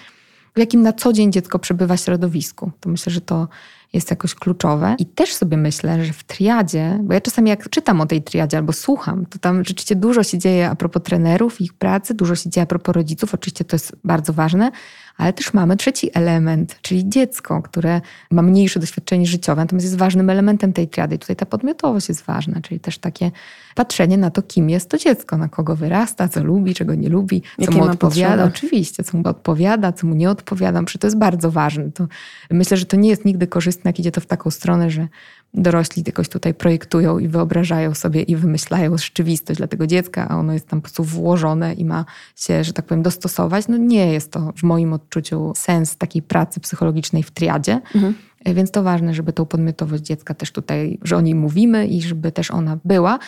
W 0.55 0.59
jakim 0.59 0.81
na 0.81 0.93
co 0.93 1.13
dzień 1.13 1.31
dziecko 1.31 1.59
przebywa 1.59 1.97
w 1.97 1.99
środowisku. 1.99 2.71
To 2.79 2.89
myślę, 2.89 3.13
że 3.13 3.21
to 3.21 3.47
jest 3.93 4.09
jakoś 4.09 4.35
kluczowe. 4.35 4.95
I 4.99 5.05
też 5.05 5.33
sobie 5.33 5.57
myślę, 5.57 6.05
że 6.05 6.13
w 6.13 6.23
triadzie, 6.23 6.99
bo 7.03 7.13
ja 7.13 7.21
czasami 7.21 7.49
jak 7.49 7.69
czytam 7.69 8.01
o 8.01 8.05
tej 8.05 8.21
triadzie 8.21 8.57
albo 8.57 8.73
słucham, 8.73 9.25
to 9.25 9.39
tam 9.39 9.57
rzeczywiście 9.57 9.95
dużo 9.95 10.23
się 10.23 10.37
dzieje 10.37 10.69
a 10.69 10.75
propos 10.75 11.03
trenerów, 11.03 11.61
ich 11.61 11.73
pracy, 11.73 12.13
dużo 12.13 12.35
się 12.35 12.49
dzieje 12.49 12.63
a 12.63 12.65
propos 12.65 12.95
rodziców, 12.95 13.33
oczywiście 13.33 13.65
to 13.65 13.75
jest 13.75 13.95
bardzo 14.03 14.33
ważne, 14.33 14.71
ale 15.17 15.33
też 15.33 15.53
mamy 15.53 15.77
trzeci 15.77 16.09
element, 16.13 16.77
czyli 16.81 17.09
dziecko, 17.09 17.61
które 17.61 18.01
ma 18.31 18.41
mniejsze 18.41 18.79
doświadczenie 18.79 19.25
życiowe, 19.25 19.61
natomiast 19.61 19.85
jest 19.85 19.97
ważnym 19.97 20.29
elementem 20.29 20.73
tej 20.73 20.87
triady. 20.87 21.15
I 21.15 21.19
tutaj 21.19 21.35
ta 21.35 21.45
podmiotowość 21.45 22.09
jest 22.09 22.25
ważna, 22.25 22.61
czyli 22.61 22.79
też 22.79 22.97
takie 22.97 23.31
patrzenie 23.75 24.17
na 24.17 24.31
to, 24.31 24.41
kim 24.41 24.69
jest 24.69 24.89
to 24.89 24.97
dziecko, 24.97 25.37
na 25.37 25.49
kogo 25.49 25.75
wyrasta, 25.75 26.27
co 26.27 26.43
lubi, 26.43 26.73
czego 26.73 26.95
nie 26.95 27.09
lubi, 27.09 27.41
co 27.41 27.47
Jakie 27.61 27.75
mu 27.75 27.83
odpowiada. 27.83 28.43
Oczywiście, 28.43 29.03
co 29.03 29.17
mu 29.17 29.27
odpowiada, 29.27 29.91
co 29.91 30.07
mu 30.07 30.15
nie 30.15 30.29
odpowiada. 30.29 30.83
Przecież 30.83 30.99
to 30.99 31.07
jest 31.07 31.17
bardzo 31.17 31.51
ważne. 31.51 31.91
To 31.91 32.07
myślę, 32.51 32.77
że 32.77 32.85
to 32.85 32.97
nie 32.97 33.09
jest 33.09 33.25
nigdy 33.25 33.47
korzystne, 33.47 33.82
jak 33.89 33.99
idzie 33.99 34.11
to 34.11 34.21
w 34.21 34.25
taką 34.25 34.51
stronę, 34.51 34.89
że 34.89 35.07
dorośli 35.53 36.03
jakoś 36.07 36.29
tutaj 36.29 36.53
projektują 36.53 37.19
i 37.19 37.27
wyobrażają 37.27 37.93
sobie 37.93 38.21
i 38.21 38.35
wymyślają 38.35 38.97
rzeczywistość 38.97 39.57
dla 39.57 39.67
tego 39.67 39.87
dziecka, 39.87 40.29
a 40.29 40.37
ono 40.37 40.53
jest 40.53 40.67
tam 40.67 40.81
po 40.81 40.83
prostu 40.83 41.03
włożone 41.03 41.73
i 41.73 41.85
ma 41.85 42.05
się, 42.35 42.63
że 42.63 42.73
tak 42.73 42.85
powiem, 42.85 43.03
dostosować. 43.03 43.67
No 43.67 43.77
nie 43.77 44.13
jest 44.13 44.31
to 44.31 44.53
w 44.55 44.63
moim 44.63 44.93
odczuciu 44.93 45.53
sens 45.55 45.97
takiej 45.97 46.21
pracy 46.21 46.59
psychologicznej 46.59 47.23
w 47.23 47.31
triadzie. 47.31 47.81
Mhm. 47.95 48.13
Więc 48.45 48.71
to 48.71 48.83
ważne, 48.83 49.13
żeby 49.13 49.33
tą 49.33 49.45
podmiotowość 49.45 50.03
dziecka 50.03 50.33
też 50.33 50.51
tutaj, 50.51 50.99
że 51.01 51.17
o 51.17 51.21
niej 51.21 51.35
mówimy 51.35 51.87
i 51.87 52.01
żeby 52.01 52.31
też 52.31 52.51
ona 52.51 52.77
była. 52.85 53.19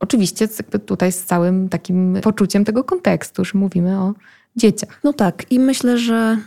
Oczywiście 0.00 0.48
tutaj 0.86 1.12
z 1.12 1.24
całym 1.24 1.68
takim 1.68 2.18
poczuciem 2.22 2.64
tego 2.64 2.84
kontekstu, 2.84 3.44
że 3.44 3.58
mówimy 3.58 4.00
o 4.00 4.14
dzieciach. 4.56 5.00
No 5.04 5.12
tak, 5.12 5.52
i 5.52 5.60
myślę, 5.60 5.98
że 5.98 6.38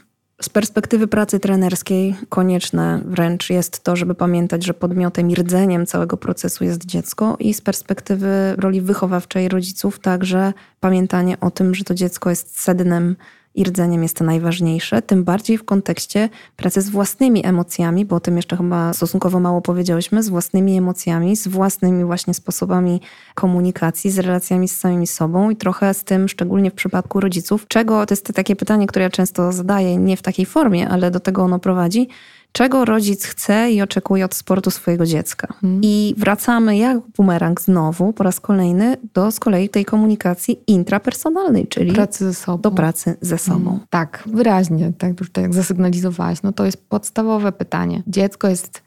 z 0.41 0.49
perspektywy 0.49 1.07
pracy 1.07 1.39
trenerskiej 1.39 2.15
konieczne 2.29 3.01
wręcz 3.05 3.49
jest 3.49 3.83
to, 3.83 3.95
żeby 3.95 4.15
pamiętać, 4.15 4.65
że 4.65 4.73
podmiotem 4.73 5.31
i 5.31 5.35
rdzeniem 5.35 5.85
całego 5.85 6.17
procesu 6.17 6.63
jest 6.63 6.85
dziecko, 6.85 7.35
i 7.39 7.53
z 7.53 7.61
perspektywy 7.61 8.55
roli 8.57 8.81
wychowawczej 8.81 9.49
rodziców 9.49 9.99
także 9.99 10.53
pamiętanie 10.79 11.39
o 11.39 11.51
tym, 11.51 11.75
że 11.75 11.83
to 11.83 11.93
dziecko 11.93 12.29
jest 12.29 12.59
sednem 12.59 13.15
i 13.55 13.63
rdzeniem 13.63 14.03
jest 14.03 14.17
to 14.17 14.23
najważniejsze, 14.23 15.01
tym 15.01 15.23
bardziej 15.23 15.57
w 15.57 15.63
kontekście 15.63 16.29
pracy 16.55 16.81
z 16.81 16.89
własnymi 16.89 17.45
emocjami, 17.45 18.05
bo 18.05 18.15
o 18.15 18.19
tym 18.19 18.35
jeszcze 18.35 18.57
chyba 18.57 18.93
stosunkowo 18.93 19.39
mało 19.39 19.61
powiedziałyśmy, 19.61 20.23
z 20.23 20.29
własnymi 20.29 20.77
emocjami, 20.77 21.35
z 21.35 21.47
własnymi 21.47 22.03
właśnie 22.03 22.33
sposobami 22.33 23.01
komunikacji, 23.35 24.11
z 24.11 24.19
relacjami 24.19 24.67
z 24.67 24.79
samymi 24.79 25.07
sobą 25.07 25.49
i 25.49 25.55
trochę 25.55 25.93
z 25.93 26.03
tym, 26.03 26.27
szczególnie 26.27 26.71
w 26.71 26.73
przypadku 26.73 27.19
rodziców, 27.19 27.67
czego, 27.67 28.05
to 28.05 28.13
jest 28.13 28.33
takie 28.33 28.55
pytanie, 28.55 28.87
które 28.87 29.03
ja 29.03 29.09
często 29.09 29.51
zadaję, 29.51 29.97
nie 29.97 30.17
w 30.17 30.21
takiej 30.21 30.45
formie, 30.45 30.89
ale 30.89 31.11
do 31.11 31.19
tego 31.19 31.43
ono 31.43 31.59
prowadzi, 31.59 32.07
czego 32.51 32.85
rodzic 32.85 33.25
chce 33.25 33.71
i 33.71 33.81
oczekuje 33.81 34.25
od 34.25 34.35
sportu 34.35 34.71
swojego 34.71 35.05
dziecka. 35.05 35.47
I 35.81 36.15
wracamy 36.17 36.77
jak 36.77 36.97
bumerang 37.17 37.61
znowu, 37.61 38.13
po 38.13 38.23
raz 38.23 38.39
kolejny, 38.39 38.97
do 39.13 39.31
z 39.31 39.39
kolei 39.39 39.69
tej 39.69 39.85
komunikacji 39.85 40.59
intrapersonalnej, 40.67 41.67
czyli 41.67 41.91
Pracy 41.93 42.25
ze 42.25 42.33
sobą. 42.33 42.61
do 42.61 42.71
pracy 42.71 43.17
ze 43.21 43.37
sobą. 43.37 43.69
Mm, 43.69 43.79
Tak, 43.89 44.23
wyraźnie, 44.25 44.91
tak 44.97 45.19
już 45.19 45.31
tak 45.31 45.41
jak 45.41 45.53
zasygnalizowałaś, 45.53 46.41
no 46.43 46.51
to 46.51 46.65
jest 46.65 46.77
podstawowe 46.89 47.51
pytanie. 47.51 48.03
Dziecko 48.07 48.47
jest 48.47 48.81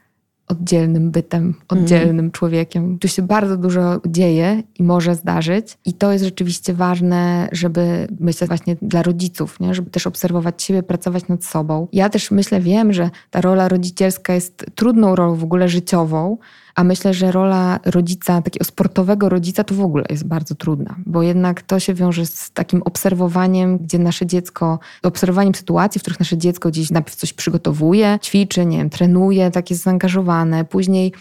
oddzielnym 0.49 1.11
bytem, 1.11 1.55
oddzielnym 1.69 2.31
człowiekiem. 2.31 2.99
Tu 2.99 3.09
się 3.09 3.23
bardzo 3.23 3.57
dużo 3.57 4.01
dzieje 4.07 4.63
i 4.79 4.83
może 4.83 5.15
zdarzyć. 5.15 5.79
I 5.85 5.93
to 5.93 6.13
jest 6.13 6.25
rzeczywiście 6.25 6.75
ważne, 6.75 7.49
żeby 7.53 8.09
myśleć 8.21 8.49
właśnie 8.49 8.77
dla 8.83 9.03
rodziców, 9.03 9.61
nie? 9.61 9.75
żeby 9.75 9.91
też 9.91 10.07
obserwować 10.07 10.63
siebie, 10.63 10.83
pracować 10.83 11.29
nad 11.29 11.45
sobą. 11.45 11.89
Ja 11.93 12.09
też 12.09 12.31
myślę, 12.31 12.61
wiem, 12.61 12.93
że 12.93 13.11
ta 13.31 13.41
rola 13.41 13.69
rodzicielska 13.69 14.35
jest 14.35 14.67
trudną 14.75 15.17
rolą 15.17 15.35
w 15.35 15.45
ogóle 15.45 15.69
życiową, 15.69 16.39
a 16.75 16.85
myślę, 16.85 17.15
że 17.15 17.33
rola 17.33 17.81
rodzica, 17.85 18.43
takiego 18.43 18.65
sportowego 18.65 19.29
rodzica, 19.29 19.65
to 19.65 19.75
w 19.75 19.81
ogóle 19.81 20.05
jest 20.11 20.27
bardzo 20.27 20.55
trudna, 20.55 20.97
bo 21.07 21.23
jednak 21.23 21.63
to 21.63 21.81
się 21.81 21.95
wiąże 21.95 22.27
z 22.27 22.51
takim 22.51 22.83
obserwowaniem, 22.83 23.79
gdzie 23.79 23.99
nasze 23.99 24.27
dziecko, 24.27 24.79
obserwowaniem 25.03 25.55
sytuacji, 25.55 25.99
w 25.99 26.03
których 26.03 26.21
nasze 26.21 26.39
dziecko 26.39 26.69
gdzieś 26.69 26.91
najpierw 26.91 27.17
coś 27.17 27.33
przygotowuje, 27.33 28.19
ćwiczy, 28.23 28.67
nie 28.67 28.79
wiem, 28.79 28.91
trenuje, 28.91 29.51
tak 29.51 29.71
jest 29.71 29.83
zaangażowane, 29.83 30.65
później 30.65 31.13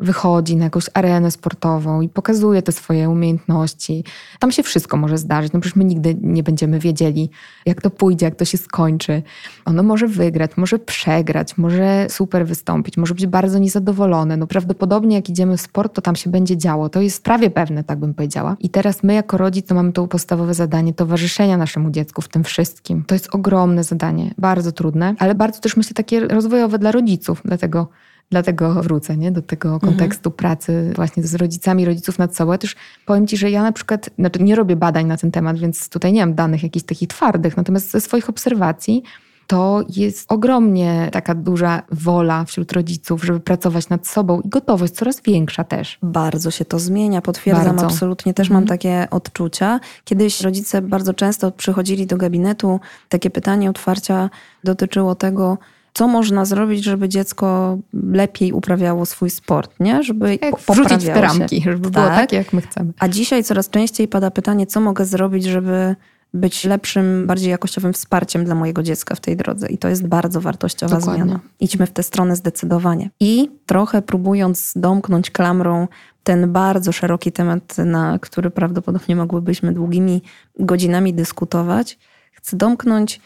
wychodzi 0.00 0.56
na 0.56 0.64
jakąś 0.64 0.84
arenę 0.94 1.30
sportową 1.30 2.00
i 2.00 2.08
pokazuje 2.08 2.62
te 2.62 2.72
swoje 2.72 3.08
umiejętności. 3.08 4.04
Tam 4.38 4.52
się 4.52 4.62
wszystko 4.62 4.96
może 4.96 5.18
zdarzyć. 5.18 5.52
No 5.52 5.60
przecież 5.60 5.76
my 5.76 5.84
nigdy 5.84 6.16
nie 6.20 6.42
będziemy 6.42 6.78
wiedzieli, 6.78 7.30
jak 7.66 7.82
to 7.82 7.90
pójdzie, 7.90 8.26
jak 8.26 8.34
to 8.34 8.44
się 8.44 8.58
skończy. 8.58 9.22
Ono 9.64 9.82
może 9.82 10.06
wygrać, 10.06 10.56
może 10.56 10.78
przegrać, 10.78 11.58
może 11.58 12.06
super 12.10 12.46
wystąpić, 12.46 12.96
może 12.96 13.14
być 13.14 13.26
bardzo 13.26 13.58
niezadowolone. 13.58 14.36
No 14.36 14.46
prawdopodobnie 14.46 15.16
jak 15.16 15.28
idziemy 15.28 15.56
w 15.56 15.60
sport, 15.60 15.94
to 15.94 16.02
tam 16.02 16.16
się 16.16 16.30
będzie 16.30 16.56
działo. 16.56 16.88
To 16.88 17.00
jest 17.00 17.24
prawie 17.24 17.50
pewne, 17.50 17.84
tak 17.84 17.98
bym 17.98 18.14
powiedziała. 18.14 18.56
I 18.60 18.70
teraz 18.70 19.02
my 19.02 19.14
jako 19.14 19.38
rodzic 19.38 19.66
to 19.66 19.74
mamy 19.74 19.92
to 19.92 20.06
podstawowe 20.06 20.54
zadanie 20.54 20.94
towarzyszenia 20.94 21.56
naszemu 21.56 21.90
dziecku 21.90 22.22
w 22.22 22.28
tym 22.28 22.44
wszystkim. 22.44 23.04
To 23.06 23.14
jest 23.14 23.34
ogromne 23.34 23.84
zadanie, 23.84 24.34
bardzo 24.38 24.72
trudne, 24.72 25.14
ale 25.18 25.34
bardzo 25.34 25.60
też 25.60 25.76
myślę 25.76 25.94
takie 25.94 26.20
rozwojowe 26.20 26.78
dla 26.78 26.92
rodziców, 26.92 27.42
dlatego 27.44 27.88
Dlatego 28.32 28.74
wrócę 28.74 29.16
nie? 29.16 29.32
do 29.32 29.42
tego 29.42 29.80
kontekstu 29.80 30.30
pracy 30.30 30.92
właśnie 30.96 31.22
z 31.22 31.34
rodzicami, 31.34 31.84
rodziców 31.84 32.18
nad 32.18 32.36
sobą. 32.36 32.52
Ja 32.52 32.58
też 32.58 32.76
powiem 33.06 33.26
Ci, 33.26 33.36
że 33.36 33.50
ja 33.50 33.62
na 33.62 33.72
przykład, 33.72 34.10
znaczy 34.18 34.42
nie 34.42 34.56
robię 34.56 34.76
badań 34.76 35.06
na 35.06 35.16
ten 35.16 35.30
temat, 35.30 35.58
więc 35.58 35.88
tutaj 35.88 36.12
nie 36.12 36.26
mam 36.26 36.34
danych 36.34 36.62
jakichś 36.62 36.86
takich 36.86 37.08
twardych, 37.08 37.56
natomiast 37.56 37.90
ze 37.90 38.00
swoich 38.00 38.28
obserwacji 38.28 39.02
to 39.46 39.84
jest 39.96 40.32
ogromnie 40.32 41.08
taka 41.12 41.34
duża 41.34 41.82
wola 41.90 42.44
wśród 42.44 42.72
rodziców, 42.72 43.24
żeby 43.24 43.40
pracować 43.40 43.88
nad 43.88 44.06
sobą 44.06 44.40
i 44.40 44.48
gotowość 44.48 44.92
coraz 44.92 45.20
większa 45.20 45.64
też. 45.64 45.98
Bardzo 46.02 46.50
się 46.50 46.64
to 46.64 46.78
zmienia, 46.78 47.22
potwierdzam 47.22 47.66
Bardzo. 47.66 47.86
absolutnie. 47.86 48.34
Też 48.34 48.50
mam 48.50 48.66
takie 48.66 49.06
odczucia. 49.10 49.80
Kiedyś 50.04 50.40
rodzice 50.40 50.82
bardzo 50.82 51.14
często 51.14 51.50
przychodzili 51.50 52.06
do 52.06 52.16
gabinetu. 52.16 52.80
Takie 53.08 53.30
pytanie 53.30 53.70
otwarcia 53.70 54.30
dotyczyło 54.64 55.14
tego, 55.14 55.58
co 55.94 56.08
można 56.08 56.44
zrobić, 56.44 56.84
żeby 56.84 57.08
dziecko 57.08 57.78
lepiej 57.92 58.52
uprawiało 58.52 59.06
swój 59.06 59.30
sport, 59.30 59.80
nie? 59.80 60.02
Żeby 60.02 60.38
Jak 60.42 60.56
po- 60.56 60.72
wrzucić 60.72 60.98
w 60.98 61.06
te 61.06 61.06
poprawiało 61.06 61.32
się. 61.34 61.38
ramki, 61.38 61.62
żeby 61.62 61.90
było 61.90 62.06
Tak. 62.06 62.16
tak, 62.16 62.32
jak 62.32 62.52
my 62.52 62.60
chcemy. 62.62 62.92
A 62.98 63.08
dzisiaj 63.08 63.44
coraz 63.44 63.70
częściej 63.70 64.08
pada 64.08 64.30
pytanie, 64.30 64.66
co 64.66 64.80
mogę 64.80 65.04
zrobić, 65.04 65.44
żeby 65.44 65.96
być 66.34 66.64
lepszym, 66.64 67.26
bardziej 67.26 67.50
jakościowym 67.50 67.92
wsparciem 67.92 68.44
dla 68.44 68.54
mojego 68.54 68.82
dziecka 68.82 69.14
w 69.14 69.20
tej 69.20 69.36
drodze. 69.36 69.68
I 69.68 69.78
to 69.78 69.88
jest 69.88 70.06
bardzo 70.06 70.40
wartościowa 70.40 70.96
Dokładnie. 70.98 71.24
zmiana. 71.24 71.40
Idźmy 71.60 71.86
w 71.86 71.90
tę 71.90 72.02
stronę 72.02 72.36
zdecydowanie. 72.36 73.10
I 73.20 73.50
trochę 73.66 74.02
próbując 74.02 74.72
domknąć 74.76 75.30
klamrą 75.30 75.88
ten 76.24 76.52
bardzo 76.52 76.92
szeroki 76.92 77.32
temat, 77.32 77.78
na 77.78 78.18
który 78.18 78.50
prawdopodobnie 78.50 79.16
mogłybyśmy 79.16 79.72
długimi 79.72 80.22
godzinami 80.58 81.14
dyskutować, 81.14 81.98
chcę 82.32 82.56
domknąć 82.56 83.20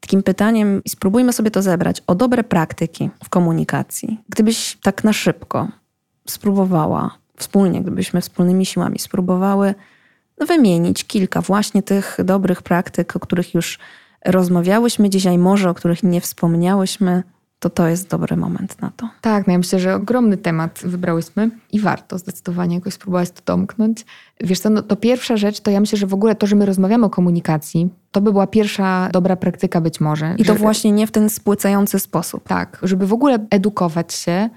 takim 0.00 0.22
pytaniem 0.22 0.82
i 0.84 0.88
spróbujmy 0.88 1.32
sobie 1.32 1.50
to 1.50 1.62
zebrać 1.62 2.02
o 2.06 2.14
dobre 2.14 2.44
praktyki 2.44 3.10
w 3.24 3.28
komunikacji. 3.28 4.20
Gdybyś 4.28 4.78
tak 4.82 5.04
na 5.04 5.12
szybko 5.12 5.68
spróbowała, 6.28 7.18
wspólnie, 7.36 7.82
gdybyśmy 7.82 8.20
wspólnymi 8.20 8.66
siłami 8.66 8.98
spróbowały 8.98 9.74
wymienić 10.40 11.04
kilka 11.04 11.40
właśnie 11.40 11.82
tych 11.82 12.16
dobrych 12.24 12.62
praktyk, 12.62 13.16
o 13.16 13.20
których 13.20 13.54
już 13.54 13.78
rozmawiałyśmy 14.24 15.10
dzisiaj, 15.10 15.38
może 15.38 15.70
o 15.70 15.74
których 15.74 16.02
nie 16.02 16.20
wspomniałyśmy, 16.20 17.22
to 17.60 17.70
to 17.70 17.88
jest 17.88 18.08
dobry 18.08 18.36
moment 18.36 18.82
na 18.82 18.90
to. 18.96 19.08
Tak, 19.20 19.46
no 19.46 19.52
ja 19.52 19.58
myślę, 19.58 19.78
że 19.80 19.94
ogromny 19.94 20.36
temat 20.36 20.80
wybrałyśmy 20.84 21.50
i 21.72 21.80
warto 21.80 22.18
zdecydowanie 22.18 22.74
jakoś 22.74 22.94
spróbować 22.94 23.30
to 23.30 23.40
domknąć. 23.46 24.04
Wiesz 24.40 24.60
co, 24.60 24.70
no 24.70 24.82
to 24.82 24.96
pierwsza 24.96 25.36
rzecz, 25.36 25.60
to 25.60 25.70
ja 25.70 25.80
myślę, 25.80 25.98
że 25.98 26.06
w 26.06 26.14
ogóle 26.14 26.34
to, 26.34 26.46
że 26.46 26.56
my 26.56 26.66
rozmawiamy 26.66 27.06
o 27.06 27.10
komunikacji, 27.10 27.88
to 28.12 28.20
by 28.20 28.32
była 28.32 28.46
pierwsza 28.46 29.08
dobra 29.12 29.36
praktyka 29.36 29.80
być 29.80 30.00
może. 30.00 30.34
I 30.38 30.44
to 30.44 30.52
że- 30.52 30.58
właśnie 30.58 30.92
nie 30.92 31.06
w 31.06 31.10
ten 31.10 31.30
spłycający 31.30 31.98
sposób. 31.98 32.48
Tak, 32.48 32.78
żeby 32.82 33.06
w 33.06 33.12
ogóle 33.12 33.46
edukować 33.50 34.14
się 34.14 34.50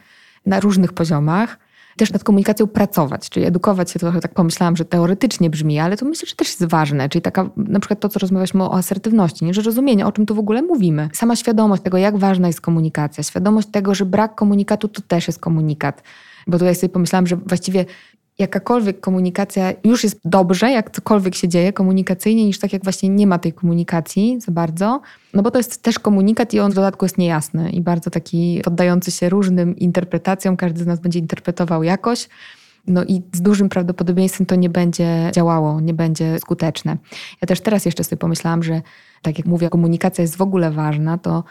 na 0.45 0.59
różnych 0.59 0.93
poziomach, 0.93 1.57
też 1.97 2.13
nad 2.13 2.23
komunikacją 2.23 2.67
pracować, 2.67 3.29
czyli 3.29 3.45
edukować 3.45 3.91
się, 3.91 3.99
to 3.99 4.05
trochę 4.05 4.21
tak 4.21 4.33
pomyślałam, 4.33 4.75
że 4.75 4.85
teoretycznie 4.85 5.49
brzmi, 5.49 5.79
ale 5.79 5.97
to 5.97 6.05
myślę, 6.05 6.27
że 6.27 6.35
też 6.35 6.47
jest 6.47 6.65
ważne, 6.65 7.09
czyli 7.09 7.21
taka, 7.21 7.49
na 7.57 7.79
przykład 7.79 7.99
to, 7.99 8.09
co 8.09 8.19
rozmawialiśmy 8.19 8.63
o 8.63 8.73
asertywności, 8.73 9.45
nie? 9.45 9.53
że 9.53 9.61
rozumienie, 9.61 10.07
o 10.07 10.11
czym 10.11 10.25
tu 10.25 10.35
w 10.35 10.39
ogóle 10.39 10.61
mówimy. 10.61 11.09
Sama 11.13 11.35
świadomość 11.35 11.83
tego, 11.83 11.97
jak 11.97 12.17
ważna 12.17 12.47
jest 12.47 12.61
komunikacja, 12.61 13.23
świadomość 13.23 13.67
tego, 13.67 13.95
że 13.95 14.05
brak 14.05 14.35
komunikatu 14.35 14.87
to 14.87 15.01
też 15.01 15.27
jest 15.27 15.39
komunikat. 15.39 16.03
Bo 16.47 16.59
tutaj 16.59 16.75
sobie 16.75 16.89
pomyślałam, 16.89 17.27
że 17.27 17.35
właściwie 17.35 17.85
jakakolwiek 18.39 18.99
komunikacja 18.99 19.73
już 19.83 20.03
jest 20.03 20.19
dobrze, 20.25 20.71
jak 20.71 20.91
cokolwiek 20.91 21.35
się 21.35 21.47
dzieje 21.47 21.73
komunikacyjnie, 21.73 22.45
niż 22.45 22.59
tak 22.59 22.73
jak 22.73 22.83
właśnie 22.83 23.09
nie 23.09 23.27
ma 23.27 23.39
tej 23.39 23.53
komunikacji 23.53 24.41
za 24.41 24.51
bardzo. 24.51 25.01
No 25.33 25.43
bo 25.43 25.51
to 25.51 25.59
jest 25.59 25.83
też 25.83 25.99
komunikat 25.99 26.53
i 26.53 26.59
on 26.59 26.71
w 26.71 26.75
dodatku 26.75 27.05
jest 27.05 27.17
niejasny 27.17 27.69
i 27.69 27.81
bardzo 27.81 28.09
taki 28.09 28.61
poddający 28.63 29.11
się 29.11 29.29
różnym 29.29 29.77
interpretacjom. 29.77 30.57
Każdy 30.57 30.83
z 30.83 30.87
nas 30.87 30.99
będzie 30.99 31.19
interpretował 31.19 31.83
jakoś. 31.83 32.29
No 32.87 33.03
i 33.03 33.21
z 33.33 33.41
dużym 33.41 33.69
prawdopodobieństwem 33.69 34.45
to 34.45 34.55
nie 34.55 34.69
będzie 34.69 35.31
działało, 35.33 35.81
nie 35.81 35.93
będzie 35.93 36.39
skuteczne. 36.39 36.97
Ja 37.41 37.45
też 37.45 37.61
teraz 37.61 37.85
jeszcze 37.85 38.03
sobie 38.03 38.17
pomyślałam, 38.17 38.63
że 38.63 38.81
tak 39.21 39.37
jak 39.37 39.47
mówię, 39.47 39.69
komunikacja 39.69 40.21
jest 40.21 40.37
w 40.37 40.41
ogóle 40.41 40.71
ważna, 40.71 41.17
to 41.17 41.43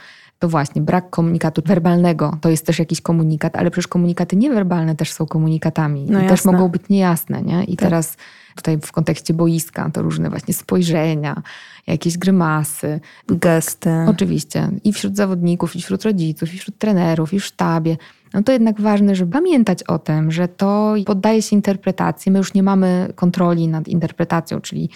to 0.42 0.48
właśnie 0.48 0.82
brak 0.82 1.10
komunikatu 1.10 1.62
werbalnego 1.66 2.38
to 2.40 2.48
jest 2.48 2.66
też 2.66 2.78
jakiś 2.78 3.00
komunikat, 3.00 3.56
ale 3.56 3.70
przecież 3.70 3.88
komunikaty 3.88 4.36
niewerbalne 4.36 4.96
też 4.96 5.12
są 5.12 5.26
komunikatami 5.26 6.06
no 6.10 6.22
i 6.22 6.26
też 6.26 6.44
mogą 6.44 6.68
być 6.68 6.82
niejasne. 6.88 7.42
Nie? 7.42 7.64
I 7.64 7.76
tak. 7.76 7.88
teraz 7.88 8.16
tutaj 8.56 8.78
w 8.82 8.92
kontekście 8.92 9.34
boiska 9.34 9.90
to 9.90 10.02
różne 10.02 10.30
właśnie 10.30 10.54
spojrzenia, 10.54 11.42
jakieś 11.86 12.18
grymasy. 12.18 13.00
Gesty. 13.28 13.90
Oczywiście. 14.08 14.70
I 14.84 14.92
wśród 14.92 15.16
zawodników, 15.16 15.76
i 15.76 15.82
wśród 15.82 16.02
rodziców, 16.02 16.54
i 16.54 16.58
wśród 16.58 16.78
trenerów, 16.78 17.34
i 17.34 17.40
w 17.40 17.44
sztabie. 17.44 17.96
No 18.34 18.42
to 18.42 18.52
jednak 18.52 18.80
ważne, 18.80 19.14
żeby 19.14 19.32
pamiętać 19.32 19.82
o 19.82 19.98
tym, 19.98 20.30
że 20.32 20.48
to 20.48 20.94
poddaje 21.06 21.42
się 21.42 21.56
interpretacji. 21.56 22.32
My 22.32 22.38
już 22.38 22.54
nie 22.54 22.62
mamy 22.62 23.12
kontroli 23.14 23.68
nad 23.68 23.88
interpretacją, 23.88 24.60
czyli 24.60 24.90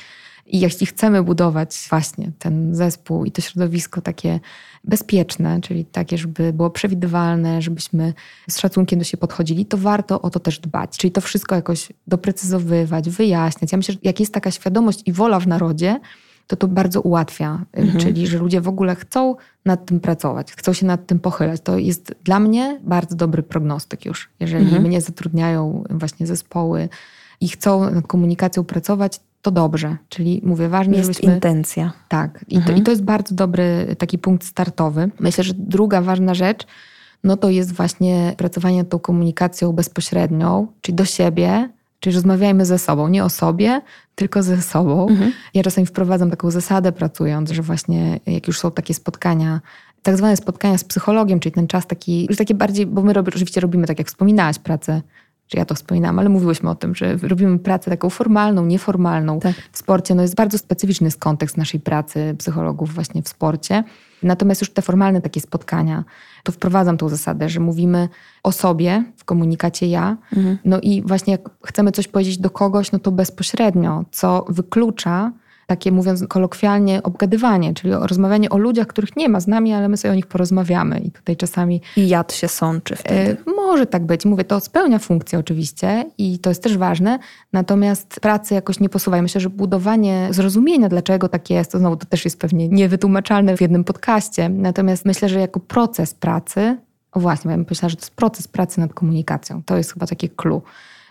i 0.47 0.61
jeśli 0.61 0.87
chcemy 0.87 1.23
budować 1.23 1.87
właśnie 1.91 2.33
ten 2.39 2.75
zespół 2.75 3.25
i 3.25 3.33
to 3.33 3.43
środowisko 3.43 4.01
takie 4.01 4.41
bezpieczne, 4.85 5.61
czyli 5.61 5.85
takie, 5.85 6.19
żeby 6.19 6.53
było 6.53 6.71
przewidywalne, 6.71 7.63
żebyśmy 7.63 8.15
z 8.51 8.59
szacunkiem 8.59 8.99
do 8.99 9.05
siebie 9.05 9.21
podchodzili, 9.21 9.67
to 9.67 9.79
warto 9.79 10.23
o 10.23 10.31
to 10.31 10.41
też 10.41 10.59
dbać. 10.59 10.99
Czyli 10.99 11.13
to 11.13 11.21
wszystko 11.21 11.55
jakoś 11.55 11.93
doprecyzowywać, 12.07 13.11
wyjaśniać. 13.11 13.73
Ja 13.73 13.79
myślę, 13.79 13.95
że 13.95 14.01
jak 14.03 14.21
jest 14.21 14.35
taka 14.35 14.51
świadomość 14.51 15.03
i 15.07 15.13
wola 15.13 15.41
w 15.41 15.47
narodzie, 15.47 16.01
to 16.47 16.57
to 16.57 16.69
bardzo 16.69 17.01
ułatwia. 17.01 17.65
Mhm. 17.73 18.01
Czyli, 18.01 18.27
że 18.27 18.39
ludzie 18.39 18.61
w 18.61 18.69
ogóle 18.69 18.95
chcą 18.95 19.37
nad 19.65 19.87
tym 19.87 20.01
pracować, 20.01 20.53
chcą 20.53 20.73
się 20.73 20.87
nad 20.87 21.07
tym 21.07 21.19
pochylać. 21.21 21.61
To 21.61 21.79
jest 21.79 22.15
dla 22.25 22.41
mnie 22.41 22.81
bardzo 22.83 23.17
dobry 23.17 23.43
prognostyk 23.43 24.05
już. 24.05 24.29
Jeżeli 24.41 24.65
mhm. 24.65 24.83
mnie 24.83 25.01
zatrudniają 25.01 25.85
właśnie 25.91 26.27
zespoły 26.27 26.89
i 27.41 27.49
chcą 27.49 27.91
nad 27.91 28.07
komunikacją 28.07 28.65
pracować, 28.65 29.21
to 29.47 29.51
dobrze. 29.51 29.97
Czyli 30.09 30.41
mówię, 30.45 30.69
ważne, 30.69 30.97
jest 30.97 31.09
żebyśmy... 31.09 31.35
intencja. 31.35 31.93
Tak. 32.09 32.45
I, 32.49 32.57
mhm. 32.57 32.75
to, 32.75 32.81
I 32.81 32.85
to 32.85 32.91
jest 32.91 33.03
bardzo 33.03 33.35
dobry 33.35 33.97
taki 33.99 34.19
punkt 34.19 34.47
startowy. 34.47 35.11
Myślę, 35.21 35.45
że 35.45 35.53
druga 35.57 36.03
ważna 36.03 36.35
rzecz, 36.35 36.67
no 37.25 37.37
to 37.37 37.51
jest 37.51 37.73
właśnie 37.73 38.35
pracowanie 38.37 38.79
nad 38.79 38.89
tą 38.89 38.99
komunikacją 38.99 39.73
bezpośrednią, 39.73 40.67
czyli 40.81 40.97
do 40.97 41.05
siebie, 41.05 41.69
czyli 42.01 42.15
rozmawiajmy 42.15 42.67
ze 42.67 42.79
sobą, 42.79 43.09
nie 43.09 43.25
o 43.25 43.29
sobie, 43.29 43.81
tylko 44.15 44.43
ze 44.43 44.63
sobą. 44.63 45.09
Mhm. 45.09 45.33
Ja 45.55 45.63
czasami 45.63 45.87
wprowadzam 45.87 46.31
taką 46.31 46.51
zasadę 46.51 46.93
pracując, 46.93 47.51
że 47.51 47.63
właśnie 47.63 48.21
jak 48.27 48.47
już 48.47 48.59
są 48.59 48.71
takie 48.71 48.95
spotkania, 48.95 49.61
tak 50.03 50.17
zwane 50.17 50.37
spotkania 50.37 50.79
z 50.79 50.85
psychologiem, 50.85 51.41
czyli 51.41 51.53
ten 51.53 51.67
czas 51.67 51.87
taki, 51.87 52.27
już 52.29 52.37
takie 52.37 52.55
bardziej, 52.55 52.87
bo 52.87 53.03
my 53.03 53.13
rob, 53.13 53.29
oczywiście 53.29 53.61
robimy, 53.61 53.87
tak 53.87 53.99
jak 53.99 54.09
wspominałaś, 54.09 54.59
pracę 54.59 55.03
czy 55.49 55.57
ja 55.57 55.65
to 55.65 55.75
wspominałam, 55.75 56.19
ale 56.19 56.29
mówiłyśmy 56.29 56.71
o 56.71 56.75
tym, 56.75 56.95
że 56.95 57.17
robimy 57.17 57.59
pracę 57.59 57.91
taką 57.91 58.11
formalną, 58.11 58.67
nieformalną 58.67 59.41
tak. 59.41 59.55
w 59.73 59.79
sporcie. 59.79 60.15
No 60.15 60.23
jest 60.23 60.35
bardzo 60.35 60.59
specyficzny 60.59 61.07
jest 61.07 61.21
kontekst 61.21 61.57
naszej 61.57 61.81
pracy 61.81 62.35
psychologów 62.39 62.95
właśnie 62.95 63.23
w 63.23 63.29
sporcie. 63.29 63.85
Natomiast 64.23 64.61
już 64.61 64.71
te 64.71 64.83
formalne 64.83 65.21
takie 65.21 65.41
spotkania, 65.41 66.05
to 66.43 66.53
wprowadzam 66.53 66.97
tą 66.97 67.09
zasadę, 67.09 67.49
że 67.49 67.61
mówimy 67.61 68.09
o 68.43 68.53
sobie 68.53 69.05
w 69.17 69.25
komunikacie 69.25 69.87
ja. 69.87 70.17
Mhm. 70.37 70.59
No 70.65 70.81
i 70.81 71.03
właśnie 71.03 71.33
jak 71.33 71.51
chcemy 71.65 71.93
coś 71.93 72.09
powiedzieć 72.09 72.39
do 72.39 72.51
kogoś, 72.51 72.93
no 72.93 72.99
to 72.99 73.13
bezpośrednio, 73.13 74.05
co 74.11 74.45
wyklucza 74.49 75.33
takie 75.67 75.93
mówiąc 75.93 76.25
kolokwialnie 76.29 77.03
obgadywanie, 77.03 77.75
czyli 77.75 77.95
rozmawianie 78.01 78.51
o 78.51 78.59
ludziach, 78.59 78.87
których 78.87 79.17
nie 79.17 79.29
ma 79.29 79.41
z 79.41 79.47
nami, 79.47 79.73
ale 79.73 79.89
my 79.89 79.97
sobie 79.97 80.13
o 80.13 80.15
nich 80.15 80.27
porozmawiamy. 80.27 80.99
I 80.99 81.11
tutaj 81.11 81.37
czasami... 81.37 81.83
I 81.97 82.09
jad 82.09 82.33
się 82.33 82.49
sączy 82.49 82.97
wtedy. 82.97 83.37
E, 83.47 83.51
może 83.51 83.87
tak 83.87 84.07
być. 84.07 84.25
Mówię, 84.25 84.45
to 84.45 84.61
spełnia 84.61 84.99
funkcję 84.99 85.39
oczywiście 85.39 86.11
i 86.19 86.39
to 86.39 86.51
jest 86.51 86.63
też 86.63 86.79
ważne, 86.79 87.19
natomiast 87.53 88.21
pracy 88.21 88.55
jakoś 88.55 88.81
nie 88.81 88.89
posuwa. 88.89 89.23
myślę, 89.23 89.41
że 89.41 89.51
budowanie 89.51 90.29
zrozumienia, 90.31 90.89
dlaczego 90.89 91.29
tak 91.29 91.51
jest, 91.51 91.73
to 91.73 91.79
znowu 91.79 91.97
to 91.97 92.07
też 92.07 92.25
jest 92.25 92.41
pewnie 92.41 92.69
niewytłumaczalne 92.69 93.57
w 93.57 93.61
jednym 93.61 93.85
podcaście. 93.85 94.49
Natomiast 94.49 95.05
myślę, 95.05 95.29
że 95.29 95.41
jako 95.41 95.61
proces 95.61 96.15
pracy, 96.15 96.77
o 97.13 97.21
właśnie, 97.21 97.51
ja 97.51 97.57
bym 97.57 97.67
że 97.71 97.97
to 97.97 98.03
jest 98.03 98.17
proces 98.17 98.49
pracy 98.49 98.81
nad 98.81 98.95
komunikacją. 98.95 99.63
To 99.63 99.77
jest 99.77 99.93
chyba 99.93 100.07
takie 100.07 100.29
clue 100.29 100.63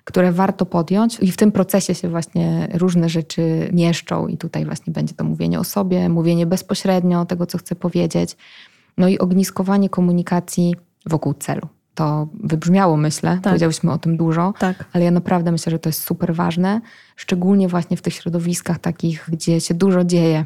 które 0.06 0.32
warto 0.32 0.66
podjąć 0.66 1.20
i 1.20 1.32
w 1.32 1.38
tym 1.38 1.52
procesie 1.52 1.96
się 1.96 2.10
właśnie 2.10 2.68
różne 2.74 3.10
rzeczy 3.10 3.70
mieszczą 3.74 4.28
i 4.28 4.38
tutaj 4.38 4.66
właśnie 4.66 4.94
będzie 4.94 5.14
to 5.14 5.24
mówienie 5.24 5.60
o 5.60 5.64
sobie, 5.64 6.10
mówienie 6.10 6.46
bezpośrednio 6.46 7.26
tego, 7.26 7.46
co 7.46 7.58
chcę 7.58 7.76
powiedzieć, 7.76 8.38
no 8.98 9.08
i 9.08 9.20
ogniskowanie 9.20 9.90
komunikacji 9.90 10.76
wokół 11.06 11.34
celu. 11.34 11.68
To 11.96 12.28
wybrzmiało, 12.44 12.98
myślę, 12.98 13.32
tak. 13.32 13.42
powiedziałyśmy 13.42 13.92
o 13.92 13.98
tym 13.98 14.18
dużo, 14.18 14.54
tak. 14.60 14.86
ale 14.94 15.04
ja 15.04 15.12
naprawdę 15.12 15.52
myślę, 15.52 15.72
że 15.72 15.80
to 15.80 15.90
jest 15.90 16.04
super 16.04 16.36
ważne, 16.36 16.82
szczególnie 17.16 17.68
właśnie 17.68 17.98
w 17.98 18.02
tych 18.02 18.14
środowiskach 18.14 18.80
takich, 18.80 19.30
gdzie 19.32 19.62
się 19.62 19.74
dużo 19.74 20.04
dzieje. 20.04 20.46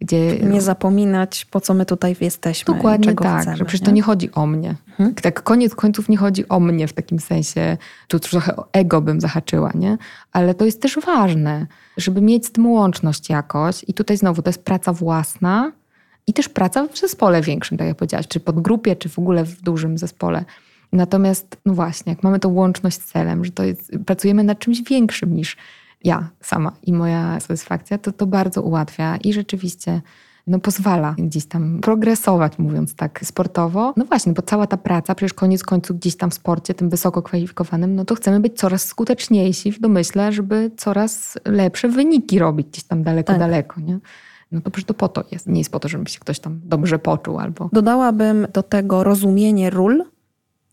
Gdzie... 0.00 0.38
Nie 0.38 0.60
zapominać, 0.60 1.44
po 1.44 1.60
co 1.60 1.74
my 1.74 1.86
tutaj 1.86 2.16
jesteśmy. 2.20 2.74
Dokładnie 2.74 3.14
tak, 3.14 3.40
chcemy, 3.40 3.56
że 3.56 3.64
przecież 3.64 3.80
nie? 3.80 3.86
to 3.86 3.92
nie 3.92 4.02
chodzi 4.02 4.32
o 4.32 4.46
mnie. 4.46 4.74
Mhm. 4.98 5.14
Tak 5.14 5.42
koniec 5.42 5.74
końców 5.74 6.08
nie 6.08 6.16
chodzi 6.16 6.48
o 6.48 6.60
mnie 6.60 6.88
w 6.88 6.92
takim 6.92 7.20
sensie, 7.20 7.76
tu 8.08 8.20
trochę 8.20 8.56
o 8.56 8.68
ego 8.72 9.00
bym 9.00 9.20
zahaczyła, 9.20 9.72
nie? 9.74 9.98
Ale 10.32 10.54
to 10.54 10.64
jest 10.64 10.82
też 10.82 10.98
ważne, 11.06 11.66
żeby 11.96 12.20
mieć 12.20 12.46
z 12.46 12.52
tym 12.52 12.66
łączność 12.66 13.30
jakoś 13.30 13.84
i 13.88 13.94
tutaj 13.94 14.16
znowu 14.16 14.42
to 14.42 14.48
jest 14.48 14.64
praca 14.64 14.92
własna 14.92 15.72
i 16.26 16.32
też 16.32 16.48
praca 16.48 16.88
w 16.88 16.98
zespole 16.98 17.42
większym, 17.42 17.78
tak 17.78 17.86
jak 17.86 17.96
powiedziałaś, 17.96 18.28
czy 18.28 18.40
pod 18.40 18.60
grupie, 18.60 18.96
czy 18.96 19.08
w 19.08 19.18
ogóle 19.18 19.44
w 19.44 19.62
dużym 19.62 19.98
zespole. 19.98 20.44
Natomiast, 20.92 21.56
no 21.66 21.74
właśnie, 21.74 22.12
jak 22.12 22.22
mamy 22.22 22.38
tą 22.38 22.48
łączność 22.48 23.02
z 23.02 23.04
celem, 23.04 23.44
że 23.44 23.50
to 23.50 23.64
jest, 23.64 23.92
pracujemy 24.06 24.44
nad 24.44 24.58
czymś 24.58 24.82
większym 24.82 25.34
niż 25.34 25.56
ja 26.04 26.28
sama 26.40 26.72
i 26.82 26.92
moja 26.92 27.40
satysfakcja, 27.40 27.98
to 27.98 28.12
to 28.12 28.26
bardzo 28.26 28.62
ułatwia 28.62 29.16
i 29.16 29.32
rzeczywiście 29.32 30.00
no, 30.48 30.58
pozwala 30.58 31.14
gdzieś 31.18 31.46
tam 31.46 31.80
progresować, 31.80 32.58
mówiąc 32.58 32.94
tak 32.94 33.20
sportowo. 33.24 33.94
No 33.96 34.04
właśnie, 34.04 34.32
bo 34.32 34.42
cała 34.42 34.66
ta 34.66 34.76
praca, 34.76 35.14
przecież 35.14 35.34
koniec 35.34 35.62
końców 35.62 35.98
gdzieś 35.98 36.16
tam 36.16 36.30
w 36.30 36.34
sporcie, 36.34 36.74
tym 36.74 36.88
wysoko 36.88 37.22
kwalifikowanym, 37.22 37.94
no 37.94 38.04
to 38.04 38.14
chcemy 38.14 38.40
być 38.40 38.58
coraz 38.58 38.84
skuteczniejsi 38.84 39.72
w 39.72 39.80
domyśle, 39.80 40.32
żeby 40.32 40.70
coraz 40.76 41.38
lepsze 41.44 41.88
wyniki 41.88 42.38
robić 42.38 42.66
gdzieś 42.66 42.84
tam 42.84 43.02
daleko, 43.02 43.32
tak. 43.32 43.38
daleko, 43.38 43.80
nie? 43.80 43.98
No 44.52 44.60
to 44.60 44.70
przecież 44.70 44.86
to 44.86 44.94
po 44.94 45.08
to 45.08 45.24
jest. 45.32 45.46
Nie 45.46 45.60
jest 45.60 45.72
po 45.72 45.80
to, 45.80 45.88
żeby 45.88 46.10
się 46.10 46.20
ktoś 46.20 46.40
tam 46.40 46.60
dobrze 46.64 46.98
poczuł 46.98 47.38
albo... 47.38 47.68
Dodałabym 47.72 48.46
do 48.52 48.62
tego 48.62 49.04
rozumienie 49.04 49.70
ról, 49.70 50.04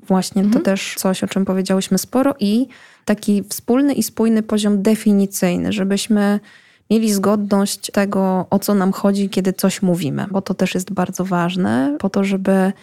Właśnie 0.08 0.42
mhm. 0.42 0.64
to 0.64 0.66
też 0.66 0.96
coś, 0.98 1.24
o 1.24 1.28
czym 1.28 1.46
powiedziałyśmy 1.46 1.98
sporo 1.98 2.36
i 2.40 2.68
taki 3.06 3.44
wspólny 3.50 3.94
i 3.94 4.04
spójny 4.04 4.44
poziom 4.44 4.82
definicyjny, 4.82 5.72
żebyśmy 5.72 6.40
mieli 6.90 7.14
zgodność 7.14 7.92
tego, 7.92 8.46
o 8.50 8.60
co 8.60 8.74
nam 8.74 8.92
chodzi, 8.92 9.30
kiedy 9.30 9.54
coś 9.54 9.82
mówimy, 9.82 10.26
bo 10.32 10.42
to 10.42 10.54
też 10.54 10.74
jest 10.74 10.94
bardzo 10.94 11.26
ważne, 11.26 11.96
po 12.00 12.10
to, 12.10 12.24
żeby 12.24 12.74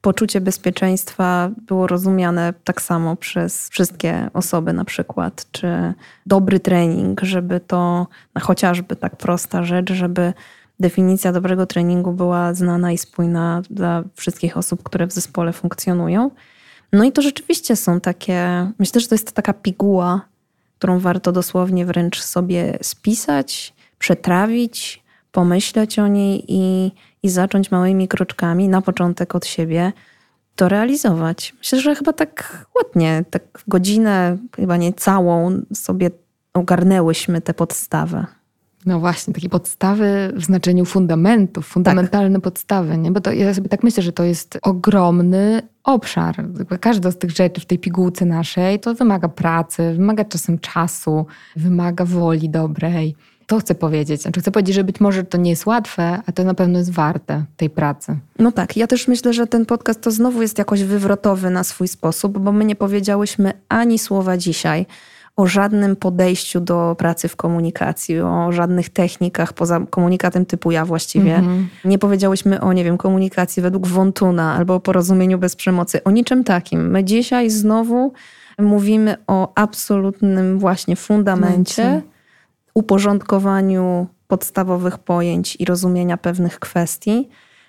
poczucie 0.00 0.40
bezpieczeństwa 0.40 1.50
było 1.66 1.86
rozumiane 1.86 2.54
tak 2.64 2.82
samo 2.82 3.16
przez 3.16 3.68
wszystkie 3.68 4.30
osoby, 4.34 4.72
na 4.72 4.84
przykład, 4.84 5.46
czy 5.52 5.94
dobry 6.26 6.60
trening, 6.60 7.20
żeby 7.20 7.60
to, 7.60 8.06
chociażby 8.40 8.96
tak 8.96 9.16
prosta 9.16 9.64
rzecz, 9.64 9.92
żeby 9.92 10.32
definicja 10.80 11.32
dobrego 11.32 11.66
treningu 11.66 12.12
była 12.12 12.54
znana 12.54 12.92
i 12.92 12.98
spójna 12.98 13.62
dla 13.70 14.04
wszystkich 14.14 14.56
osób, 14.56 14.82
które 14.82 15.06
w 15.06 15.12
zespole 15.12 15.52
funkcjonują. 15.52 16.30
No 16.92 17.04
i 17.04 17.12
to 17.12 17.22
rzeczywiście 17.22 17.76
są 17.76 18.00
takie, 18.00 18.70
myślę, 18.78 19.00
że 19.00 19.08
to 19.08 19.14
jest 19.14 19.32
taka 19.32 19.52
piguła, 19.52 20.20
którą 20.82 20.98
warto 20.98 21.32
dosłownie 21.32 21.86
wręcz 21.86 22.22
sobie 22.22 22.78
spisać, 22.82 23.74
przetrawić, 23.98 25.02
pomyśleć 25.32 25.98
o 25.98 26.08
niej 26.08 26.44
i, 26.48 26.92
i 27.22 27.28
zacząć 27.28 27.70
małymi 27.70 28.08
kroczkami 28.08 28.68
na 28.68 28.82
początek 28.82 29.34
od 29.34 29.46
siebie 29.46 29.92
to 30.56 30.68
realizować. 30.68 31.54
Myślę, 31.58 31.80
że 31.80 31.94
chyba 31.94 32.12
tak 32.12 32.66
ładnie, 32.76 33.24
tak 33.30 33.42
godzinę, 33.68 34.38
chyba 34.56 34.76
nie 34.76 34.92
całą, 34.92 35.62
sobie 35.74 36.10
ogarnęłyśmy 36.54 37.40
tę 37.40 37.54
podstawę. 37.54 38.26
No 38.86 39.00
właśnie, 39.00 39.34
takie 39.34 39.48
podstawy 39.48 40.32
w 40.36 40.44
znaczeniu 40.44 40.84
fundamentów, 40.84 41.66
fundamentalne 41.66 42.36
tak. 42.36 42.44
podstawy, 42.44 42.98
nie? 42.98 43.10
Bo 43.10 43.20
to, 43.20 43.32
ja 43.32 43.54
sobie 43.54 43.68
tak 43.68 43.82
myślę, 43.82 44.02
że 44.02 44.12
to 44.12 44.24
jest 44.24 44.58
ogromny 44.62 45.62
obszar. 45.84 46.44
Każda 46.80 47.10
z 47.10 47.18
tych 47.18 47.30
rzeczy 47.30 47.60
w 47.60 47.64
tej 47.64 47.78
pigułce 47.78 48.24
naszej 48.24 48.80
to 48.80 48.94
wymaga 48.94 49.28
pracy, 49.28 49.94
wymaga 49.96 50.24
czasem 50.24 50.58
czasu, 50.58 51.26
wymaga 51.56 52.04
woli 52.04 52.50
dobrej. 52.50 53.16
To 53.46 53.58
chcę 53.58 53.74
powiedzieć. 53.74 54.22
Znaczy 54.22 54.40
chcę 54.40 54.50
powiedzieć, 54.50 54.74
że 54.74 54.84
być 54.84 55.00
może 55.00 55.24
to 55.24 55.38
nie 55.38 55.50
jest 55.50 55.66
łatwe, 55.66 56.22
a 56.26 56.32
to 56.32 56.44
na 56.44 56.54
pewno 56.54 56.78
jest 56.78 56.90
warte 56.90 57.44
tej 57.56 57.70
pracy. 57.70 58.16
No 58.38 58.52
tak, 58.52 58.76
ja 58.76 58.86
też 58.86 59.08
myślę, 59.08 59.32
że 59.32 59.46
ten 59.46 59.66
podcast 59.66 60.00
to 60.00 60.10
znowu 60.10 60.42
jest 60.42 60.58
jakoś 60.58 60.84
wywrotowy 60.84 61.50
na 61.50 61.64
swój 61.64 61.88
sposób, 61.88 62.38
bo 62.38 62.52
my 62.52 62.64
nie 62.64 62.76
powiedziałyśmy 62.76 63.52
ani 63.68 63.98
słowa 63.98 64.36
dzisiaj 64.36 64.86
o 65.36 65.46
żadnym 65.46 65.96
podejściu 65.96 66.60
do 66.60 66.96
pracy 66.98 67.28
w 67.28 67.36
komunikacji, 67.36 68.20
o 68.20 68.52
żadnych 68.52 68.88
technikach 68.88 69.52
poza 69.52 69.80
komunikatem 69.90 70.46
typu 70.46 70.70
ja 70.70 70.84
właściwie. 70.84 71.38
-hmm. 71.38 71.64
Nie 71.84 71.98
powiedziałyśmy 71.98 72.60
o, 72.60 72.72
nie 72.72 72.84
wiem, 72.84 72.98
komunikacji 72.98 73.62
według 73.62 73.86
Wontuna 73.86 74.54
albo 74.54 74.74
o 74.74 74.80
porozumieniu 74.80 75.38
bez 75.38 75.56
przemocy, 75.56 76.04
o 76.04 76.10
niczym 76.10 76.44
takim. 76.44 76.90
My 76.90 77.04
dzisiaj 77.04 77.50
znowu 77.50 78.12
mówimy 78.58 79.16
o 79.26 79.52
absolutnym 79.54 80.58
właśnie 80.58 80.96
fundamencie, 80.96 82.02
uporządkowaniu 82.74 84.06
podstawowych 84.26 84.98
pojęć 84.98 85.56
i 85.60 85.64
rozumienia 85.64 86.16
pewnych 86.16 86.58
kwestii. 86.58 87.28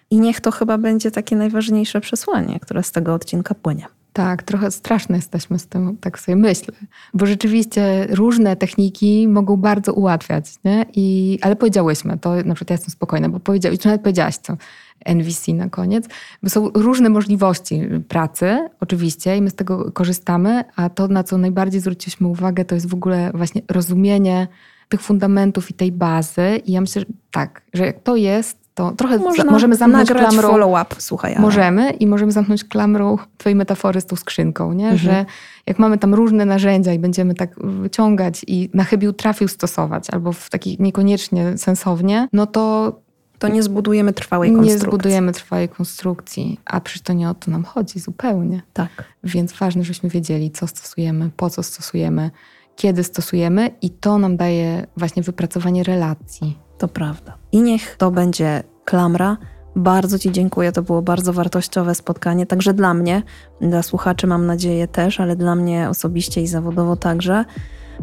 I 0.09 0.19
niech 0.19 0.41
to 0.41 0.51
chyba 0.51 0.77
będzie 0.77 1.11
takie 1.11 1.35
najważniejsze 1.35 2.01
przesłanie, 2.01 2.59
które 2.59 2.83
z 2.83 2.91
tego 2.91 3.13
odcinka 3.13 3.55
płynie. 3.55 3.85
Tak, 4.13 4.43
trochę 4.43 4.71
straszne 4.71 5.15
jesteśmy 5.15 5.59
z 5.59 5.67
tym, 5.67 5.97
tak 5.97 6.19
sobie 6.19 6.35
myślę. 6.35 6.73
Bo 7.13 7.25
rzeczywiście 7.25 8.07
różne 8.09 8.55
techniki 8.55 9.27
mogą 9.27 9.57
bardzo 9.57 9.93
ułatwiać, 9.93 10.45
nie? 10.63 10.85
I, 10.95 11.39
ale 11.41 11.55
powiedziałyśmy, 11.55 12.17
to 12.17 12.35
na 12.35 12.55
przykład 12.55 12.69
ja 12.69 12.73
jestem 12.73 12.91
spokojna, 12.91 13.29
bo 13.29 13.39
powiedziałeś, 13.39 13.79
czy 13.79 13.87
nawet 13.87 14.01
powiedziałaś 14.01 14.37
co, 14.37 14.57
NVC 15.05 15.53
na 15.53 15.69
koniec, 15.69 16.05
bo 16.43 16.49
są 16.49 16.69
różne 16.69 17.09
możliwości 17.09 17.81
pracy, 18.07 18.69
oczywiście, 18.79 19.37
i 19.37 19.41
my 19.41 19.49
z 19.49 19.55
tego 19.55 19.91
korzystamy, 19.91 20.63
a 20.75 20.89
to, 20.89 21.07
na 21.07 21.23
co 21.23 21.37
najbardziej 21.37 21.81
zwróciliśmy 21.81 22.27
uwagę, 22.27 22.65
to 22.65 22.75
jest 22.75 22.89
w 22.89 22.93
ogóle 22.93 23.31
właśnie 23.33 23.61
rozumienie 23.71 24.47
tych 24.89 25.01
fundamentów 25.01 25.69
i 25.69 25.73
tej 25.73 25.91
bazy. 25.91 26.61
I 26.65 26.71
ja 26.71 26.81
myślę, 26.81 27.01
że 27.01 27.07
tak, 27.31 27.61
że 27.73 27.85
jak 27.85 28.03
to 28.03 28.15
jest, 28.15 28.62
to 28.73 28.91
trochę 28.91 29.17
Można 29.17 29.51
możemy 29.51 29.75
zamknąć 29.75 30.11
klamrą. 30.11 30.49
follow-up, 30.49 30.95
słuchaj. 30.99 31.33
Ale. 31.33 31.41
Możemy 31.41 31.91
i 31.91 32.07
możemy 32.07 32.31
zamknąć 32.31 32.63
klamrą 32.63 33.17
twojej 33.37 33.55
metafory 33.55 34.01
z 34.01 34.05
tą 34.05 34.15
skrzynką, 34.15 34.73
nie? 34.73 34.89
Mhm. 34.89 34.99
że 34.99 35.25
jak 35.67 35.79
mamy 35.79 35.97
tam 35.97 36.13
różne 36.13 36.45
narzędzia 36.45 36.93
i 36.93 36.99
będziemy 36.99 37.35
tak 37.35 37.55
wyciągać 37.65 38.45
i 38.47 38.69
na 38.73 38.83
chybił 38.83 39.13
trafił 39.13 39.47
stosować, 39.47 40.09
albo 40.09 40.33
w 40.33 40.49
taki 40.49 40.77
niekoniecznie 40.79 41.57
sensownie, 41.57 42.27
no 42.33 42.47
to 42.47 42.93
to 43.39 43.47
nie 43.47 43.63
zbudujemy 43.63 44.13
trwałej 44.13 44.49
konstrukcji. 44.51 44.73
Nie 44.73 44.79
zbudujemy 44.79 45.31
trwałej 45.31 45.69
konstrukcji, 45.69 46.59
a 46.65 46.81
przecież 46.81 47.01
to 47.01 47.13
nie 47.13 47.29
o 47.29 47.33
to 47.33 47.51
nam 47.51 47.63
chodzi 47.63 47.99
zupełnie. 47.99 48.61
Tak. 48.73 48.89
Więc 49.23 49.53
ważne, 49.53 49.83
żebyśmy 49.83 50.09
wiedzieli, 50.09 50.51
co 50.51 50.67
stosujemy, 50.67 51.29
po 51.37 51.49
co 51.49 51.63
stosujemy, 51.63 52.31
kiedy 52.75 53.03
stosujemy 53.03 53.69
i 53.81 53.89
to 53.89 54.17
nam 54.17 54.37
daje 54.37 54.87
właśnie 54.97 55.23
wypracowanie 55.23 55.83
relacji. 55.83 56.57
To 56.77 56.87
prawda. 56.87 57.42
I 57.53 57.61
niech 57.61 57.95
to 57.97 58.11
będzie 58.11 58.63
klamra. 58.85 59.37
Bardzo 59.75 60.19
Ci 60.19 60.31
dziękuję. 60.31 60.71
To 60.71 60.81
było 60.81 61.01
bardzo 61.01 61.33
wartościowe 61.33 61.95
spotkanie, 61.95 62.45
także 62.45 62.73
dla 62.73 62.93
mnie, 62.93 63.23
dla 63.61 63.83
słuchaczy 63.83 64.27
mam 64.27 64.45
nadzieję 64.45 64.87
też, 64.87 65.19
ale 65.19 65.35
dla 65.35 65.55
mnie 65.55 65.89
osobiście 65.89 66.41
i 66.41 66.47
zawodowo 66.47 66.95
także. 66.95 67.45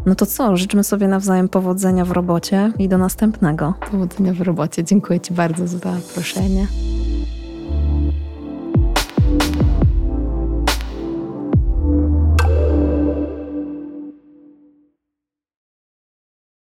No 0.07 0.15
to 0.15 0.27
co, 0.27 0.57
życzmy 0.57 0.85
sobie 0.85 1.09
nawzajem 1.09 1.49
powodzenia 1.49 2.05
w 2.05 2.11
robocie 2.11 2.73
i 2.79 2.89
do 2.89 2.99
następnego. 2.99 3.75
Powodzenia 3.91 4.35
w 4.35 4.41
robocie. 4.41 4.85
Dziękuję 4.85 5.21
Ci 5.21 5.35
bardzo 5.35 5.67
za 5.67 5.79
zaproszenie. 5.79 6.67